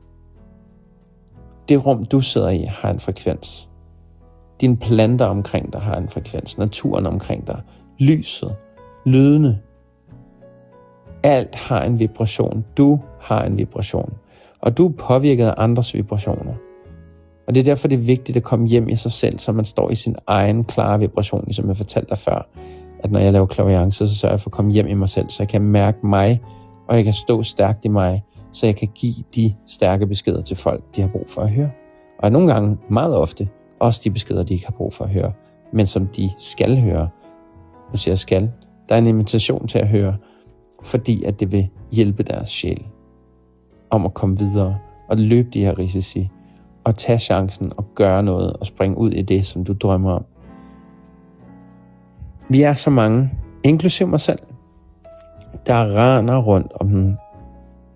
Det 1.69 1.86
rum, 1.86 2.06
du 2.06 2.21
sidder 2.21 2.49
i, 2.49 2.63
har 2.63 2.89
en 2.89 2.99
frekvens. 2.99 3.68
Dine 4.62 4.78
planter 4.78 5.26
omkring 5.26 5.74
dig 5.74 5.82
har 5.82 5.95
en 5.95 6.10
frekvens. 6.10 6.58
Naturen 6.58 7.06
omkring 7.06 7.48
dig. 7.48 7.62
Lyset. 8.00 8.56
Lydene. 9.06 9.60
Alt 11.24 11.56
har 11.56 11.82
en 11.84 12.00
vibration. 12.00 12.65
Du 12.78 13.00
har 13.19 13.43
en 13.43 13.58
vibration. 13.58 14.13
Og 14.62 14.78
du 14.78 14.88
er 14.88 14.91
påvirket 14.91 15.45
af 15.45 15.54
andres 15.58 15.93
vibrationer. 15.93 16.54
Og 17.48 17.56
det 17.56 17.60
er 17.60 17.63
derfor, 17.63 17.88
det 17.88 17.95
er 17.95 18.06
vigtigt 18.06 18.38
at 18.38 18.43
komme 18.43 18.67
hjem 18.67 18.89
i 18.89 18.95
sig 18.95 19.12
selv, 19.12 19.39
så 19.39 19.52
man 19.52 19.65
står 19.65 19.91
i 19.91 19.95
sin 19.95 20.15
egen 20.28 20.63
klare 20.63 21.00
vibration, 21.00 21.43
ligesom 21.45 21.67
jeg 21.67 21.78
fortalte 21.78 22.10
dig 22.10 22.17
før. 22.17 22.48
At 23.04 23.12
når 23.12 23.19
jeg 23.19 23.34
laver 23.34 23.45
klaviance, 23.45 24.08
så 24.08 24.15
sørger 24.15 24.34
jeg 24.34 24.39
for 24.39 24.50
at 24.50 24.54
komme 24.54 24.72
hjem 24.72 24.88
i 24.88 24.93
mig 24.93 25.10
selv, 25.10 25.30
så 25.30 25.43
jeg 25.43 25.48
kan 25.48 25.62
mærke 25.62 26.08
mig, 26.08 26.41
og 26.88 26.95
jeg 26.95 27.04
kan 27.04 27.13
stå 27.13 27.43
stærkt 27.43 27.86
i 27.86 27.88
mig, 27.88 28.24
så 28.52 28.65
jeg 28.65 28.76
kan 28.76 28.88
give 28.95 29.15
de 29.36 29.56
stærke 29.67 30.08
beskeder 30.08 30.41
til 30.41 30.58
folk, 30.58 30.84
de 30.95 31.02
har 31.02 31.08
brug 31.08 31.26
for 31.28 31.41
at 31.41 31.50
høre. 31.50 31.72
Og 32.19 32.32
nogle 32.32 32.54
gange, 32.54 32.78
meget 32.89 33.15
ofte, 33.15 33.50
også 33.80 34.02
de 34.04 34.12
beskeder, 34.12 34.44
de 34.44 34.54
ikke 34.54 34.65
har 34.65 34.74
brug 34.74 34.94
for 34.94 35.06
at 35.06 35.12
høre, 35.12 35.32
men 35.74 35.88
som 35.88 36.08
de 36.08 36.30
skal 36.38 36.82
høre. 36.82 37.10
Nu 37.92 37.98
siger 37.98 38.12
jeg 38.12 38.20
skal. 38.20 38.52
Der 38.89 38.96
er 38.96 39.00
en 39.00 39.08
invitation 39.08 39.68
til 39.68 39.80
at 39.80 39.88
høre, 39.88 40.18
fordi 40.84 41.24
at 41.24 41.39
det 41.39 41.52
vil 41.52 41.70
hjælpe 41.92 42.24
deres 42.24 42.50
sjæl 42.50 42.86
om 43.89 44.06
at 44.06 44.13
komme 44.13 44.39
videre 44.39 44.78
og 45.10 45.18
løbe 45.18 45.49
de 45.49 45.60
her 45.60 45.80
risici 45.80 46.30
og 46.84 46.97
tage 46.97 47.20
chancen 47.20 47.72
og 47.78 47.86
gøre 47.95 48.24
noget 48.24 48.53
og 48.53 48.66
springe 48.66 48.97
ud 48.97 49.12
i 49.12 49.22
det, 49.22 49.45
som 49.45 49.64
du 49.64 49.74
drømmer 49.74 50.12
om. 50.12 50.26
Vi 52.49 52.62
er 52.62 52.74
så 52.74 52.89
mange, 52.89 53.32
inklusiv 53.64 54.08
mig 54.08 54.20
selv, 54.20 54.39
der 55.66 55.95
render 55.95 56.38
rundt 56.38 56.72
om 56.76 56.89
den 56.89 57.18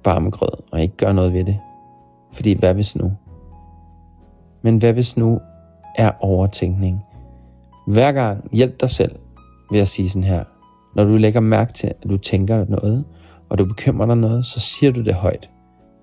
varme 0.06 0.30
grød 0.30 0.64
og 0.72 0.82
ikke 0.82 0.98
gør 0.98 1.12
noget 1.12 1.34
ved 1.34 1.46
det. 1.46 1.60
Fordi 2.32 2.60
hvad 2.60 2.74
hvis 2.74 2.96
nu? 2.96 3.12
Men 4.62 4.78
hvad 4.78 4.94
hvis 4.94 5.18
nu 5.18 5.40
er 5.96 6.12
overtænkning? 6.20 7.02
Hver 7.88 8.12
gang 8.12 8.50
hjælp 8.52 8.82
dig 8.82 8.90
selv 8.90 9.16
ved 9.72 9.80
at 9.80 9.88
sige 9.88 10.10
sådan 10.10 10.24
her. 10.24 10.44
Når 10.96 11.04
du 11.04 11.18
lægger 11.18 11.40
mærke 11.40 11.74
til, 11.74 11.88
at 11.88 12.10
du 12.10 12.18
tænker 12.18 12.66
noget, 12.70 13.06
og 13.50 13.58
du 13.58 13.66
bekymrer 13.66 14.06
dig 14.06 14.18
noget, 14.18 14.46
så 14.46 14.60
siger 14.60 14.92
du 14.92 15.04
det 15.04 15.14
højt. 15.14 15.50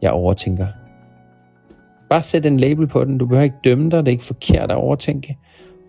Jeg 0.03 0.11
overtænker. 0.11 0.67
Bare 2.11 2.23
sæt 2.23 2.47
en 2.47 2.61
label 2.61 2.87
på 2.87 3.05
den. 3.05 3.19
Du 3.19 3.27
behøver 3.27 3.45
ikke 3.45 3.57
dømme 3.65 3.91
dig. 3.91 3.99
Det 3.99 4.09
er 4.09 4.13
ikke 4.13 4.25
forkert 4.25 4.71
at 4.71 4.77
overtænke. 4.77 5.39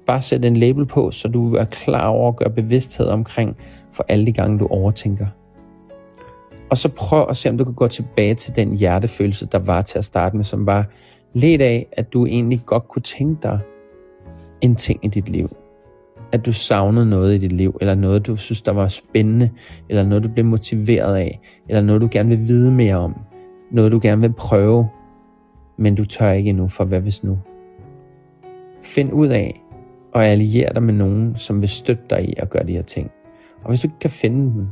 bare 0.08 0.22
sæt 0.22 0.46
en 0.46 0.58
label 0.58 0.86
på, 0.86 1.12
så 1.12 1.28
du 1.28 1.56
er 1.56 1.66
klar 1.66 2.08
over 2.08 2.30
at 2.30 2.36
gøre 2.36 2.50
bevidsthed 2.50 3.06
omkring 3.06 3.58
for 3.92 4.06
alle 4.10 4.26
de 4.26 4.32
gange, 4.32 4.60
du 4.60 4.68
overtænker. 4.68 5.28
Og 6.70 6.78
så 6.78 6.90
prøv 6.90 7.30
at 7.30 7.38
se, 7.38 7.50
om 7.50 7.58
du 7.58 7.64
kan 7.64 7.74
gå 7.74 7.88
tilbage 7.88 8.36
til 8.36 8.56
den 8.56 8.78
hjertefølelse, 8.78 9.46
der 9.46 9.60
var 9.60 9.82
til 9.82 9.98
at 9.98 10.06
starte 10.06 10.36
med, 10.36 10.44
som 10.44 10.66
var 10.66 10.86
lidt 11.34 11.62
af, 11.62 11.88
at 11.92 12.14
du 12.14 12.26
egentlig 12.26 12.62
godt 12.66 12.88
kunne 12.88 13.02
tænke 13.02 13.42
dig 13.44 13.60
en 14.62 14.76
ting 14.76 15.06
i 15.06 15.08
dit 15.08 15.30
liv. 15.30 15.50
At 16.32 16.46
du 16.46 16.54
savnede 16.54 17.06
noget 17.06 17.36
i 17.36 17.38
dit 17.38 17.52
liv, 17.52 17.78
eller 17.82 17.96
noget, 17.96 18.28
du 18.28 18.36
synes, 18.36 18.62
der 18.62 18.72
var 18.72 18.88
spændende, 18.88 19.50
eller 19.90 20.04
noget, 20.04 20.24
du 20.24 20.30
blev 20.30 20.46
motiveret 20.46 21.16
af, 21.16 21.40
eller 21.70 21.82
noget, 21.82 22.02
du 22.02 22.08
gerne 22.12 22.30
vil 22.30 22.48
vide 22.48 22.72
mere 22.72 22.96
om. 22.96 23.16
Noget, 23.72 23.92
du 23.92 24.00
gerne 24.02 24.22
vil 24.22 24.34
prøve, 24.34 24.88
men 25.78 25.96
du 25.96 26.06
tør 26.06 26.32
ikke 26.32 26.50
endnu, 26.50 26.68
for 26.68 26.86
hvad 26.86 27.00
hvis 27.00 27.24
nu? 27.24 27.40
Find 28.82 29.14
ud 29.14 29.28
af 29.28 29.62
og 30.14 30.26
allier 30.26 30.74
dig 30.74 30.84
med 30.84 30.94
nogen, 30.94 31.36
som 31.36 31.62
vil 31.62 31.70
støtte 31.70 32.04
dig 32.10 32.30
i 32.30 32.34
at 32.38 32.50
gøre 32.50 32.68
de 32.68 32.72
her 32.72 32.82
ting. 32.82 33.12
Og 33.64 33.70
hvis 33.70 33.82
du 33.82 33.88
ikke 33.88 34.00
kan 34.00 34.10
finde 34.10 34.54
dem, 34.54 34.68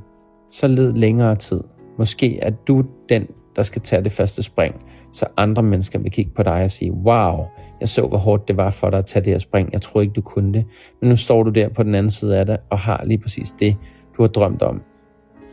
så 0.52 0.68
led 0.68 0.94
længere 0.94 1.36
tid. 1.36 1.62
Måske 1.98 2.40
er 2.40 2.50
du 2.50 2.84
den, 3.10 3.28
der 3.56 3.64
skal 3.64 3.82
tage 3.82 4.04
det 4.04 4.12
første 4.12 4.44
spring, 4.44 4.76
så 5.12 5.26
andre 5.38 5.64
mennesker 5.64 5.99
vil 5.99 6.12
kigge 6.12 6.32
på 6.36 6.43
dig 6.43 6.64
og 6.64 6.72
sige, 6.72 6.91
wow, 6.91 7.45
jeg 7.80 7.89
så, 7.89 8.07
hvor 8.07 8.18
hårdt 8.18 8.47
det 8.47 8.57
var 8.57 8.70
for 8.70 8.89
dig 8.89 8.99
at 8.99 9.05
tage 9.05 9.26
det 9.26 9.34
her 9.34 9.39
spring. 9.39 9.74
Jeg 9.74 9.82
tror 9.82 10.01
ikke, 10.01 10.14
du 10.14 10.22
kunne 10.22 10.53
det. 10.53 10.66
Men 11.01 11.10
nu 11.10 11.16
står 11.16 11.43
du 11.43 11.49
der 11.49 11.70
på 11.70 11.84
den 11.84 11.95
anden 11.95 12.10
side 12.10 12.38
af 12.38 12.45
det, 12.45 12.57
og 12.70 12.80
har 12.80 13.03
lige 13.05 13.18
præcis 13.18 13.55
det, 13.60 13.76
du 14.18 14.24
har 14.24 14.28
drømt 14.28 14.62
om. 14.62 14.82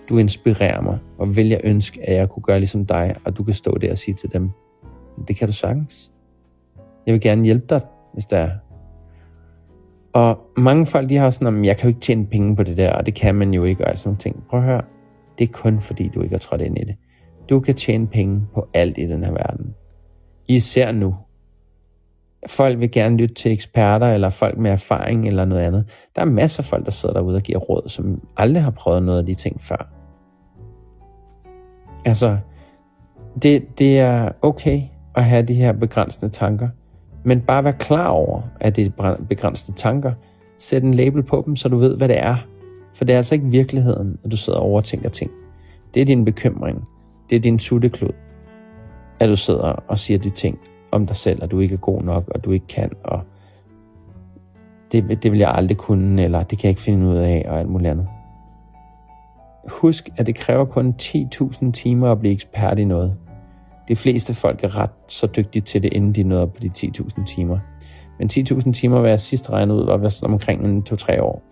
Du 0.08 0.18
inspirerer 0.18 0.80
mig, 0.80 0.98
og 1.18 1.36
vil 1.36 1.48
jeg 1.48 1.60
ønske, 1.64 2.08
at 2.08 2.16
jeg 2.16 2.28
kunne 2.28 2.42
gøre 2.42 2.58
ligesom 2.58 2.86
dig, 2.86 3.16
og 3.24 3.36
du 3.36 3.44
kan 3.44 3.54
stå 3.54 3.78
der 3.78 3.90
og 3.90 3.98
sige 3.98 4.14
til 4.14 4.32
dem, 4.32 4.50
det 5.28 5.36
kan 5.36 5.48
du 5.48 5.52
sagtens. 5.52 6.10
Jeg 7.06 7.12
vil 7.12 7.20
gerne 7.20 7.44
hjælpe 7.44 7.66
dig, 7.70 7.80
hvis 8.12 8.26
der 8.26 8.38
er. 8.38 8.50
Og 10.12 10.38
mange 10.56 10.86
folk, 10.86 11.08
de 11.08 11.16
har 11.16 11.30
sådan, 11.30 11.60
at 11.60 11.66
jeg 11.66 11.76
kan 11.76 11.82
jo 11.82 11.88
ikke 11.88 12.00
tjene 12.00 12.26
penge 12.26 12.56
på 12.56 12.62
det 12.62 12.76
der, 12.76 12.92
og 12.92 13.06
det 13.06 13.14
kan 13.14 13.34
man 13.34 13.54
jo 13.54 13.64
ikke, 13.64 13.86
og 13.86 13.98
sådan 13.98 14.08
nogle 14.08 14.18
ting. 14.18 14.44
Prøv 14.50 14.60
at 14.60 14.66
høre, 14.66 14.82
det 15.38 15.48
er 15.48 15.52
kun 15.52 15.80
fordi, 15.80 16.10
du 16.14 16.22
ikke 16.22 16.32
har 16.32 16.38
trådt 16.38 16.60
ind 16.60 16.78
i 16.78 16.84
det. 16.84 16.96
Du 17.50 17.60
kan 17.60 17.74
tjene 17.74 18.06
penge 18.06 18.46
på 18.54 18.68
alt 18.74 18.98
i 18.98 19.06
den 19.06 19.24
her 19.24 19.32
verden. 19.32 19.74
Især 20.48 20.92
nu. 20.92 21.14
Folk 22.46 22.80
vil 22.80 22.90
gerne 22.90 23.16
lytte 23.16 23.34
til 23.34 23.52
eksperter, 23.52 24.06
eller 24.06 24.30
folk 24.30 24.58
med 24.58 24.70
erfaring, 24.70 25.26
eller 25.26 25.44
noget 25.44 25.62
andet. 25.62 25.84
Der 26.16 26.22
er 26.22 26.26
masser 26.26 26.60
af 26.60 26.64
folk, 26.64 26.84
der 26.84 26.90
sidder 26.90 27.14
derude 27.14 27.36
og 27.36 27.42
giver 27.42 27.58
råd, 27.58 27.88
som 27.88 28.20
aldrig 28.36 28.62
har 28.62 28.70
prøvet 28.70 29.02
noget 29.02 29.18
af 29.18 29.26
de 29.26 29.34
ting 29.34 29.60
før. 29.60 29.88
Altså, 32.04 32.38
det, 33.42 33.78
det 33.78 33.98
er 33.98 34.30
okay 34.42 34.82
at 35.14 35.24
have 35.24 35.42
de 35.42 35.54
her 35.54 35.72
begrænsende 35.72 36.32
tanker, 36.32 36.68
men 37.24 37.40
bare 37.40 37.64
vær 37.64 37.72
klar 37.72 38.08
over, 38.08 38.42
at 38.60 38.76
det 38.76 38.92
er 38.98 39.16
begrænsende 39.28 39.78
tanker. 39.78 40.12
Sæt 40.58 40.82
en 40.82 40.94
label 40.94 41.22
på 41.22 41.42
dem, 41.46 41.56
så 41.56 41.68
du 41.68 41.76
ved, 41.76 41.96
hvad 41.96 42.08
det 42.08 42.18
er. 42.18 42.36
For 42.94 43.04
det 43.04 43.12
er 43.12 43.16
altså 43.16 43.34
ikke 43.34 43.46
virkeligheden, 43.46 44.18
at 44.24 44.30
du 44.30 44.36
sidder 44.36 44.58
og 44.58 44.64
overtænker 44.64 45.08
ting. 45.08 45.30
Det 45.94 46.02
er 46.02 46.06
din 46.06 46.24
bekymring. 46.24 46.84
Det 47.30 47.36
er 47.36 47.40
din 47.40 47.58
sutteklod, 47.58 48.12
at 49.20 49.28
du 49.28 49.36
sidder 49.36 49.72
og 49.88 49.98
siger 49.98 50.18
de 50.18 50.30
ting 50.30 50.58
om 50.92 51.06
dig 51.06 51.16
selv, 51.16 51.42
at 51.42 51.50
du 51.50 51.60
ikke 51.60 51.74
er 51.74 51.78
god 51.78 52.02
nok, 52.02 52.28
og 52.28 52.44
du 52.44 52.50
ikke 52.50 52.66
kan, 52.66 52.90
og 53.04 53.20
det, 54.92 55.22
det 55.22 55.32
vil 55.32 55.38
jeg 55.38 55.54
aldrig 55.54 55.76
kunne, 55.76 56.24
eller 56.24 56.42
det 56.42 56.58
kan 56.58 56.64
jeg 56.64 56.70
ikke 56.70 56.80
finde 56.80 57.06
ud 57.06 57.16
af, 57.16 57.46
og 57.48 57.58
alt 57.58 57.68
muligt 57.68 57.90
andet. 57.90 58.08
Husk, 59.68 60.08
at 60.16 60.26
det 60.26 60.34
kræver 60.34 60.64
kun 60.64 60.94
10.000 61.02 61.70
timer 61.72 62.12
at 62.12 62.20
blive 62.20 62.32
ekspert 62.32 62.78
i 62.78 62.84
noget. 62.84 63.16
De 63.88 63.96
fleste 63.96 64.34
folk 64.34 64.64
er 64.64 64.78
ret 64.78 64.90
så 65.08 65.26
dygtige 65.26 65.62
til 65.62 65.82
det, 65.82 65.92
inden 65.92 66.12
de 66.12 66.22
nåede 66.22 66.46
på 66.46 66.60
de 66.62 66.70
10.000 66.78 67.24
timer. 67.24 67.58
Men 68.18 68.30
10.000 68.32 68.72
timer, 68.72 69.00
hvad 69.00 69.10
jeg 69.10 69.20
sidst 69.20 69.50
regnede 69.50 69.78
ud, 69.78 69.98
var 69.98 70.08
sådan 70.08 70.32
omkring 70.32 70.64
en 70.64 70.84
2-3 70.90 71.20
år. 71.20 71.42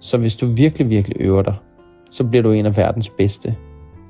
Så 0.00 0.18
hvis 0.18 0.36
du 0.36 0.46
virkelig, 0.46 0.90
virkelig 0.90 1.20
øver 1.20 1.42
dig, 1.42 1.54
så 2.10 2.24
bliver 2.24 2.42
du 2.42 2.50
en 2.50 2.66
af 2.66 2.76
verdens 2.76 3.08
bedste, 3.08 3.56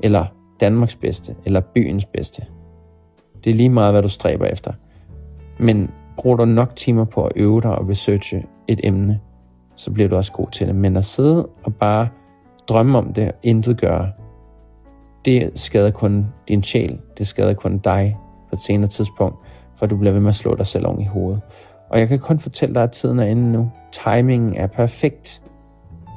eller 0.03 0.27
Danmarks 0.61 0.95
bedste, 0.95 1.35
eller 1.45 1.61
byens 1.61 2.05
bedste. 2.05 2.45
Det 3.45 3.51
er 3.51 3.55
lige 3.55 3.69
meget, 3.69 3.93
hvad 3.93 4.03
du 4.03 4.09
stræber 4.09 4.47
efter. 4.47 4.73
Men 5.59 5.91
bruger 6.17 6.37
du 6.37 6.45
nok 6.45 6.77
timer 6.77 7.05
på 7.05 7.25
at 7.25 7.33
øve 7.37 7.61
dig 7.61 7.79
og 7.79 7.89
researche 7.89 8.45
et 8.69 8.81
emne, 8.85 9.21
så 9.77 9.91
bliver 9.91 10.09
du 10.09 10.17
også 10.17 10.33
god 10.33 10.47
til 10.53 10.67
det. 10.67 10.75
Men 10.75 10.97
at 10.97 11.05
sidde 11.05 11.49
og 11.65 11.75
bare 11.75 12.09
drømme 12.69 12.99
om 12.99 13.13
det 13.13 13.29
og 13.29 13.35
intet 13.43 13.81
gøre, 13.81 14.13
det 15.25 15.59
skader 15.59 15.91
kun 15.91 16.27
din 16.49 16.63
sjæl. 16.63 16.99
Det 17.19 17.27
skader 17.27 17.55
kun 17.55 17.79
dig 17.79 18.19
på 18.49 18.57
et 18.57 18.63
senere 18.63 18.89
tidspunkt, 18.89 19.37
for 19.77 19.87
du 19.87 19.97
bliver 19.97 20.13
ved 20.13 20.21
med 20.21 20.29
at 20.29 20.35
slå 20.35 20.55
dig 20.55 20.67
selv 20.67 20.87
oven 20.87 21.01
i 21.01 21.07
hovedet. 21.07 21.41
Og 21.91 21.99
jeg 21.99 22.09
kan 22.09 22.19
kun 22.19 22.39
fortælle 22.39 22.75
dig, 22.75 22.83
at 22.83 22.93
tiden 22.93 23.19
er 23.19 23.25
inde 23.25 23.53
nu. 23.53 23.71
Timingen 23.93 24.57
er 24.57 24.67
perfekt 24.67 25.43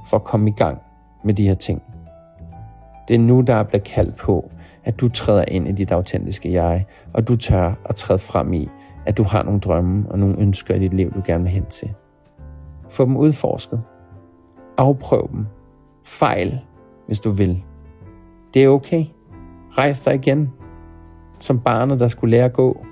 for 0.09 0.17
at 0.17 0.23
komme 0.23 0.49
i 0.49 0.53
gang 0.53 0.77
med 1.23 1.33
de 1.33 1.47
her 1.47 1.53
ting. 1.53 1.81
Det 3.07 3.13
er 3.13 3.19
nu, 3.19 3.41
der 3.41 3.63
bliver 3.63 3.81
kaldt 3.81 4.17
på, 4.17 4.51
at 4.83 4.99
du 4.99 5.09
træder 5.09 5.45
ind 5.47 5.67
i 5.67 5.71
dit 5.71 5.91
autentiske 5.91 6.53
jeg, 6.53 6.85
og 7.13 7.27
du 7.27 7.35
tør 7.35 7.73
at 7.85 7.95
træde 7.95 8.19
frem 8.19 8.53
i, 8.53 8.69
at 9.05 9.17
du 9.17 9.23
har 9.23 9.43
nogle 9.43 9.59
drømme 9.59 10.11
og 10.11 10.19
nogle 10.19 10.39
ønsker 10.39 10.75
i 10.75 10.79
dit 10.79 10.93
liv, 10.93 11.13
du 11.13 11.21
gerne 11.25 11.43
vil 11.43 11.53
hen 11.53 11.65
til. 11.65 11.93
Få 12.89 13.05
dem 13.05 13.17
udforsket. 13.17 13.81
Afprøv 14.77 15.29
dem. 15.31 15.45
Fejl, 16.05 16.59
hvis 17.07 17.19
du 17.19 17.31
vil. 17.31 17.63
Det 18.53 18.63
er 18.63 18.69
okay. 18.69 19.05
Rejs 19.71 19.99
dig 19.99 20.15
igen. 20.15 20.49
Som 21.39 21.59
barnet, 21.59 21.99
der 21.99 22.07
skulle 22.07 22.31
lære 22.31 22.45
at 22.45 22.53
gå. 22.53 22.85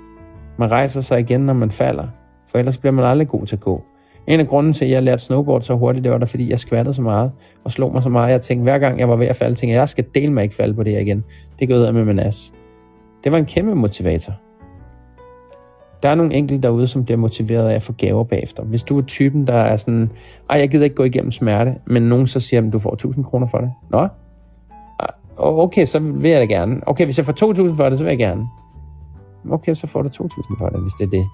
Man 0.58 0.70
rejser 0.70 1.00
sig 1.00 1.20
igen, 1.20 1.40
når 1.40 1.52
man 1.52 1.70
falder, 1.70 2.08
for 2.46 2.58
ellers 2.58 2.78
bliver 2.78 2.92
man 2.92 3.04
aldrig 3.04 3.28
god 3.28 3.46
til 3.46 3.56
at 3.56 3.60
gå. 3.60 3.84
En 4.26 4.40
af 4.40 4.46
grunden 4.46 4.72
til, 4.72 4.84
at 4.84 4.90
jeg 4.90 5.02
lærte 5.02 5.22
snowboard 5.22 5.62
så 5.62 5.74
hurtigt, 5.74 6.04
det 6.04 6.12
var 6.12 6.18
da, 6.18 6.24
fordi 6.24 6.50
jeg 6.50 6.60
skvattede 6.60 6.94
så 6.94 7.02
meget 7.02 7.32
og 7.64 7.72
slog 7.72 7.92
mig 7.92 8.02
så 8.02 8.08
meget. 8.08 8.32
Jeg 8.32 8.40
tænkte, 8.40 8.62
hver 8.62 8.78
gang 8.78 9.00
jeg 9.00 9.08
var 9.08 9.16
ved 9.16 9.26
at 9.26 9.36
falde, 9.36 9.54
tænkte 9.54 9.72
jeg, 9.72 9.80
jeg 9.80 9.88
skal 9.88 10.04
dele 10.14 10.32
mig 10.32 10.42
ikke 10.42 10.54
falde 10.54 10.74
på 10.74 10.82
det 10.82 10.92
her 10.92 11.00
igen. 11.00 11.24
Det 11.58 11.68
gør 11.68 11.84
jeg 11.84 11.94
med 11.94 12.04
min 12.04 12.18
as. 12.18 12.52
Det 13.24 13.32
var 13.32 13.38
en 13.38 13.46
kæmpe 13.46 13.74
motivator. 13.74 14.32
Der 16.02 16.08
er 16.08 16.14
nogle 16.14 16.34
enkelte 16.34 16.62
derude, 16.62 16.86
som 16.86 17.04
bliver 17.04 17.18
motiveret 17.18 17.68
af 17.68 17.74
at 17.74 17.82
få 17.82 17.92
gaver 17.92 18.24
bagefter. 18.24 18.62
Hvis 18.62 18.82
du 18.82 18.98
er 18.98 19.02
typen, 19.02 19.46
der 19.46 19.54
er 19.54 19.76
sådan, 19.76 20.10
ej, 20.50 20.58
jeg 20.58 20.70
gider 20.70 20.84
ikke 20.84 20.96
gå 20.96 21.04
igennem 21.04 21.30
smerte, 21.30 21.74
men 21.86 22.02
nogen 22.02 22.26
så 22.26 22.40
siger, 22.40 22.66
at 22.66 22.72
du 22.72 22.78
får 22.78 22.92
1000 22.92 23.24
kroner 23.24 23.46
for 23.46 23.58
det. 23.58 23.72
Nå, 23.90 23.98
ah, 23.98 24.08
okay, 25.38 25.84
så 25.84 25.98
vil 25.98 26.30
jeg 26.30 26.40
da 26.40 26.54
gerne. 26.54 26.80
Okay, 26.86 27.04
hvis 27.04 27.18
jeg 27.18 27.26
får 27.26 27.68
2.000 27.68 27.76
for 27.76 27.88
det, 27.88 27.98
så 27.98 28.04
vil 28.04 28.10
jeg 28.10 28.18
gerne. 28.18 28.46
Okay, 29.50 29.74
så 29.74 29.86
får 29.86 30.02
du 30.02 30.08
2.000 30.08 30.58
for 30.58 30.68
det, 30.68 30.80
hvis 30.80 30.92
det 30.92 31.04
er 31.04 31.10
det. 31.10 31.26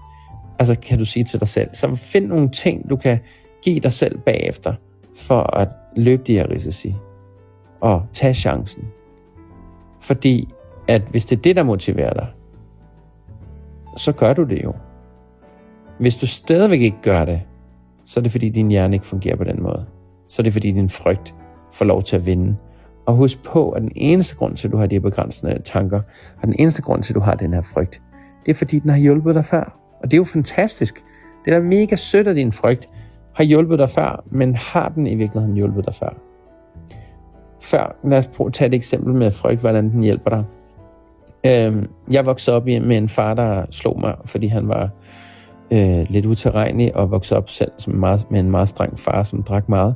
Altså, 0.59 0.74
kan 0.74 0.98
du 0.98 1.05
sige 1.05 1.24
til 1.24 1.40
dig 1.40 1.48
selv. 1.48 1.68
Så 1.72 1.94
find 1.94 2.26
nogle 2.26 2.50
ting, 2.50 2.90
du 2.90 2.96
kan 2.96 3.18
give 3.62 3.80
dig 3.80 3.92
selv 3.92 4.18
bagefter, 4.18 4.74
for 5.16 5.57
at 5.57 5.68
løbe 5.96 6.22
de 6.26 6.32
her 6.32 6.50
risici. 6.50 6.94
Og 7.80 8.03
tage 8.12 8.34
chancen. 8.34 8.84
Fordi, 10.00 10.48
at 10.88 11.03
hvis 11.11 11.24
det 11.24 11.38
er 11.38 11.42
det, 11.42 11.57
der 11.57 11.62
motiverer 11.62 12.12
dig, 12.12 12.26
så 13.96 14.12
gør 14.12 14.32
du 14.32 14.44
det 14.44 14.64
jo. 14.64 14.74
Hvis 15.98 16.16
du 16.16 16.26
stadigvæk 16.26 16.80
ikke 16.80 17.03
gør 17.03 17.24
det, 17.24 17.42
så 18.05 18.20
er 18.20 18.22
det 18.22 18.32
fordi, 18.32 18.48
din 18.48 18.68
hjerne 18.68 18.96
ikke 18.96 19.07
fungerer 19.07 19.36
på 19.36 19.44
den 19.44 19.62
måde. 19.62 19.86
Så 20.28 20.42
er 20.42 20.44
det 20.44 20.53
fordi, 20.53 20.70
din 20.70 20.88
frygt 20.88 21.34
får 21.72 21.84
lov 21.84 22.03
til 22.03 22.16
at 22.16 22.26
vinde 22.26 22.57
og 23.07 23.14
husk 23.14 23.42
på, 23.42 23.70
at 23.70 23.82
den 23.82 23.92
eneste 23.96 24.36
grund 24.36 24.57
til, 24.57 24.68
at 24.68 24.72
du 24.72 24.76
har 24.76 24.86
de 24.86 24.94
her 24.94 25.00
begrænsende 25.00 25.62
tanker, 25.64 26.00
og 26.42 26.46
den 26.46 26.55
eneste 26.59 26.82
grund 26.82 27.03
til, 27.03 27.12
at 27.12 27.14
du 27.14 27.20
har 27.20 27.34
den 27.34 27.55
her 27.55 27.62
frygt, 27.62 28.03
det 28.46 28.50
er 28.50 28.55
fordi, 28.55 28.78
den 28.78 28.90
har 28.90 28.98
hjulpet 28.98 29.34
dig 29.34 29.44
før. 29.44 29.81
Og 30.03 30.11
det 30.11 30.12
er 30.12 30.18
jo 30.18 30.24
fantastisk. 30.24 31.05
Det 31.44 31.55
er 31.55 31.59
da 31.59 31.64
mega 31.64 31.96
sødt, 31.96 32.28
at 32.28 32.36
din 32.36 32.53
frygt 32.53 32.88
har 33.34 33.44
hjulpet 33.44 33.78
dig 33.78 33.90
før, 33.90 34.24
men 34.30 34.55
har 34.55 34.88
den 34.88 35.07
i 35.07 35.14
virkeligheden 35.14 35.57
hjulpet 35.57 35.86
dig 35.86 35.94
før? 35.94 36.14
Før, 37.61 37.96
lad 38.05 38.18
os 38.18 38.26
prøve 38.26 38.48
at 38.48 38.55
tage 38.55 38.68
et 38.68 38.74
eksempel 38.74 39.14
med 39.14 39.30
frygt, 39.30 39.61
hvordan 39.61 39.90
den 39.90 40.03
hjælper 40.03 40.30
dig. 40.30 40.44
Øhm, 41.46 41.90
jeg 42.11 42.26
voksede 42.26 42.57
op 42.57 42.64
med 42.64 42.96
en 42.96 43.09
far, 43.09 43.34
der 43.34 43.64
slog 43.70 44.00
mig, 44.00 44.14
fordi 44.24 44.46
han 44.46 44.68
var 44.68 44.90
øh, 45.70 46.07
lidt 46.11 46.26
uterrenelig, 46.26 46.96
og 46.96 47.11
voksede 47.11 47.38
op 47.38 47.50
selv 47.50 47.72
som 47.78 47.94
meget, 47.94 48.30
med 48.30 48.40
en 48.40 48.50
meget 48.50 48.68
streng 48.68 48.98
far, 48.98 49.22
som 49.22 49.42
drak 49.42 49.68
meget. 49.68 49.94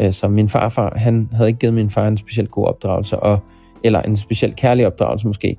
Øh, 0.00 0.12
så 0.12 0.28
min 0.28 0.48
farfar, 0.48 0.92
han 0.96 1.28
havde 1.32 1.48
ikke 1.48 1.58
givet 1.58 1.74
min 1.74 1.90
far 1.90 2.08
en 2.08 2.16
specielt 2.16 2.50
god 2.50 2.66
opdragelse, 2.66 3.18
og, 3.18 3.38
eller 3.84 4.02
en 4.02 4.16
specielt 4.16 4.56
kærlig 4.56 4.86
opdragelse 4.86 5.26
måske. 5.26 5.56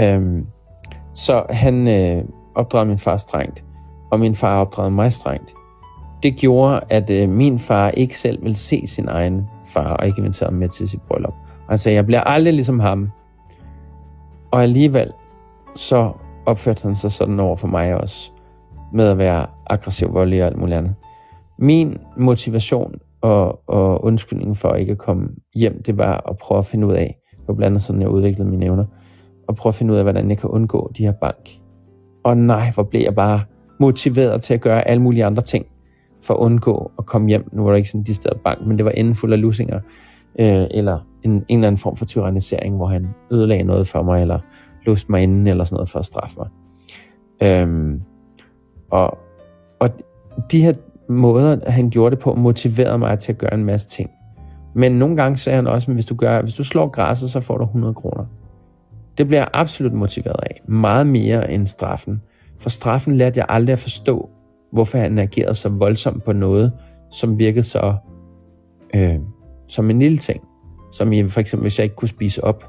Øhm, 0.00 0.46
så 1.14 1.44
han 1.50 1.88
øh, 1.88 2.24
opdragede 2.54 2.88
min 2.88 2.98
far 2.98 3.16
strengt, 3.16 3.64
og 4.10 4.20
min 4.20 4.34
far 4.34 4.60
opdragede 4.60 4.94
mig 4.94 5.12
strengt. 5.12 5.54
Det 6.22 6.36
gjorde, 6.36 6.80
at 6.88 7.10
øh, 7.10 7.28
min 7.28 7.58
far 7.58 7.90
ikke 7.90 8.18
selv 8.18 8.42
ville 8.42 8.56
se 8.56 8.86
sin 8.86 9.08
egen 9.08 9.48
far, 9.64 9.96
og 9.96 10.06
ikke 10.06 10.18
invitere 10.18 10.46
ham 10.46 10.54
med 10.54 10.68
til 10.68 10.88
sit 10.88 11.02
bryllup. 11.02 11.34
Han 11.68 11.78
sagde, 11.78 11.96
jeg 11.96 12.06
bliver 12.06 12.20
aldrig 12.20 12.54
ligesom 12.54 12.80
ham. 12.80 13.10
Og 14.50 14.62
alligevel, 14.62 15.12
så 15.74 16.12
opførte 16.46 16.82
han 16.82 16.96
sig 16.96 17.12
sådan 17.12 17.40
over 17.40 17.56
for 17.56 17.68
mig 17.68 18.00
også, 18.00 18.30
med 18.92 19.08
at 19.08 19.18
være 19.18 19.46
aggressiv, 19.66 20.14
voldelig 20.14 20.42
og 20.42 20.46
alt 20.46 20.56
muligt 20.56 20.78
andet. 20.78 20.94
Min 21.58 21.98
motivation 22.16 22.94
og, 23.20 23.68
og 23.68 24.04
undskyldningen 24.04 24.54
for 24.54 24.74
ikke 24.74 24.92
at 24.92 24.98
komme 24.98 25.28
hjem, 25.54 25.82
det 25.82 25.98
var 25.98 26.30
at 26.30 26.38
prøve 26.38 26.58
at 26.58 26.66
finde 26.66 26.86
ud 26.86 26.92
af, 26.92 27.16
hvor 27.44 27.54
blandt 27.54 27.72
andet 27.72 27.82
sådan, 27.82 28.02
jeg 28.02 28.08
udviklede 28.08 28.48
mine 28.48 28.64
evner, 28.64 28.84
og 29.48 29.56
prøve 29.56 29.70
at 29.70 29.74
finde 29.74 29.92
ud 29.92 29.98
af, 29.98 30.04
hvordan 30.04 30.30
jeg 30.30 30.38
kan 30.38 30.50
undgå 30.50 30.92
de 30.96 31.04
her 31.04 31.12
bank. 31.12 31.50
Og 32.24 32.36
nej, 32.36 32.70
hvor 32.74 32.82
blev 32.82 33.02
jeg 33.02 33.14
bare 33.14 33.40
motiveret 33.80 34.42
til 34.42 34.54
at 34.54 34.60
gøre 34.60 34.88
alle 34.88 35.02
mulige 35.02 35.24
andre 35.24 35.42
ting. 35.42 35.66
for 36.22 36.34
at 36.34 36.38
undgå 36.38 36.90
at 36.98 37.06
komme 37.06 37.28
hjem. 37.28 37.48
Nu 37.52 37.62
var 37.64 37.70
det 37.70 37.76
ikke 37.76 37.90
sådan 37.90 38.02
de 38.02 38.14
steder 38.14 38.34
bank, 38.44 38.66
men 38.66 38.76
det 38.76 38.84
var 38.84 38.90
inden 38.90 39.14
fuld 39.14 39.32
af 39.32 39.40
lusinger, 39.40 39.80
øh, 40.38 40.66
eller 40.70 40.98
en, 41.22 41.30
en 41.30 41.44
eller 41.48 41.66
anden 41.66 41.78
form 41.78 41.96
for 41.96 42.04
tyrannisering, 42.04 42.76
hvor 42.76 42.86
han 42.86 43.08
ødelagde 43.30 43.62
noget 43.64 43.88
for 43.88 44.02
mig, 44.02 44.20
eller 44.20 44.38
låste 44.86 45.12
mig 45.12 45.22
inden, 45.22 45.46
eller 45.46 45.64
sådan 45.64 45.74
noget 45.74 45.88
for 45.88 45.98
at 45.98 46.04
straffe 46.04 46.36
mig. 46.38 46.48
Øhm, 47.42 48.02
og, 48.90 49.18
og 49.80 49.88
de 50.50 50.62
her 50.62 50.72
måder, 51.08 51.70
han 51.70 51.90
gjorde 51.90 52.16
det 52.16 52.22
på, 52.22 52.34
motiverede 52.34 52.98
mig 52.98 53.18
til 53.18 53.32
at 53.32 53.38
gøre 53.38 53.54
en 53.54 53.64
masse 53.64 53.88
ting. 53.88 54.10
Men 54.74 54.92
nogle 54.92 55.16
gange 55.16 55.36
sagde 55.36 55.56
han 55.56 55.66
også, 55.66 55.90
at 55.90 55.94
hvis 55.94 56.06
du, 56.06 56.14
gør, 56.14 56.42
hvis 56.42 56.54
du 56.54 56.64
slår 56.64 56.88
græsset, 56.88 57.30
så 57.30 57.40
får 57.40 57.58
du 57.58 57.64
100 57.64 57.94
kroner. 57.94 58.24
Det 59.18 59.26
bliver 59.26 59.40
jeg 59.40 59.48
absolut 59.52 59.92
motiveret 59.92 60.40
af. 60.42 60.60
Meget 60.68 61.06
mere 61.06 61.50
end 61.50 61.66
straffen. 61.66 62.22
For 62.58 62.70
straffen 62.70 63.16
lærte 63.16 63.38
jeg 63.38 63.46
aldrig 63.48 63.72
at 63.72 63.78
forstå, 63.78 64.30
hvorfor 64.72 64.98
han 64.98 65.18
agerede 65.18 65.54
så 65.54 65.68
voldsomt 65.68 66.24
på 66.24 66.32
noget, 66.32 66.72
som 67.10 67.38
virkede 67.38 67.62
så 67.62 67.94
øh, 68.94 69.18
som 69.68 69.90
en 69.90 69.98
lille 69.98 70.18
ting. 70.18 70.42
Som 70.92 71.12
i, 71.12 71.28
for 71.28 71.40
eksempel, 71.40 71.64
hvis 71.64 71.78
jeg 71.78 71.84
ikke 71.84 71.96
kunne 71.96 72.08
spise 72.08 72.44
op, 72.44 72.64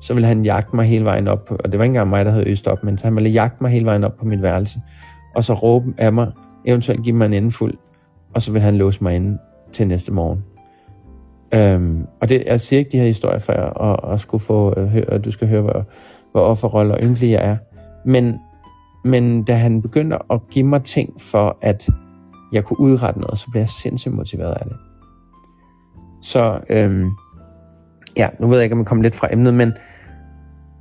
så 0.00 0.14
ville 0.14 0.26
han 0.26 0.44
jagte 0.44 0.76
mig 0.76 0.86
hele 0.86 1.04
vejen 1.04 1.28
op. 1.28 1.50
Og 1.50 1.72
det 1.72 1.78
var 1.78 1.84
ikke 1.84 1.90
engang 1.90 2.10
mig, 2.10 2.24
der 2.24 2.30
havde 2.30 2.50
øst 2.50 2.68
op, 2.68 2.84
men 2.84 2.98
så 2.98 3.06
han 3.06 3.16
ville 3.16 3.30
jagte 3.30 3.56
mig 3.60 3.70
hele 3.70 3.86
vejen 3.86 4.04
op 4.04 4.16
på 4.16 4.24
mit 4.24 4.42
værelse. 4.42 4.80
Og 5.34 5.44
så 5.44 5.54
råbe 5.54 5.94
af 5.98 6.12
mig, 6.12 6.32
eventuelt 6.64 7.02
give 7.02 7.16
mig 7.16 7.26
en 7.26 7.32
endefuld, 7.32 7.74
og 8.34 8.42
så 8.42 8.52
vil 8.52 8.60
han 8.60 8.76
låse 8.76 9.02
mig 9.02 9.16
inde 9.16 9.38
til 9.72 9.86
næste 9.86 10.12
morgen. 10.12 10.44
Øhm, 11.54 12.06
og 12.20 12.28
det, 12.28 12.42
jeg 12.46 12.60
siger 12.60 12.78
ikke 12.78 12.92
de 12.92 12.98
her 12.98 13.06
historier 13.06 13.38
for 13.38 13.52
at, 13.52 14.12
at 14.12 14.20
skulle 14.20 14.44
få, 14.44 14.74
øh, 14.76 14.84
uh, 14.84 14.90
høre, 14.90 15.10
at 15.10 15.24
du 15.24 15.30
skal 15.30 15.48
høre, 15.48 15.62
hvor, 15.62 15.84
hvor 16.32 16.40
offerrolle 16.40 16.94
og 16.94 17.00
yndelig 17.02 17.30
jeg 17.30 17.44
er. 17.44 17.56
Men, 18.06 18.38
men 19.04 19.44
da 19.44 19.54
han 19.54 19.82
begyndte 19.82 20.18
at 20.30 20.40
give 20.50 20.66
mig 20.66 20.84
ting 20.84 21.20
for, 21.20 21.58
at 21.62 21.88
jeg 22.52 22.64
kunne 22.64 22.80
udrette 22.80 23.20
noget, 23.20 23.38
så 23.38 23.46
blev 23.50 23.60
jeg 23.60 23.68
sindssygt 23.68 24.14
motiveret 24.14 24.54
af 24.54 24.66
det. 24.66 24.76
Så 26.22 26.60
øhm, 26.70 27.10
ja, 28.16 28.28
nu 28.40 28.48
ved 28.48 28.56
jeg 28.56 28.64
ikke, 28.64 28.72
om 28.72 28.78
jeg 28.78 28.86
kommer 28.86 29.02
lidt 29.02 29.14
fra 29.14 29.28
emnet, 29.32 29.54
men, 29.54 29.72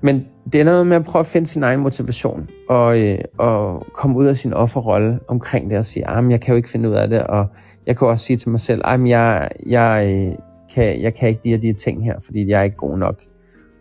men 0.04 0.26
det 0.54 0.62
er 0.62 0.66
noget 0.66 0.88
med 0.88 0.96
at 0.96 1.06
prøve 1.06 1.20
at 1.20 1.26
finde 1.26 1.48
sin 1.48 1.64
egen 1.64 1.80
motivation 1.80 2.50
og, 2.70 3.00
øh, 3.00 3.18
og 3.38 3.88
komme 3.94 4.18
ud 4.18 4.26
af 4.26 4.36
sin 4.36 4.54
offerrolle 4.54 5.20
omkring 5.28 5.70
det 5.70 5.78
og 5.78 5.86
sige, 5.86 6.08
ah, 6.08 6.26
at 6.26 6.32
jeg 6.32 6.42
kan 6.42 6.52
jo 6.52 6.56
ikke 6.56 6.70
finde 6.70 6.90
ud 6.90 6.94
af 6.94 7.10
det, 7.10 7.24
og 7.24 7.48
jeg 7.88 7.98
kan 7.98 8.08
også 8.08 8.26
sige 8.26 8.38
til 8.38 8.50
mig 8.50 8.60
selv, 8.60 8.82
ah, 8.84 9.02
at 9.02 9.10
jeg, 9.10 9.50
jeg, 9.66 10.14
øh, 10.14 10.34
kan, 10.74 11.02
jeg 11.02 11.14
kan 11.14 11.30
ikke 11.30 11.42
de 11.44 11.50
her, 11.50 11.58
de 11.58 11.68
her 11.68 11.74
ting 11.74 12.06
her, 12.06 12.20
fordi 12.20 12.50
jeg 12.50 12.60
er 12.60 12.64
ikke 12.64 12.78
god 12.78 12.98
nok, 12.98 13.22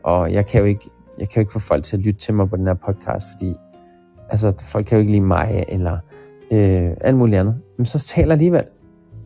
og 0.05 0.33
jeg 0.33 0.47
kan 0.47 0.61
jo 0.61 0.67
ikke, 0.67 0.91
jeg 1.19 1.29
kan 1.29 1.37
jo 1.37 1.41
ikke 1.41 1.53
få 1.53 1.59
folk 1.59 1.85
til 1.85 1.97
at 1.97 2.03
lytte 2.03 2.21
til 2.21 2.35
mig 2.35 2.51
på 2.51 2.57
den 2.57 2.67
her 2.67 2.75
podcast, 2.75 3.27
fordi 3.33 3.55
altså, 4.29 4.53
folk 4.61 4.87
kan 4.87 4.97
jo 4.97 5.01
ikke 5.01 5.13
lide 5.13 5.25
mig, 5.25 5.65
eller 5.69 5.99
øh, 6.51 6.91
alt 7.01 7.17
muligt 7.17 7.41
andet. 7.41 7.61
Men 7.77 7.87
så 7.87 7.99
taler 7.99 8.33
alligevel. 8.33 8.65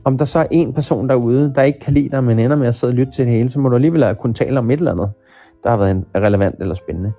Om 0.05 0.19
der 0.19 0.25
så 0.25 0.39
er 0.39 0.47
en 0.51 0.73
person 0.73 1.09
derude, 1.09 1.53
der 1.55 1.63
ikke 1.63 1.81
kan 1.81 1.95
lide 1.95 2.09
dig, 2.09 2.25
men 2.25 2.39
ender 2.39 2.57
med 2.57 2.67
at 2.67 2.75
sidde 2.75 2.91
og 2.91 2.95
lytte 2.95 3.13
til 3.13 3.27
det 3.27 3.35
hele, 3.35 3.49
så 3.49 3.59
må 3.59 3.69
du 3.69 3.75
alligevel 3.75 4.15
kunne 4.15 4.35
tale 4.35 4.59
om 4.59 4.71
et 4.71 4.79
eller 4.79 4.93
andet, 4.93 5.11
der 5.63 5.71
har 5.71 5.77
været 5.77 6.05
relevant 6.17 6.57
eller 6.61 6.75
spændende 6.75 7.13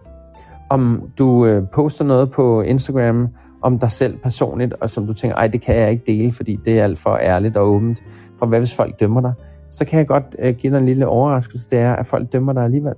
om 0.69 1.11
du 1.17 1.45
øh, 1.45 1.63
poster 1.73 2.05
noget 2.05 2.31
på 2.31 2.61
Instagram 2.61 3.27
om 3.61 3.79
dig 3.79 3.91
selv 3.91 4.17
personligt, 4.17 4.73
og 4.73 4.89
som 4.89 5.07
du 5.07 5.13
tænker, 5.13 5.37
ej, 5.37 5.47
det 5.47 5.61
kan 5.61 5.75
jeg 5.75 5.91
ikke 5.91 6.03
dele, 6.07 6.31
fordi 6.31 6.59
det 6.65 6.79
er 6.79 6.83
alt 6.83 6.99
for 6.99 7.17
ærligt 7.17 7.57
og 7.57 7.67
åbent. 7.67 8.03
For 8.39 8.45
hvad 8.45 8.59
hvis 8.59 8.75
folk 8.75 8.99
dømmer 8.99 9.21
dig? 9.21 9.33
Så 9.69 9.85
kan 9.85 9.99
jeg 9.99 10.07
godt 10.07 10.35
øh, 10.39 10.55
give 10.55 10.73
dig 10.73 10.79
en 10.79 10.85
lille 10.85 11.07
overraskelse, 11.07 11.69
det 11.69 11.79
er, 11.79 11.93
at 11.93 12.05
folk 12.05 12.33
dømmer 12.33 12.53
dig 12.53 12.63
alligevel. 12.63 12.93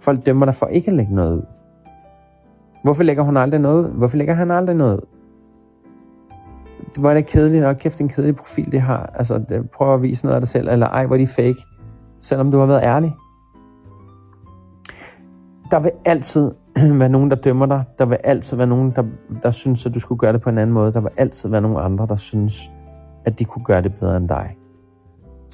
Folk 0.00 0.26
dømmer 0.26 0.46
dig 0.46 0.54
for 0.54 0.66
ikke 0.66 0.88
at 0.88 0.96
lægge 0.96 1.14
noget 1.14 1.36
ud. 1.36 1.42
Hvorfor 2.84 3.02
lægger 3.02 3.22
hun 3.22 3.36
aldrig 3.36 3.60
noget 3.60 3.84
ud? 3.84 3.90
Hvorfor 3.90 4.16
lægger 4.16 4.34
han 4.34 4.50
aldrig 4.50 4.76
noget 4.76 4.96
ud? 4.96 5.06
Det 6.94 7.02
var 7.02 7.14
da 7.14 7.20
kedeligt, 7.20 7.64
og 7.64 7.78
kæft 7.78 8.00
en 8.00 8.08
kedelig 8.08 8.36
profil, 8.36 8.72
det 8.72 8.80
har. 8.80 9.10
Altså, 9.14 9.38
det, 9.48 9.70
prøv 9.70 9.94
at 9.94 10.02
vise 10.02 10.24
noget 10.24 10.34
af 10.34 10.40
dig 10.40 10.48
selv, 10.48 10.68
eller 10.68 10.88
ej, 10.88 11.06
hvor 11.06 11.16
er 11.16 11.20
de 11.20 11.26
fake, 11.26 11.62
selvom 12.20 12.50
du 12.50 12.58
har 12.58 12.66
været 12.66 12.82
ærlig. 12.82 13.12
Der 15.70 15.80
vil 15.80 15.90
altid 16.04 16.50
være 17.00 17.08
nogen, 17.08 17.30
der 17.30 17.36
dømmer 17.36 17.66
dig. 17.66 17.84
Der 17.98 18.06
vil 18.06 18.18
altid 18.24 18.56
være 18.56 18.66
nogen, 18.66 18.92
der, 18.96 19.04
der 19.42 19.50
synes, 19.50 19.86
at 19.86 19.94
du 19.94 20.00
skulle 20.00 20.18
gøre 20.18 20.32
det 20.32 20.40
på 20.40 20.50
en 20.50 20.58
anden 20.58 20.74
måde. 20.74 20.92
Der 20.92 21.00
vil 21.00 21.10
altid 21.16 21.48
være 21.48 21.60
nogen 21.60 21.76
andre, 21.80 22.06
der 22.06 22.16
synes, 22.16 22.70
at 23.24 23.38
de 23.38 23.44
kunne 23.44 23.64
gøre 23.64 23.82
det 23.82 23.94
bedre 23.94 24.16
end 24.16 24.28
dig. 24.28 24.56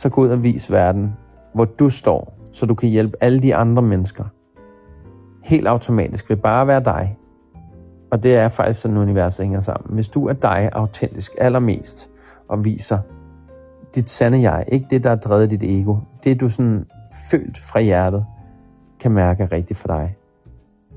Så 0.00 0.08
gå 0.08 0.20
ud 0.20 0.28
og 0.28 0.42
vis 0.42 0.70
verden, 0.70 1.16
hvor 1.54 1.64
du 1.64 1.90
står, 1.90 2.38
så 2.52 2.66
du 2.66 2.74
kan 2.74 2.88
hjælpe 2.88 3.16
alle 3.20 3.42
de 3.42 3.54
andre 3.54 3.82
mennesker. 3.82 4.24
Helt 5.44 5.66
automatisk 5.68 6.30
ved 6.30 6.36
bare 6.36 6.60
at 6.60 6.66
være 6.66 6.84
dig. 6.84 7.18
Og 8.10 8.22
det 8.22 8.36
er 8.36 8.48
faktisk 8.48 8.80
sådan, 8.80 8.96
universet 8.96 9.44
hænger 9.44 9.60
sammen. 9.60 9.94
Hvis 9.94 10.08
du 10.08 10.26
er 10.26 10.32
dig 10.32 10.70
autentisk 10.72 11.32
allermest, 11.38 12.10
og 12.48 12.64
viser 12.64 12.98
dit 13.94 14.10
sande 14.10 14.40
jeg, 14.40 14.64
ikke 14.68 14.86
det, 14.90 15.04
der 15.04 15.10
er 15.10 15.16
drevet 15.16 15.50
dit 15.50 15.62
ego, 15.62 15.96
det 16.24 16.40
du 16.40 16.48
sådan 16.48 16.86
følt 17.30 17.58
fra 17.58 17.80
hjertet, 17.80 18.26
kan 19.00 19.12
mærke 19.12 19.44
rigtigt 19.44 19.78
for 19.78 19.88
dig, 19.88 20.16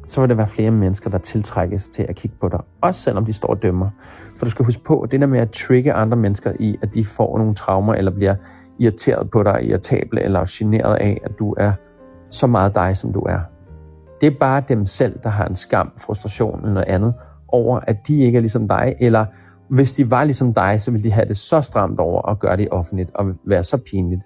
så 0.05 0.21
vil 0.21 0.29
der 0.29 0.35
være 0.35 0.47
flere 0.47 0.71
mennesker, 0.71 1.09
der 1.09 1.17
tiltrækkes 1.17 1.89
til 1.89 2.03
at 2.03 2.15
kigge 2.15 2.37
på 2.41 2.49
dig. 2.49 2.59
Også 2.81 3.01
selvom 3.01 3.25
de 3.25 3.33
står 3.33 3.49
og 3.49 3.63
dømmer. 3.63 3.89
For 4.37 4.45
du 4.45 4.51
skal 4.51 4.65
huske 4.65 4.83
på, 4.83 5.01
at 5.01 5.11
det 5.11 5.21
der 5.21 5.27
med 5.27 5.39
at 5.39 5.51
trigge 5.51 5.93
andre 5.93 6.17
mennesker 6.17 6.53
i, 6.59 6.77
at 6.81 6.93
de 6.93 7.05
får 7.05 7.37
nogle 7.37 7.55
traumer, 7.55 7.93
eller 7.93 8.11
bliver 8.11 8.35
irriteret 8.79 9.31
på 9.31 9.43
dig, 9.43 9.59
irritable 9.63 10.21
eller 10.21 10.45
generet 10.49 10.95
af, 10.95 11.21
at 11.23 11.39
du 11.39 11.55
er 11.57 11.71
så 12.29 12.47
meget 12.47 12.75
dig, 12.75 12.97
som 12.97 13.13
du 13.13 13.19
er. 13.19 13.39
Det 14.21 14.27
er 14.27 14.37
bare 14.39 14.63
dem 14.67 14.85
selv, 14.85 15.19
der 15.23 15.29
har 15.29 15.45
en 15.45 15.55
skam, 15.55 15.91
frustration 16.05 16.59
eller 16.59 16.73
noget 16.73 16.87
andet 16.87 17.13
over, 17.47 17.79
at 17.87 18.07
de 18.07 18.19
ikke 18.19 18.35
er 18.35 18.41
ligesom 18.41 18.67
dig, 18.67 18.95
eller 18.99 19.25
hvis 19.67 19.93
de 19.93 20.11
var 20.11 20.23
ligesom 20.23 20.53
dig, 20.53 20.81
så 20.81 20.91
ville 20.91 21.03
de 21.03 21.11
have 21.11 21.27
det 21.27 21.37
så 21.37 21.61
stramt 21.61 21.99
over 21.99 22.29
at 22.29 22.39
gøre 22.39 22.57
det 22.57 22.67
offentligt 22.71 23.09
og 23.15 23.35
være 23.45 23.63
så 23.63 23.77
pinligt. 23.77 24.21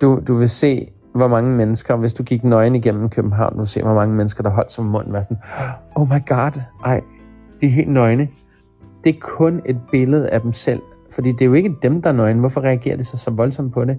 Du, 0.00 0.20
du 0.26 0.34
vil 0.34 0.48
se 0.48 0.92
hvor 1.14 1.28
mange 1.28 1.56
mennesker, 1.56 1.96
hvis 1.96 2.14
du 2.14 2.22
gik 2.22 2.44
nøgen 2.44 2.74
igennem 2.74 3.08
København, 3.08 3.58
du 3.58 3.64
ser, 3.64 3.82
hvor 3.82 3.94
mange 3.94 4.14
mennesker, 4.14 4.42
der 4.42 4.50
holdt 4.50 4.72
som 4.72 4.84
munden, 4.84 5.12
var 5.12 5.22
sådan, 5.22 5.38
oh 5.94 6.08
my 6.08 6.26
god, 6.26 6.60
ej, 6.84 7.00
de 7.60 7.66
er 7.66 7.70
helt 7.70 7.88
nøgne. 7.88 8.28
Det 9.04 9.14
er 9.16 9.20
kun 9.20 9.62
et 9.66 9.80
billede 9.90 10.30
af 10.30 10.40
dem 10.40 10.52
selv, 10.52 10.82
fordi 11.12 11.32
det 11.32 11.40
er 11.40 11.46
jo 11.46 11.52
ikke 11.52 11.74
dem, 11.82 12.02
der 12.02 12.08
er 12.08 12.14
nøgen. 12.14 12.38
Hvorfor 12.38 12.60
reagerer 12.60 12.96
de 12.96 13.04
så 13.04 13.16
så 13.16 13.30
voldsomt 13.30 13.72
på 13.72 13.84
det? 13.84 13.98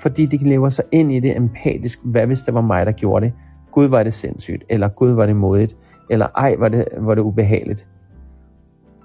Fordi 0.00 0.26
de 0.26 0.36
lever 0.36 0.68
sig 0.68 0.84
ind 0.92 1.12
i 1.12 1.20
det 1.20 1.36
empatisk. 1.36 1.98
Hvad 2.04 2.26
hvis 2.26 2.42
det 2.42 2.54
var 2.54 2.60
mig, 2.60 2.86
der 2.86 2.92
gjorde 2.92 3.26
det? 3.26 3.32
Gud, 3.72 3.86
var 3.86 4.02
det 4.02 4.12
sindssygt. 4.12 4.64
Eller 4.68 4.88
Gud, 4.88 5.10
var 5.10 5.26
det 5.26 5.36
modigt. 5.36 5.76
Eller 6.10 6.26
ej, 6.26 6.56
var 6.58 6.68
det, 6.68 6.84
var 6.98 7.14
det 7.14 7.22
ubehageligt. 7.22 7.88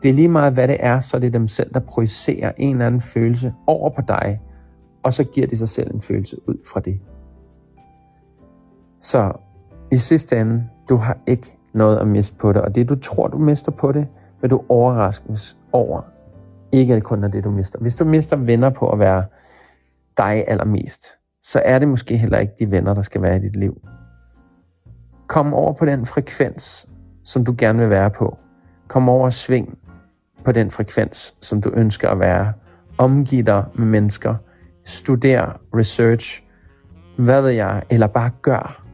Det 0.01 0.09
er 0.09 0.13
lige 0.13 0.27
meget, 0.27 0.53
hvad 0.53 0.67
det 0.67 0.77
er, 0.79 0.99
så 0.99 1.19
det 1.19 1.27
er 1.27 1.31
dem 1.31 1.47
selv, 1.47 1.73
der 1.73 1.79
projicerer 1.79 2.51
en 2.57 2.71
eller 2.71 2.85
anden 2.85 3.01
følelse 3.01 3.53
over 3.67 3.89
på 3.89 4.01
dig, 4.07 4.41
og 5.03 5.13
så 5.13 5.23
giver 5.23 5.47
de 5.47 5.57
sig 5.57 5.69
selv 5.69 5.93
en 5.93 6.01
følelse 6.01 6.37
ud 6.47 6.57
fra 6.73 6.79
det. 6.79 6.99
Så 8.99 9.31
i 9.91 9.97
sidste 9.97 10.41
ende, 10.41 10.67
du 10.89 10.95
har 10.95 11.17
ikke 11.27 11.57
noget 11.73 11.97
at 11.97 12.07
miste 12.07 12.35
på 12.35 12.53
det, 12.53 12.61
og 12.61 12.75
det 12.75 12.89
du 12.89 12.95
tror, 12.95 13.27
du 13.27 13.37
mister 13.37 13.71
på 13.71 13.91
det, 13.91 14.07
vil 14.41 14.49
du 14.49 14.61
overraskes 14.69 15.57
over. 15.71 16.01
Ikke 16.71 16.95
det 16.95 17.03
kun 17.03 17.23
er 17.23 17.27
det, 17.27 17.43
du 17.43 17.51
mister. 17.51 17.79
Hvis 17.79 17.95
du 17.95 18.05
mister 18.05 18.35
venner 18.35 18.69
på 18.69 18.89
at 18.89 18.99
være 18.99 19.25
dig 20.17 20.43
allermest, 20.47 21.05
så 21.41 21.61
er 21.65 21.79
det 21.79 21.87
måske 21.87 22.17
heller 22.17 22.37
ikke 22.37 22.53
de 22.59 22.71
venner, 22.71 22.93
der 22.93 23.01
skal 23.01 23.21
være 23.21 23.35
i 23.35 23.39
dit 23.39 23.55
liv. 23.55 23.81
Kom 25.27 25.53
over 25.53 25.73
på 25.73 25.85
den 25.85 26.05
frekvens, 26.05 26.87
som 27.23 27.45
du 27.45 27.55
gerne 27.57 27.79
vil 27.79 27.89
være 27.89 28.09
på. 28.09 28.37
Kom 28.87 29.09
over 29.09 29.25
og 29.25 29.33
sving 29.33 29.77
på 30.45 30.51
den 30.51 30.71
frekvens, 30.71 31.35
som 31.41 31.61
du 31.61 31.71
ønsker 31.73 32.09
at 32.09 32.19
være. 32.19 32.53
Omgiv 32.97 33.43
dig 33.43 33.65
med 33.75 33.85
mennesker. 33.85 34.35
Studer, 34.85 35.59
research, 35.75 36.43
hvad 37.17 37.41
ved 37.41 37.49
jeg, 37.49 37.83
eller 37.89 38.07
bare 38.07 38.31
gør 38.41 38.89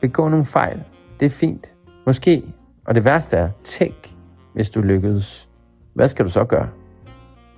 begå 0.00 0.28
nogle 0.28 0.44
fejl. 0.44 0.82
Det 1.20 1.26
er 1.26 1.30
fint. 1.30 1.72
Måske. 2.06 2.42
Og 2.84 2.94
det 2.94 3.04
værste 3.04 3.36
er, 3.36 3.50
tænk, 3.64 4.14
hvis 4.54 4.70
du 4.70 4.80
lykkedes. 4.80 5.45
Hvad 5.96 6.08
skal 6.08 6.24
du 6.24 6.30
så 6.30 6.44
gøre? 6.44 6.68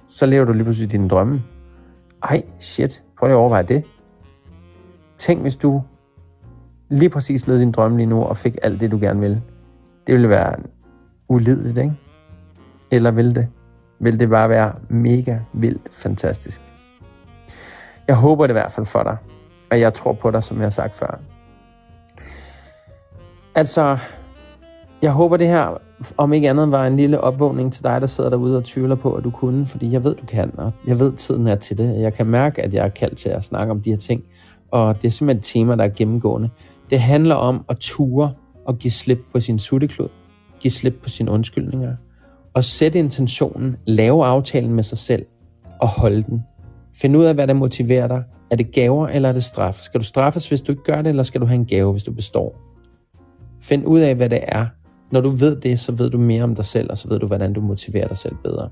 Så 0.09 0.27
lever 0.27 0.45
du 0.45 0.53
lige 0.53 0.65
pludselig 0.65 0.93
dine 0.93 1.09
drømme. 1.09 1.43
Ej, 2.23 2.43
shit. 2.61 3.03
Prøv 3.19 3.27
lige 3.27 3.35
at 3.35 3.39
overveje 3.39 3.63
det. 3.63 3.85
Tænk, 5.17 5.43
hvis 5.43 5.57
du 5.57 5.83
lige 6.89 7.11
præcis 7.11 7.47
levede 7.47 7.63
din 7.63 7.73
drømme 7.73 7.97
lige 7.97 8.07
nu, 8.07 8.23
og 8.23 8.37
fik 8.37 8.57
alt 8.63 8.81
det, 8.81 8.91
du 8.91 8.99
gerne 9.01 9.21
vil. 9.21 9.43
Det 10.07 10.15
ville 10.15 10.29
være 10.29 10.57
ulideligt, 11.29 11.79
ikke? 11.79 11.93
Eller 12.91 13.11
vil 13.11 13.35
det? 13.35 13.49
Vil 13.99 14.21
det 14.21 14.29
bare 14.29 14.49
være 14.49 14.75
mega 14.89 15.39
vildt 15.53 15.95
fantastisk? 15.95 16.63
Jeg 18.09 18.17
håber 18.17 18.47
det 18.47 18.53
i 18.53 18.59
hvert 18.61 18.73
fald 18.73 18.87
for 18.87 19.03
dig, 19.03 19.17
og 19.71 19.81
jeg 19.81 19.95
tror 19.95 20.13
på 20.13 20.31
dig, 20.31 20.43
som 20.43 20.57
jeg 20.57 20.65
har 20.65 20.71
sagt 20.71 20.95
før. 20.95 21.21
Altså, 23.55 23.99
jeg 25.03 25.13
håber 25.13 25.37
det 25.37 25.47
her, 25.47 25.81
om 26.17 26.33
ikke 26.33 26.51
andet, 26.51 26.71
var 26.71 26.87
en 26.87 26.97
lille 26.97 27.21
opvågning 27.21 27.73
til 27.73 27.85
dig, 27.85 28.01
der 28.01 28.07
sidder 28.07 28.31
derude 28.31 28.57
og 28.57 28.65
tvivler 28.65 28.95
på, 28.95 29.15
at 29.15 29.25
du 29.25 29.31
kunne, 29.31 29.67
fordi 29.67 29.93
jeg 29.93 30.05
ved, 30.05 30.15
du 30.15 30.27
kan, 30.27 30.51
og 30.59 30.73
jeg 30.87 31.01
ved, 31.01 31.13
tiden 31.13 31.47
er 31.47 31.55
til 31.55 31.79
det. 31.79 32.01
Jeg 32.01 32.15
kan 32.15 32.27
mærke, 32.27 32.63
at 32.63 32.75
jeg 32.75 32.85
er 32.85 32.89
kaldt 32.89 33.19
til 33.19 33.29
at 33.29 33.45
snakke 33.45 33.71
om 33.71 33.81
de 33.81 33.91
her 33.91 33.97
ting, 33.97 34.23
og 34.71 35.03
det 35.03 35.09
er 35.09 35.13
simpelthen 35.13 35.39
et 35.39 35.45
tema, 35.45 35.77
der 35.77 35.85
er 35.85 35.95
gennemgående. 35.97 36.51
Det 36.91 37.01
handler 37.01 37.35
om 37.35 37.65
at 37.69 37.77
ture 37.81 38.33
og 38.67 38.79
give 38.79 38.91
slip 38.91 39.19
på 39.33 39.41
sin 39.41 39.59
sutteklod, 39.59 40.09
give 40.61 40.71
slip 40.71 40.95
på 41.03 41.09
sine 41.09 41.31
undskyldninger, 41.31 41.95
Og 42.55 42.65
sætte 42.65 42.99
intentionen, 42.99 43.77
lave 43.87 44.25
aftalen 44.25 44.73
med 44.75 44.83
sig 44.83 44.99
selv 44.99 45.27
og 45.81 45.89
holde 45.89 46.23
den. 46.23 46.43
Find 46.95 47.17
ud 47.17 47.25
af, 47.25 47.35
hvad 47.35 47.47
der 47.47 47.55
motiverer 47.55 48.09
dig. 48.09 48.23
Er 48.51 48.57
det 48.57 48.73
gaver, 48.73 49.09
eller 49.09 49.29
er 49.29 49.33
det 49.33 49.45
straf? 49.45 49.75
Skal 49.75 50.01
du 50.01 50.05
straffes, 50.05 50.49
hvis 50.49 50.61
du 50.61 50.73
ikke 50.73 50.83
gør 50.83 51.03
det, 51.03 51.09
eller 51.09 51.23
skal 51.23 51.41
du 51.41 51.47
have 51.47 51.55
en 51.55 51.67
gave, 51.67 51.93
hvis 51.93 52.03
du 52.03 52.13
består? 52.13 52.57
Find 53.63 53.87
ud 53.87 54.01
af, 54.01 54.15
hvad 54.15 54.29
det 54.29 54.41
er. 54.43 54.67
Når 55.11 55.21
du 55.21 55.31
ved 55.31 55.57
det, 55.57 55.79
så 55.79 55.93
ved 55.93 56.11
du 56.11 56.19
mere 56.19 56.43
om 56.43 56.55
dig 56.55 56.65
selv, 56.65 56.91
og 56.91 56.99
så 56.99 57.09
ved 57.09 57.19
du, 57.19 57.27
hvordan 57.27 57.53
du 57.53 57.61
motiverer 57.61 58.09
dig 58.09 58.17
selv 58.17 58.37
bedre. 58.45 58.71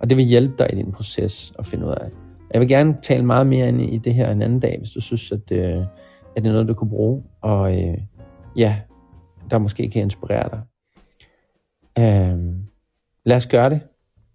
Og 0.00 0.08
det 0.10 0.16
vil 0.16 0.24
hjælpe 0.24 0.54
dig 0.58 0.72
i 0.72 0.76
din 0.76 0.92
proces 0.92 1.52
at 1.58 1.66
finde 1.66 1.86
ud 1.86 1.90
af. 1.90 2.10
Jeg 2.52 2.60
vil 2.60 2.68
gerne 2.68 2.96
tale 3.02 3.24
meget 3.24 3.46
mere 3.46 3.68
ind 3.68 3.82
i 3.82 3.98
det 3.98 4.14
her 4.14 4.30
en 4.30 4.42
anden 4.42 4.60
dag, 4.60 4.78
hvis 4.78 4.90
du 4.90 5.00
synes, 5.00 5.32
at, 5.32 5.52
øh, 5.52 5.76
at 6.36 6.42
det 6.42 6.46
er 6.46 6.52
noget, 6.52 6.68
du 6.68 6.74
kunne 6.74 6.90
bruge. 6.90 7.22
Og 7.40 7.78
øh, 7.78 7.98
ja, 8.56 8.76
der 9.50 9.58
måske 9.58 9.88
kan 9.88 10.02
inspirere 10.02 10.48
dig. 10.50 10.60
Øh, 11.98 12.38
lad 13.24 13.36
os 13.36 13.46
gøre 13.46 13.70
det. 13.70 13.80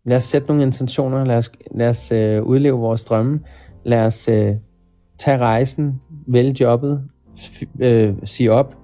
Lad 0.05 0.17
os 0.17 0.23
sætte 0.23 0.47
nogle 0.47 0.63
intentioner. 0.63 1.25
Lad 1.25 1.37
os, 1.37 1.51
lad 1.75 1.89
os 1.89 2.11
øh, 2.11 2.43
udleve 2.43 2.77
vores 2.77 3.03
drømme. 3.03 3.39
Lad 3.83 4.05
os 4.05 4.27
øh, 4.27 4.55
tage 5.17 5.37
rejsen, 5.37 6.01
vælge 6.27 6.55
jobbet, 6.59 7.09
øh, 7.79 8.15
sige 8.23 8.51
op, 8.51 8.75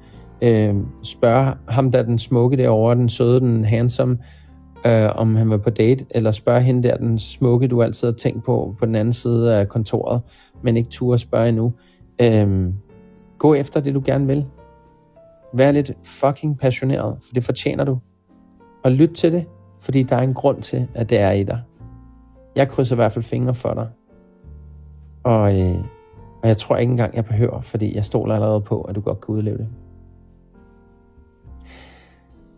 øh, 0.41 0.75
spørge 1.03 1.53
ham, 1.67 1.91
der 1.91 2.03
den 2.03 2.19
smukke 2.19 2.57
derovre, 2.57 2.95
den 2.95 3.09
søde, 3.09 3.39
den 3.39 3.65
handsome, 3.65 4.17
øh, 4.85 5.09
om 5.15 5.35
han 5.35 5.49
var 5.49 5.57
på 5.57 5.69
date, 5.69 6.05
eller 6.09 6.31
spørge 6.31 6.61
hende 6.61 6.87
der, 6.87 6.97
den 6.97 7.19
smukke, 7.19 7.67
du 7.67 7.83
altid 7.83 8.07
har 8.07 8.15
tænkt 8.15 8.43
på, 8.43 8.75
på 8.79 8.85
den 8.85 8.95
anden 8.95 9.13
side 9.13 9.55
af 9.55 9.69
kontoret, 9.69 10.21
men 10.61 10.77
ikke 10.77 10.89
turde 10.89 11.19
spørge 11.19 11.49
endnu. 11.49 11.73
Øh, 12.21 12.73
gå 13.37 13.53
efter 13.53 13.79
det, 13.79 13.95
du 13.95 14.01
gerne 14.05 14.27
vil. 14.27 14.45
Vær 15.53 15.71
lidt 15.71 15.91
fucking 16.03 16.59
passioneret, 16.59 17.17
for 17.21 17.33
det 17.33 17.43
fortjener 17.43 17.83
du. 17.83 17.99
Og 18.83 18.91
lyt 18.91 19.09
til 19.09 19.31
det, 19.31 19.45
fordi 19.79 20.03
der 20.03 20.15
er 20.15 20.21
en 20.21 20.33
grund 20.33 20.61
til, 20.61 20.87
at 20.95 21.09
det 21.09 21.19
er 21.19 21.31
i 21.31 21.43
dig. 21.43 21.61
Jeg 22.55 22.67
krydser 22.67 22.95
i 22.95 22.97
hvert 22.97 23.11
fald 23.11 23.23
fingre 23.23 23.53
for 23.53 23.73
dig. 23.73 23.87
Og, 25.23 25.59
øh, 25.59 25.79
og 26.41 26.47
jeg 26.47 26.57
tror 26.57 26.77
ikke 26.77 26.91
engang, 26.91 27.15
jeg 27.15 27.25
behøver, 27.25 27.61
fordi 27.61 27.95
jeg 27.95 28.05
stoler 28.05 28.35
allerede 28.35 28.61
på, 28.61 28.81
at 28.81 28.95
du 28.95 29.01
godt 29.01 29.21
kan 29.21 29.35
udleve 29.35 29.57
det. 29.57 29.67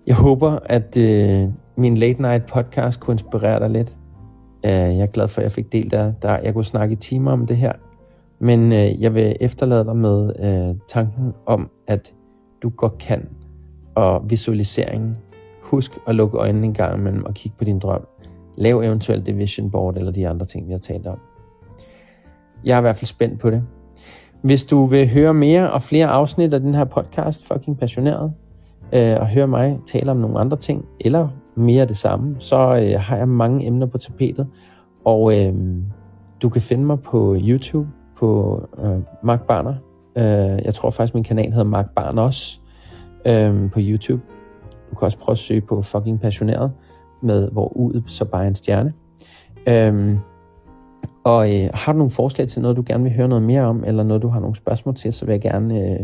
Jeg 0.07 0.15
håber, 0.15 0.59
at 0.65 0.97
øh, 0.97 1.47
min 1.75 1.97
late 1.97 2.21
night 2.21 2.45
podcast 2.45 2.99
kunne 2.99 3.13
inspirere 3.13 3.59
dig 3.59 3.69
lidt. 3.69 3.95
Øh, 4.65 4.71
jeg 4.71 4.99
er 4.99 5.05
glad 5.05 5.27
for, 5.27 5.41
at 5.41 5.43
jeg 5.43 5.51
fik 5.51 5.71
delt 5.71 5.91
der. 5.91 6.13
der 6.21 6.39
jeg 6.43 6.53
kunne 6.53 6.65
snakke 6.65 6.93
i 6.93 6.95
timer 6.95 7.31
om 7.31 7.47
det 7.47 7.57
her. 7.57 7.73
Men 8.39 8.71
øh, 8.71 9.01
jeg 9.01 9.15
vil 9.15 9.35
efterlade 9.39 9.85
dig 9.85 9.95
med 9.95 10.33
øh, 10.39 10.75
tanken 10.87 11.33
om, 11.45 11.69
at 11.87 12.13
du 12.63 12.69
godt 12.69 12.97
kan. 12.97 13.29
Og 13.95 14.29
visualiseringen. 14.29 15.15
Husk 15.61 15.97
at 16.07 16.15
lukke 16.15 16.37
øjnene 16.37 16.67
en 16.67 16.73
gang 16.73 16.99
imellem 16.99 17.25
og 17.25 17.33
kigge 17.33 17.57
på 17.57 17.63
din 17.63 17.79
drøm. 17.79 18.07
Lav 18.57 18.81
eventuelt 18.81 19.25
det 19.25 19.37
vision 19.37 19.71
board 19.71 19.97
eller 19.97 20.11
de 20.11 20.27
andre 20.27 20.45
ting, 20.45 20.67
vi 20.67 20.71
har 20.71 20.79
talt 20.79 21.07
om. 21.07 21.19
Jeg 22.65 22.73
er 22.73 22.77
i 22.77 22.81
hvert 22.81 22.95
fald 22.95 23.07
spændt 23.07 23.39
på 23.39 23.49
det. 23.49 23.63
Hvis 24.41 24.63
du 24.63 24.85
vil 24.85 25.09
høre 25.09 25.33
mere 25.33 25.71
og 25.71 25.81
flere 25.81 26.07
afsnit 26.07 26.53
af 26.53 26.59
den 26.59 26.75
her 26.75 26.83
podcast, 26.83 27.47
fucking 27.47 27.79
passioneret, 27.79 28.33
øh, 28.93 29.17
og 29.19 29.27
høre 29.27 29.47
mig 29.47 29.79
tale 29.85 30.11
om 30.11 30.17
nogle 30.17 30.39
andre 30.39 30.57
ting, 30.57 30.85
eller 30.99 31.27
mere 31.55 31.81
af 31.81 31.87
det 31.87 31.97
samme, 31.97 32.35
så 32.39 32.57
øh, 32.57 32.99
har 32.99 33.17
jeg 33.17 33.27
mange 33.27 33.65
emner 33.65 33.85
på 33.85 33.97
tapetet, 33.97 34.47
og 35.05 35.39
øh, 35.39 35.53
du 36.41 36.49
kan 36.49 36.61
finde 36.61 36.83
mig 36.83 36.99
på 36.99 37.35
YouTube, 37.39 37.89
på 38.17 38.61
øh, 38.83 38.99
Mark 39.23 39.47
Barner. 39.47 39.75
Øh, 40.17 40.65
jeg 40.65 40.73
tror 40.73 40.89
faktisk, 40.89 41.13
min 41.13 41.23
kanal 41.23 41.51
hedder 41.51 41.63
Mark 41.63 41.89
Barner 41.95 42.21
også, 42.21 42.59
øh, 43.25 43.71
på 43.71 43.79
YouTube. 43.81 44.21
Du 44.89 44.95
kan 44.95 45.05
også 45.05 45.17
prøve 45.17 45.33
at 45.33 45.37
søge 45.37 45.61
på 45.61 45.81
fucking 45.81 46.21
passioneret, 46.21 46.71
med 47.21 47.51
hvor 47.51 47.77
udet 47.77 48.03
så 48.07 48.25
bare 48.25 48.47
en 48.47 48.55
stjerne. 48.55 48.93
Øh, 49.67 50.17
og 51.23 51.55
øh, 51.55 51.69
har 51.73 51.91
du 51.91 51.97
nogle 51.97 52.11
forslag 52.11 52.47
til 52.47 52.61
noget, 52.61 52.77
du 52.77 52.83
gerne 52.85 53.03
vil 53.03 53.13
høre 53.13 53.27
noget 53.27 53.43
mere 53.43 53.61
om, 53.61 53.83
eller 53.83 54.03
noget, 54.03 54.21
du 54.21 54.27
har 54.27 54.39
nogle 54.39 54.55
spørgsmål 54.55 54.95
til, 54.95 55.13
så 55.13 55.25
vil 55.25 55.33
jeg 55.33 55.41
gerne 55.41 55.91
øh, 55.91 55.99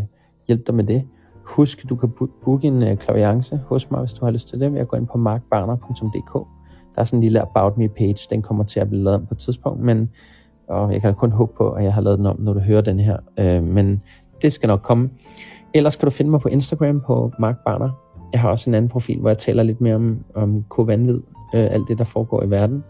hjælpe 0.48 0.64
dig 0.68 0.76
med 0.76 0.84
det. 0.84 1.04
Husk, 1.48 1.90
du 1.90 1.96
kan 1.96 2.12
booke 2.44 2.68
en 2.68 2.84
øh, 2.84 2.98
klaviance 2.98 3.60
hos 3.66 3.92
mig, 3.92 4.00
hvis 4.00 4.14
du 4.14 4.26
har 4.26 4.32
lyst 4.32 4.50
til 4.50 4.60
det, 4.60 4.74
ved 4.74 4.80
at 4.80 4.88
gå 4.88 4.98
ind 4.98 5.08
på 5.08 5.18
markbarner.dk. 5.18 6.34
Der 6.96 7.02
er 7.02 7.04
sådan 7.04 7.18
en 7.18 7.24
lille 7.24 7.42
About 7.42 7.78
Me 7.78 7.90
page, 7.90 8.28
den 8.30 8.42
kommer 8.42 8.64
til 8.64 8.80
at 8.80 8.90
blive 8.90 9.04
lavet 9.04 9.28
på 9.28 9.34
et 9.34 9.38
tidspunkt, 9.38 9.80
men 9.80 10.10
og 10.68 10.94
jeg 10.94 11.02
kan 11.02 11.14
kun 11.14 11.32
håbe 11.32 11.54
på, 11.58 11.72
at 11.72 11.84
jeg 11.84 11.94
har 11.94 12.02
lavet 12.02 12.18
den 12.18 12.26
om, 12.26 12.40
når 12.40 12.54
du 12.54 12.60
hører 12.60 12.82
den 12.82 13.00
her. 13.00 13.18
Øh, 13.40 13.64
men 13.64 14.02
det 14.42 14.54
skal 14.54 14.68
nok 14.68 14.82
komme. 14.82 15.10
Ellers 15.74 15.96
kan 15.96 16.06
du 16.06 16.12
finde 16.12 16.32
mig 16.32 16.42
på 16.42 16.48
Instagram 16.48 17.02
på 17.02 17.32
Mark 17.40 17.56
Barner. 17.66 17.90
Jeg 18.34 18.42
har 18.42 18.50
også 18.50 18.70
en 18.70 18.74
anden 18.74 18.90
profil, 18.90 19.20
hvor 19.20 19.30
jeg 19.30 19.38
taler 19.38 19.64
lidt 19.64 19.82
mere 19.82 19.96
om, 19.96 20.24
om 20.36 20.64
kovanvid, 20.70 21.20
øh, 21.54 21.68
alt 21.72 21.88
det, 21.88 21.98
der 21.98 22.04
foregår 22.04 22.44
i 22.44 22.50
verden. 22.50 22.84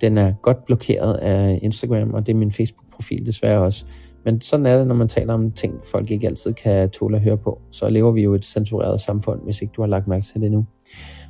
Den 0.00 0.18
er 0.18 0.32
godt 0.32 0.64
blokeret 0.64 1.14
af 1.14 1.58
Instagram, 1.62 2.14
og 2.14 2.26
det 2.26 2.32
er 2.32 2.36
min 2.36 2.52
Facebook-profil 2.52 3.26
desværre 3.26 3.60
også. 3.60 3.84
Men 4.24 4.40
sådan 4.40 4.66
er 4.66 4.78
det, 4.78 4.86
når 4.86 4.94
man 4.94 5.08
taler 5.08 5.34
om 5.34 5.50
ting, 5.50 5.74
folk 5.92 6.10
ikke 6.10 6.26
altid 6.26 6.52
kan 6.52 6.90
tåle 6.90 7.16
at 7.16 7.22
høre 7.22 7.36
på. 7.36 7.60
Så 7.70 7.88
lever 7.88 8.12
vi 8.12 8.22
jo 8.22 8.32
i 8.32 8.36
et 8.36 8.44
censureret 8.44 9.00
samfund, 9.00 9.40
hvis 9.44 9.62
ikke 9.62 9.72
du 9.76 9.82
har 9.82 9.88
lagt 9.88 10.08
mærke 10.08 10.24
til 10.24 10.40
det 10.40 10.52
nu. 10.52 10.66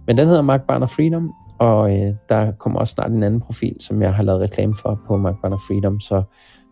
Men 0.06 0.18
den 0.18 0.28
hedder 0.28 0.42
Mark 0.42 0.66
Barner 0.66 0.86
Freedom, 0.86 1.32
og 1.58 1.98
øh, 1.98 2.14
der 2.28 2.52
kommer 2.52 2.80
også 2.80 2.92
snart 2.92 3.10
en 3.10 3.22
anden 3.22 3.40
profil, 3.40 3.76
som 3.80 4.02
jeg 4.02 4.14
har 4.14 4.22
lavet 4.22 4.40
reklame 4.40 4.74
for 4.74 5.00
på 5.06 5.16
Mark 5.16 5.34
Barner 5.42 5.56
Freedom, 5.56 6.00
så 6.00 6.22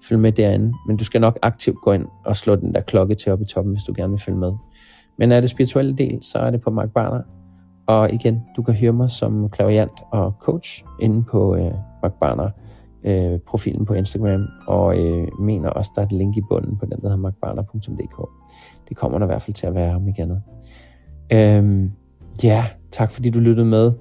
følg 0.09 0.21
med 0.21 0.33
derinde. 0.33 0.75
Men 0.87 0.97
du 0.97 1.05
skal 1.05 1.21
nok 1.21 1.39
aktivt 1.43 1.77
gå 1.85 1.93
ind 1.93 2.07
og 2.25 2.37
slå 2.37 2.57
den 2.57 2.75
der 2.75 2.81
klokke 2.81 3.15
til 3.15 3.33
op 3.33 3.41
i 3.41 3.45
toppen, 3.45 3.73
hvis 3.75 3.85
du 3.85 3.93
gerne 3.97 4.11
vil 4.11 4.21
følge 4.21 4.39
med. 4.39 4.53
Men 5.19 5.33
er 5.33 5.41
det 5.41 5.51
spirituelle 5.51 5.97
del, 5.97 6.19
så 6.23 6.39
er 6.39 6.51
det 6.51 6.61
på 6.61 6.71
Mark 6.71 6.91
Barner. 6.91 7.23
Og 7.87 8.13
igen, 8.13 8.43
du 8.57 8.63
kan 8.63 8.75
høre 8.75 8.93
mig 8.93 9.11
som 9.11 9.49
klaviant 9.49 10.03
og 10.13 10.35
coach 10.41 10.85
inde 11.01 11.25
på 11.25 11.57
øh, 11.57 11.73
Mark 12.03 12.13
Barner 12.21 12.51
øh, 13.05 13.39
profilen 13.39 13.87
på 13.87 13.95
Instagram, 13.95 14.47
og 14.67 14.99
øh, 14.99 15.29
mener 15.41 15.69
også, 15.69 15.91
der 15.95 16.03
er 16.03 16.07
et 16.07 16.13
link 16.13 16.37
i 16.37 16.41
bunden 16.51 16.77
på 16.77 16.85
den, 16.85 16.91
der 16.93 17.03
hedder 17.03 17.17
markbarner.dk. 17.17 18.29
Det 18.89 18.97
kommer 18.97 19.19
der 19.19 19.27
i 19.27 19.29
hvert 19.29 19.43
fald 19.43 19.55
til 19.55 19.67
at 19.67 19.75
være 19.75 19.95
om 19.95 20.09
ikke 20.09 20.23
andet. 20.23 20.43
Øhm, 21.33 21.91
ja, 22.43 22.67
tak 22.91 23.11
fordi 23.11 23.31
du 23.31 23.39
lyttede 23.39 23.67
med. 23.67 23.93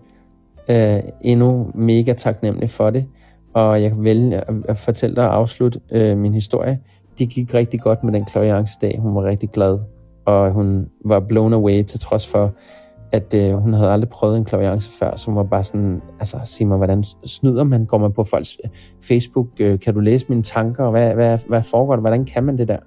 Øh, 0.70 1.04
endnu 1.22 1.72
mega 1.76 2.14
taknemmelig 2.14 2.70
for 2.70 2.90
det, 2.90 3.06
og 3.54 3.82
jeg 3.82 3.92
kan 3.92 4.04
vælge 4.04 4.38
at, 4.38 4.54
at 4.68 4.78
fortælle 4.78 5.16
dig 5.16 5.30
og 5.30 5.36
afslutte 5.36 5.80
øh, 5.92 6.18
min 6.18 6.34
historie. 6.34 6.80
Det 7.18 7.30
gik 7.30 7.54
rigtig 7.54 7.82
godt 7.82 8.04
med 8.04 8.14
den 8.14 8.26
klaviance 8.26 8.74
dag. 8.82 9.00
Hun 9.00 9.16
var 9.16 9.24
rigtig 9.24 9.50
glad, 9.50 9.80
og 10.26 10.52
hun 10.52 10.90
var 11.06 11.20
blown 11.20 11.54
away 11.54 11.84
til 11.84 12.00
trods 12.00 12.28
for, 12.28 12.54
at 13.12 13.34
øh, 13.34 13.54
hun 13.54 13.74
havde 13.74 13.92
aldrig 13.92 14.10
prøvet 14.10 14.38
en 14.38 14.46
klaviance 14.46 14.92
før, 15.00 15.16
som 15.16 15.36
var 15.36 15.44
bare 15.44 15.64
sådan, 15.64 16.02
altså 16.20 16.40
sig 16.44 16.68
mig, 16.68 16.78
hvordan 16.78 17.04
snyder 17.26 17.64
man? 17.64 17.86
Går 17.86 17.98
man 17.98 18.14
på 18.14 18.24
folks 18.24 18.58
øh, 18.64 18.70
Facebook? 19.02 19.48
Øh, 19.60 19.80
kan 19.80 19.94
du 19.94 20.00
læse 20.00 20.26
mine 20.30 20.44
tanker? 20.44 20.84
Og 20.84 20.92
hvad, 20.92 21.14
hvad, 21.14 21.40
hvad 21.48 21.64
foregår 21.64 21.94
der? 21.94 22.02
Hvordan 22.02 22.26
kan 22.26 22.44
man 22.44 22.58
det 22.58 22.68
der? 22.68 22.78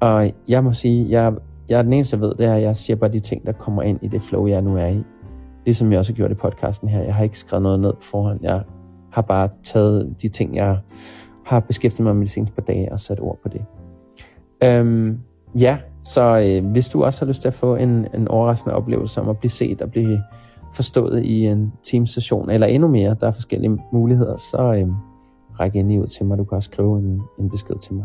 Og 0.00 0.30
jeg 0.48 0.64
må 0.64 0.72
sige, 0.72 1.10
jeg, 1.10 1.32
jeg 1.68 1.78
er 1.78 1.82
den 1.82 1.92
eneste, 1.92 2.16
der 2.16 2.26
ved 2.26 2.34
det 2.34 2.46
her. 2.46 2.54
Jeg 2.54 2.76
siger 2.76 2.96
bare 2.96 3.12
de 3.12 3.20
ting, 3.20 3.46
der 3.46 3.52
kommer 3.52 3.82
ind 3.82 3.98
i 4.02 4.08
det 4.08 4.22
flow, 4.22 4.46
jeg 4.46 4.62
nu 4.62 4.76
er 4.76 4.86
i. 4.86 5.02
Ligesom 5.64 5.92
jeg 5.92 5.98
også 5.98 6.12
har 6.12 6.16
gjort 6.16 6.30
i 6.30 6.34
podcasten 6.34 6.88
her. 6.88 7.02
Jeg 7.02 7.14
har 7.14 7.24
ikke 7.24 7.38
skrevet 7.38 7.62
noget 7.62 7.80
ned 7.80 7.92
på 7.92 8.00
forhånd. 8.00 8.38
Jeg 8.42 8.62
har 9.10 9.22
bare 9.22 9.48
taget 9.62 10.22
de 10.22 10.28
ting, 10.28 10.56
jeg 10.56 10.78
har 11.44 11.60
beskæftiget 11.60 12.04
mig 12.04 12.16
med 12.16 12.26
de 12.26 12.30
seneste 12.30 12.54
par 12.54 12.62
dage 12.62 12.92
og 12.92 13.00
sat 13.00 13.20
ord 13.20 13.38
på 13.42 13.48
det. 13.48 13.64
Øhm, 14.62 15.18
ja, 15.58 15.78
så 16.04 16.38
øh, 16.38 16.70
hvis 16.70 16.88
du 16.88 17.04
også 17.04 17.24
har 17.24 17.28
lyst 17.28 17.40
til 17.40 17.48
at 17.48 17.54
få 17.54 17.74
en, 17.76 18.06
en 18.14 18.28
overraskende 18.28 18.76
oplevelse 18.76 19.20
om 19.20 19.28
at 19.28 19.38
blive 19.38 19.50
set 19.50 19.82
og 19.82 19.90
blive 19.90 20.22
forstået 20.74 21.24
i 21.24 21.46
en 21.46 21.72
teamsession, 21.82 22.50
eller 22.50 22.66
endnu 22.66 22.88
mere, 22.88 23.16
der 23.20 23.26
er 23.26 23.30
forskellige 23.30 23.78
muligheder, 23.92 24.36
så 24.36 24.74
øh, 24.76 24.88
ræk 25.60 25.74
ind 25.74 25.92
i 25.92 25.98
ud 25.98 26.06
til 26.06 26.24
mig. 26.26 26.38
Du 26.38 26.44
kan 26.44 26.56
også 26.56 26.70
skrive 26.72 26.98
en, 26.98 27.22
en 27.38 27.50
besked 27.50 27.76
til 27.76 27.94
mig. 27.94 28.04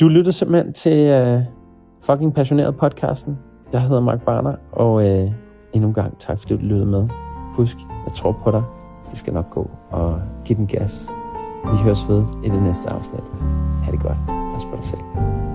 Du 0.00 0.08
lytter 0.08 0.32
simpelthen 0.32 0.72
til 0.72 0.98
øh, 1.06 1.42
fucking 2.02 2.34
passioneret 2.34 2.76
podcasten. 2.76 3.38
Jeg 3.72 3.82
hedder 3.82 4.00
Mark 4.00 4.22
Barner, 4.22 4.54
og 4.72 5.08
øh, 5.08 5.30
endnu 5.72 5.88
en 5.88 5.94
gang 5.94 6.18
tak, 6.18 6.38
fordi 6.38 6.54
du 6.54 6.60
lyttede 6.60 6.86
med. 6.86 7.08
Husk, 7.54 7.76
jeg 8.06 8.14
tror 8.14 8.36
på 8.44 8.50
dig. 8.50 8.62
Det 9.10 9.18
skal 9.18 9.34
nok 9.34 9.50
gå, 9.50 9.70
og 9.90 10.20
giv 10.44 10.56
den 10.56 10.66
gas. 10.66 11.10
Vi 11.64 11.76
høres 11.76 12.08
ved 12.08 12.24
i 12.44 12.48
det 12.48 12.62
næste 12.62 12.90
afsnit. 12.90 13.24
Ha' 13.82 13.92
det 13.92 14.00
godt. 14.00 14.18
Pas 14.26 14.64
på 14.64 14.76
dig 14.76 14.84
selv. 14.84 15.45